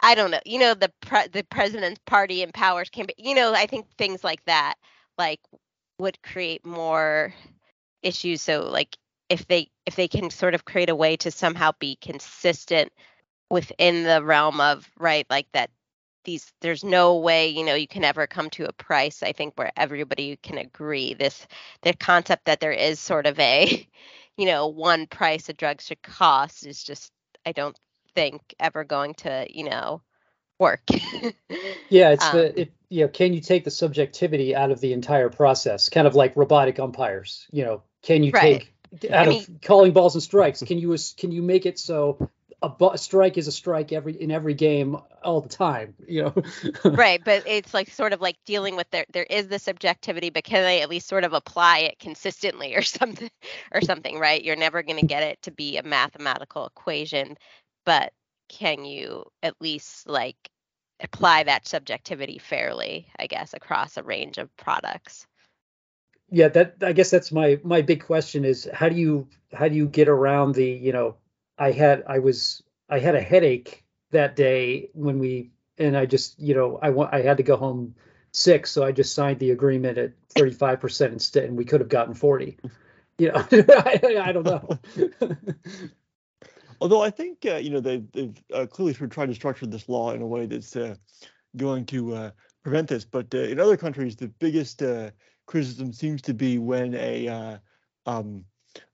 I 0.00 0.14
don't 0.14 0.30
know, 0.30 0.40
you 0.44 0.58
know, 0.58 0.74
the 0.74 0.92
pre- 1.00 1.28
the 1.28 1.44
president's 1.44 2.00
party 2.06 2.42
and 2.42 2.52
powers 2.52 2.90
campaign. 2.90 3.16
You 3.18 3.34
know, 3.34 3.54
I 3.54 3.66
think 3.66 3.86
things 3.96 4.22
like 4.22 4.44
that 4.44 4.74
like 5.18 5.40
would 5.98 6.22
create 6.22 6.64
more 6.66 7.34
issues. 8.02 8.42
So 8.42 8.68
like 8.68 8.96
if 9.28 9.46
they 9.48 9.70
if 9.86 9.96
they 9.96 10.08
can 10.08 10.30
sort 10.30 10.54
of 10.54 10.64
create 10.64 10.90
a 10.90 10.94
way 10.96 11.16
to 11.18 11.30
somehow 11.30 11.72
be 11.78 11.96
consistent 11.96 12.92
within 13.50 14.04
the 14.04 14.22
realm 14.22 14.60
of 14.60 14.90
right 14.98 15.26
like 15.30 15.46
that 15.52 15.70
these 16.26 16.52
there's 16.60 16.84
no 16.84 17.16
way 17.16 17.48
you 17.48 17.64
know 17.64 17.74
you 17.74 17.88
can 17.88 18.04
ever 18.04 18.26
come 18.26 18.50
to 18.50 18.68
a 18.68 18.72
price 18.72 19.22
i 19.22 19.32
think 19.32 19.54
where 19.56 19.72
everybody 19.76 20.36
can 20.42 20.58
agree. 20.58 21.14
This 21.14 21.46
the 21.82 21.94
concept 21.94 22.44
that 22.44 22.60
there 22.60 22.72
is 22.72 23.00
sort 23.00 23.26
of 23.26 23.38
a 23.40 23.88
you 24.36 24.44
know 24.44 24.66
one 24.66 25.06
price 25.06 25.48
a 25.48 25.54
drug 25.54 25.80
should 25.80 26.02
cost 26.02 26.66
is 26.66 26.84
just 26.84 27.10
i 27.46 27.52
don't 27.52 27.78
think 28.14 28.42
ever 28.60 28.84
going 28.84 29.14
to 29.14 29.46
you 29.48 29.64
know 29.64 30.02
work. 30.58 30.82
Yeah 31.88 32.10
it's 32.10 32.24
um, 32.24 32.36
the 32.36 32.60
it, 32.62 32.72
you 32.88 33.02
know 33.02 33.08
can 33.08 33.32
you 33.32 33.40
take 33.40 33.64
the 33.64 33.70
subjectivity 33.70 34.56
out 34.56 34.70
of 34.72 34.80
the 34.80 34.92
entire 34.92 35.28
process? 35.28 35.88
Kind 35.88 36.06
of 36.06 36.14
like 36.16 36.36
robotic 36.36 36.78
umpires 36.80 37.46
you 37.52 37.64
know 37.64 37.82
can 38.02 38.24
you 38.24 38.32
right. 38.32 38.60
take 38.60 39.10
out 39.10 39.26
I 39.26 39.30
mean, 39.30 39.42
of 39.42 39.60
calling 39.62 39.92
balls 39.92 40.14
and 40.14 40.22
strikes 40.22 40.62
can 40.66 40.78
you 40.78 40.96
can 41.16 41.30
you 41.30 41.42
make 41.42 41.64
it 41.64 41.78
so 41.78 42.28
a, 42.62 42.70
a 42.92 42.98
strike 42.98 43.36
is 43.36 43.48
a 43.48 43.52
strike 43.52 43.92
every 43.92 44.20
in 44.20 44.30
every 44.30 44.54
game 44.54 44.96
all 45.22 45.40
the 45.40 45.48
time 45.48 45.94
you 46.06 46.22
know? 46.22 46.34
Right 46.84 47.22
but 47.22 47.42
it's 47.46 47.74
like 47.74 47.90
sort 47.90 48.12
of 48.12 48.20
like 48.20 48.36
dealing 48.46 48.76
with 48.76 48.88
there 48.90 49.04
there 49.12 49.26
is 49.28 49.48
this 49.48 49.64
subjectivity 49.64 50.30
but 50.30 50.44
can 50.44 50.62
they 50.62 50.82
at 50.82 50.90
least 50.90 51.08
sort 51.08 51.24
of 51.24 51.32
apply 51.32 51.80
it 51.80 51.98
consistently 51.98 52.74
or 52.74 52.82
something 52.82 53.30
or 53.72 53.80
something 53.80 54.18
right? 54.18 54.42
You're 54.42 54.56
never 54.56 54.82
going 54.82 55.00
to 55.00 55.06
get 55.06 55.22
it 55.22 55.42
to 55.42 55.50
be 55.50 55.76
a 55.76 55.82
mathematical 55.82 56.66
equation 56.66 57.36
but 57.84 58.12
can 58.48 58.84
you 58.84 59.24
at 59.42 59.54
least 59.60 60.08
like 60.08 60.36
apply 61.00 61.42
that 61.42 61.68
subjectivity 61.68 62.38
fairly 62.38 63.06
i 63.18 63.26
guess 63.26 63.52
across 63.52 63.96
a 63.96 64.02
range 64.02 64.38
of 64.38 64.54
products? 64.56 65.26
Yeah 66.30 66.48
that 66.48 66.76
i 66.82 66.92
guess 66.92 67.10
that's 67.10 67.30
my 67.32 67.60
my 67.62 67.82
big 67.82 68.02
question 68.02 68.44
is 68.44 68.68
how 68.72 68.88
do 68.88 68.96
you 68.96 69.28
how 69.52 69.68
do 69.68 69.74
you 69.74 69.86
get 69.86 70.08
around 70.08 70.54
the 70.54 70.64
you 70.66 70.92
know 70.92 71.16
I 71.58 71.72
had 71.72 72.04
I 72.06 72.18
was 72.18 72.62
I 72.88 72.98
had 72.98 73.14
a 73.14 73.20
headache 73.20 73.84
that 74.10 74.36
day 74.36 74.90
when 74.92 75.18
we 75.18 75.50
and 75.78 75.96
I 75.96 76.06
just 76.06 76.38
you 76.38 76.54
know 76.54 76.78
I 76.82 76.90
want 76.90 77.14
I 77.14 77.22
had 77.22 77.38
to 77.38 77.42
go 77.42 77.56
home 77.56 77.94
sick, 78.32 78.66
so 78.66 78.84
I 78.84 78.92
just 78.92 79.14
signed 79.14 79.38
the 79.38 79.50
agreement 79.50 79.98
at 79.98 80.12
35 80.30 80.80
percent 80.80 81.12
instead, 81.12 81.44
and 81.44 81.56
we 81.56 81.64
could 81.64 81.80
have 81.80 81.88
gotten 81.88 82.14
40. 82.14 82.58
You 83.18 83.32
know, 83.32 83.46
I, 83.50 84.22
I, 84.24 84.32
don't 84.32 84.44
know. 84.44 84.78
Although 86.82 87.02
I 87.02 87.08
think 87.08 87.46
uh, 87.46 87.54
you 87.54 87.70
know 87.70 87.80
they've, 87.80 88.04
they've 88.12 88.42
uh, 88.52 88.66
clearly 88.66 88.92
tried 88.92 89.28
to 89.28 89.34
structure 89.34 89.64
this 89.64 89.88
law 89.88 90.10
in 90.10 90.20
a 90.20 90.26
way 90.26 90.44
that's 90.44 90.76
uh, 90.76 90.96
going 91.56 91.86
to 91.86 92.14
uh, 92.14 92.30
prevent 92.62 92.88
this. 92.88 93.06
But 93.06 93.34
uh, 93.34 93.38
in 93.38 93.58
other 93.58 93.78
countries, 93.78 94.16
the 94.16 94.28
biggest 94.28 94.82
uh, 94.82 95.12
criticism 95.46 95.94
seems 95.94 96.20
to 96.20 96.34
be 96.34 96.58
when 96.58 96.94
a 96.94 97.58
um, 98.04 98.44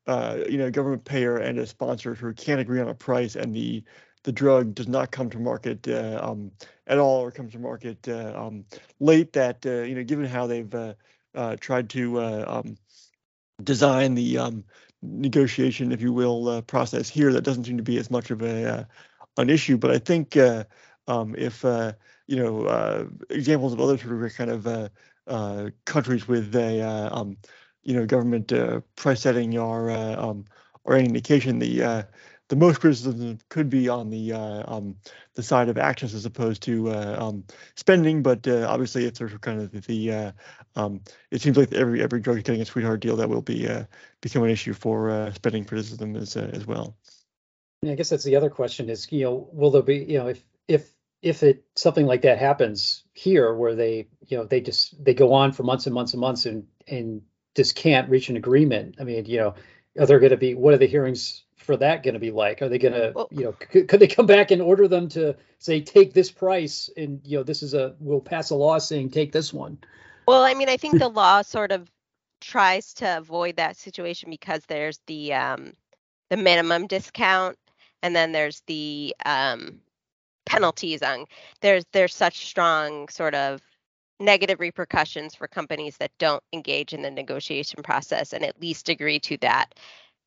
uh, 0.06 0.38
you 0.48 0.58
know, 0.58 0.70
government 0.70 1.04
payer 1.04 1.36
and 1.36 1.58
a 1.58 1.66
sponsor 1.66 2.14
who 2.14 2.32
can't 2.34 2.60
agree 2.60 2.80
on 2.80 2.88
a 2.88 2.94
price, 2.94 3.36
and 3.36 3.54
the 3.54 3.84
the 4.24 4.32
drug 4.32 4.74
does 4.74 4.88
not 4.88 5.10
come 5.10 5.28
to 5.30 5.38
market 5.38 5.86
uh, 5.88 6.20
um, 6.22 6.50
at 6.86 6.98
all, 6.98 7.20
or 7.20 7.30
comes 7.30 7.52
to 7.52 7.58
market 7.58 8.08
uh, 8.08 8.32
um, 8.36 8.64
late. 9.00 9.32
That 9.32 9.64
uh, 9.66 9.82
you 9.82 9.94
know, 9.94 10.04
given 10.04 10.26
how 10.26 10.46
they've 10.46 10.74
uh, 10.74 10.94
uh, 11.34 11.56
tried 11.56 11.88
to 11.90 12.20
um, 12.20 12.76
design 13.62 14.14
the 14.14 14.38
um, 14.38 14.64
negotiation, 15.02 15.92
if 15.92 16.00
you 16.00 16.12
will, 16.12 16.62
process 16.62 17.08
here, 17.08 17.32
that 17.32 17.42
doesn't 17.42 17.64
seem 17.64 17.76
to 17.76 17.82
be 17.82 17.98
as 17.98 18.10
much 18.10 18.30
of 18.30 18.42
a 18.42 18.86
an 19.36 19.50
issue. 19.50 19.76
But 19.76 19.92
I 19.92 19.98
think 19.98 20.36
um, 21.06 21.34
if 21.36 21.64
you 21.64 22.36
know 22.36 23.08
examples 23.30 23.72
of 23.72 23.80
other 23.80 23.98
sort 23.98 24.22
of 24.22 24.34
kind 24.34 24.50
of 24.50 25.74
countries 25.84 26.26
with 26.26 26.54
a 26.56 26.80
um, 27.12 27.36
you 27.82 27.94
know 27.94 28.06
government 28.06 28.52
uh, 28.52 28.80
price 28.96 29.20
setting 29.20 29.58
or 29.58 29.90
uh, 29.90 30.16
um, 30.16 30.44
or 30.84 30.96
any 30.96 31.06
indication 31.06 31.58
the 31.58 31.82
uh, 31.82 32.02
the 32.48 32.56
most 32.56 32.80
criticism 32.80 33.38
could 33.48 33.70
be 33.70 33.88
on 33.88 34.10
the 34.10 34.32
uh, 34.32 34.64
um, 34.66 34.96
the 35.34 35.42
side 35.42 35.68
of 35.68 35.78
actions 35.78 36.14
as 36.14 36.26
opposed 36.26 36.62
to 36.62 36.90
uh, 36.90 37.16
um, 37.18 37.44
spending. 37.76 38.22
But 38.22 38.46
uh, 38.46 38.66
obviously, 38.68 39.06
if 39.06 39.14
there's 39.14 39.32
kind 39.38 39.60
of 39.60 39.86
the, 39.86 40.32
um, 40.76 41.00
it 41.30 41.40
seems 41.40 41.56
like 41.56 41.72
every 41.72 42.02
every 42.02 42.20
drug 42.20 42.36
is 42.36 42.42
getting 42.42 42.60
a 42.60 42.66
sweetheart 42.66 43.00
deal 43.00 43.16
that 43.16 43.28
will 43.28 43.42
be 43.42 43.68
become 44.20 44.42
an 44.42 44.50
issue 44.50 44.74
for 44.74 45.30
spending 45.34 45.64
criticism 45.64 46.16
as 46.16 46.36
as 46.36 46.66
well. 46.66 46.96
Yeah, 47.82 47.92
I 47.92 47.94
guess 47.96 48.10
that's 48.10 48.24
the 48.24 48.36
other 48.36 48.50
question 48.50 48.90
is 48.90 49.10
you 49.10 49.24
know 49.24 49.48
will 49.52 49.70
there 49.70 49.82
be 49.82 49.96
you 49.96 50.18
know 50.18 50.28
if 50.28 50.44
if 50.68 50.92
if 51.22 51.42
it 51.42 51.64
something 51.76 52.06
like 52.06 52.22
that 52.22 52.38
happens 52.38 53.04
here 53.12 53.54
where 53.54 53.74
they 53.74 54.08
you 54.26 54.36
know 54.36 54.44
they 54.44 54.60
just 54.60 55.02
they 55.02 55.14
go 55.14 55.32
on 55.32 55.52
for 55.52 55.62
months 55.62 55.86
and 55.86 55.94
months 55.94 56.12
and 56.12 56.20
months 56.20 56.46
and 56.46 56.66
and 56.86 57.22
just 57.54 57.74
can't 57.74 58.08
reach 58.08 58.28
an 58.28 58.36
agreement. 58.36 58.96
I 59.00 59.04
mean 59.04 59.24
you 59.26 59.38
know 59.38 59.54
are 59.98 60.06
there 60.06 60.20
going 60.20 60.30
to 60.30 60.36
be 60.36 60.54
what 60.54 60.74
are 60.74 60.78
the 60.78 60.86
hearings 60.86 61.44
for 61.56 61.76
that 61.76 62.02
going 62.02 62.14
to 62.14 62.20
be 62.20 62.30
like? 62.30 62.60
Are 62.60 62.68
they 62.68 62.78
going 62.78 62.94
to 62.94 63.12
well, 63.14 63.28
you 63.30 63.44
know 63.44 63.52
could, 63.52 63.88
could 63.88 64.00
they 64.00 64.06
come 64.06 64.26
back 64.26 64.50
and 64.50 64.60
order 64.60 64.88
them 64.88 65.08
to 65.10 65.36
say 65.58 65.80
take 65.80 66.12
this 66.12 66.30
price 66.30 66.90
and 66.96 67.20
you 67.24 67.38
know 67.38 67.44
this 67.44 67.62
is 67.62 67.74
a 67.74 67.94
we'll 68.00 68.20
pass 68.20 68.50
a 68.50 68.54
law 68.54 68.78
saying 68.78 69.10
take 69.10 69.32
this 69.32 69.52
one. 69.52 69.78
Well 70.26 70.44
i 70.44 70.54
mean 70.54 70.68
i 70.68 70.76
think 70.76 70.98
the 70.98 71.08
law 71.08 71.42
sort 71.42 71.72
of 71.72 71.90
tries 72.40 72.92
to 72.94 73.18
avoid 73.18 73.56
that 73.56 73.76
situation 73.76 74.28
because 74.28 74.64
there's 74.66 75.00
the 75.06 75.32
um 75.32 75.72
the 76.28 76.36
minimum 76.36 76.86
discount 76.86 77.56
and 78.02 78.14
then 78.14 78.32
there's 78.32 78.62
the 78.66 79.14
um 79.24 79.80
penalties 80.44 81.02
on 81.02 81.24
there's 81.60 81.84
there's 81.92 82.14
such 82.14 82.46
strong 82.46 83.08
sort 83.08 83.34
of 83.34 83.62
negative 84.22 84.60
repercussions 84.60 85.34
for 85.34 85.48
companies 85.48 85.96
that 85.98 86.10
don't 86.18 86.42
engage 86.52 86.92
in 86.92 87.02
the 87.02 87.10
negotiation 87.10 87.82
process 87.82 88.32
and 88.32 88.44
at 88.44 88.60
least 88.60 88.88
agree 88.88 89.18
to 89.20 89.36
that 89.38 89.74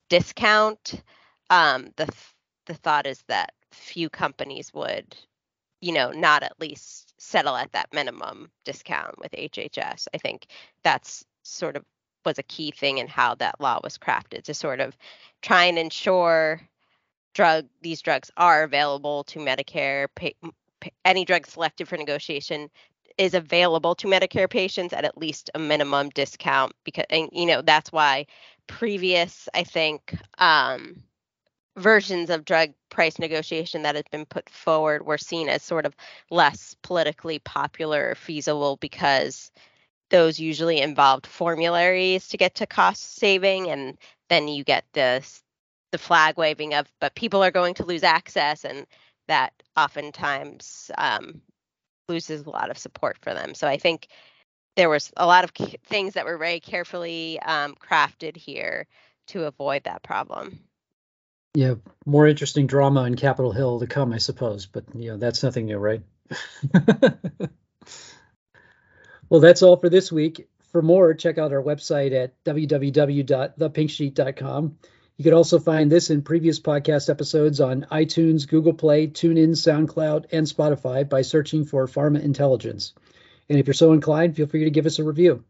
discount 0.10 1.02
um, 1.50 1.90
the 1.98 2.08
the 2.68 2.74
thought 2.74 3.06
is 3.06 3.24
that 3.28 3.54
few 3.72 4.10
companies 4.10 4.74
would 4.74 5.16
you 5.82 5.94
know 5.94 6.12
not 6.12 6.44
at 6.44 6.60
least 6.60 7.14
settle 7.18 7.56
at 7.56 7.72
that 7.72 7.88
minimum 7.94 8.50
discount 8.64 9.18
with 9.20 9.32
HHS 9.32 10.08
i 10.14 10.18
think 10.18 10.48
that's 10.84 11.26
sort 11.44 11.76
of 11.76 11.84
was 12.26 12.40
a 12.40 12.44
key 12.44 12.72
thing 12.72 12.98
in 12.98 13.08
how 13.08 13.36
that 13.36 13.62
law 13.62 13.80
was 13.84 13.98
crafted 13.98 14.44
to 14.44 14.54
sort 14.54 14.80
of 14.80 14.98
try 15.42 15.66
and 15.66 15.78
ensure 15.78 16.60
drug 17.36 17.68
these 17.82 18.02
drugs 18.02 18.32
are 18.38 18.64
available 18.64 19.24
to 19.26 19.40
Medicare. 19.40 20.08
Pay, 20.16 20.34
any 21.04 21.26
drug 21.26 21.46
selected 21.46 21.88
for 21.88 21.98
negotiation 21.98 22.70
is 23.18 23.34
available 23.34 23.96
to 23.96 24.08
Medicare 24.08 24.50
patients 24.50 24.94
at 24.94 25.06
at 25.06 25.18
least 25.18 25.50
a 25.56 25.60
minimum 25.60 26.10
discount 26.10 26.74
because 26.84 27.06
and 27.10 27.30
you 27.32 27.46
know 27.46 27.62
that's 27.62 27.92
why 27.92 28.26
previous 28.68 29.48
I 29.54 29.64
think 29.64 30.16
um, 30.38 31.04
versions 31.78 32.30
of 32.30 32.46
drug 32.46 32.72
price 32.90 33.20
negotiation 33.20 33.84
that 33.84 33.96
has 33.96 34.06
been 34.12 34.26
put 34.26 34.50
forward 34.50 35.06
were 35.06 35.18
seen 35.18 35.50
as 35.50 35.64
sort 35.64 35.86
of 35.86 35.96
less 36.30 36.76
politically 36.82 37.40
popular 37.40 38.10
or 38.10 38.16
feasible 38.16 38.78
because 38.78 39.52
those 40.10 40.40
usually 40.40 40.80
involved 40.82 41.26
formularies 41.26 42.28
to 42.30 42.38
get 42.38 42.56
to 42.56 42.68
cost 42.68 43.16
saving 43.18 43.70
and 43.70 43.98
then 44.30 44.48
you 44.48 44.64
get 44.64 44.86
this 44.94 45.42
the 45.92 45.98
flag 45.98 46.38
waving 46.38 46.74
of 46.74 46.88
but 47.00 47.16
people 47.16 47.44
are 47.44 47.52
going 47.52 47.74
to 47.74 47.86
lose 47.86 48.04
access 48.04 48.66
and 48.66 48.86
that 49.28 49.54
oftentimes 49.76 50.92
um, 50.98 51.42
loses 52.08 52.46
a 52.46 52.50
lot 52.50 52.70
of 52.70 52.78
support 52.78 53.18
for 53.22 53.34
them. 53.34 53.54
So 53.54 53.68
i 53.68 53.78
think 53.78 54.08
there 54.76 54.90
was 54.90 55.12
a 55.16 55.26
lot 55.26 55.46
of 55.46 55.52
things 55.86 56.16
that 56.16 56.26
were 56.26 56.38
very 56.38 56.60
carefully 56.60 57.40
um, 57.40 57.76
crafted 57.76 58.36
here 58.36 58.88
to 59.28 59.46
avoid 59.46 59.86
that 59.86 60.04
problem. 60.04 60.60
Yeah 61.54 61.76
more 62.06 62.28
interesting 62.28 62.68
drama 62.68 63.06
in 63.06 63.16
capitol 63.16 63.54
hill 63.54 63.80
to 63.80 63.88
come 63.88 64.12
i 64.14 64.18
suppose 64.18 64.66
but 64.66 64.84
you 64.94 65.12
know 65.12 65.18
that's 65.18 65.44
nothing 65.44 65.66
new 65.66 65.78
right? 65.78 66.02
Well 69.30 69.42
that's 69.42 69.62
all 69.64 69.78
for 69.78 69.90
this 69.90 70.12
week. 70.12 70.48
For 70.72 70.82
more 70.82 71.14
check 71.14 71.38
out 71.38 71.54
our 71.54 71.62
website 71.62 72.12
at 72.14 72.44
www.thepinksheet.com 72.44 74.78
you 75.18 75.24
could 75.24 75.34
also 75.34 75.60
find 75.60 75.92
this 75.92 76.10
in 76.10 76.22
previous 76.22 76.60
podcast 76.60 77.10
episodes 77.10 77.62
on 77.62 77.88
iTunes, 77.92 78.48
Google 78.48 78.74
Play, 78.74 79.08
TuneIn, 79.08 79.52
SoundCloud, 79.52 80.26
and 80.32 80.46
Spotify 80.46 81.08
by 81.08 81.22
searching 81.22 81.64
for 81.64 81.88
Pharma 81.88 82.22
Intelligence. 82.22 82.94
And 83.48 83.58
if 83.58 83.68
you're 83.68 83.74
so 83.74 83.94
inclined, 83.94 84.36
feel 84.36 84.48
free 84.48 84.66
to 84.66 84.70
give 84.70 84.86
us 84.86 85.00
a 85.00 85.04
review. 85.04 85.44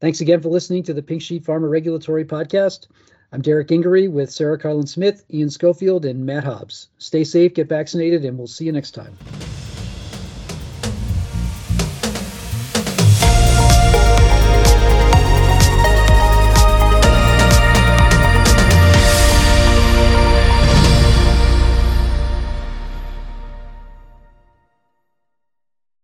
Thanks 0.00 0.20
again 0.20 0.40
for 0.40 0.50
listening 0.50 0.84
to 0.84 0.94
the 0.94 1.02
Pink 1.02 1.22
Sheet 1.22 1.44
Pharma 1.44 1.68
Regulatory 1.68 2.24
Podcast. 2.24 2.86
I'm 3.32 3.42
Derek 3.42 3.68
Gingery 3.68 4.06
with 4.06 4.30
Sarah 4.30 4.58
Karlin 4.58 4.88
Smith, 4.88 5.24
Ian 5.32 5.50
Schofield, 5.50 6.04
and 6.04 6.24
Matt 6.24 6.44
Hobbs. 6.44 6.88
Stay 6.98 7.24
safe, 7.24 7.54
get 7.54 7.68
vaccinated, 7.68 8.24
and 8.24 8.38
we'll 8.38 8.46
see 8.46 8.66
you 8.66 8.72
next 8.72 8.92
time. 8.92 9.16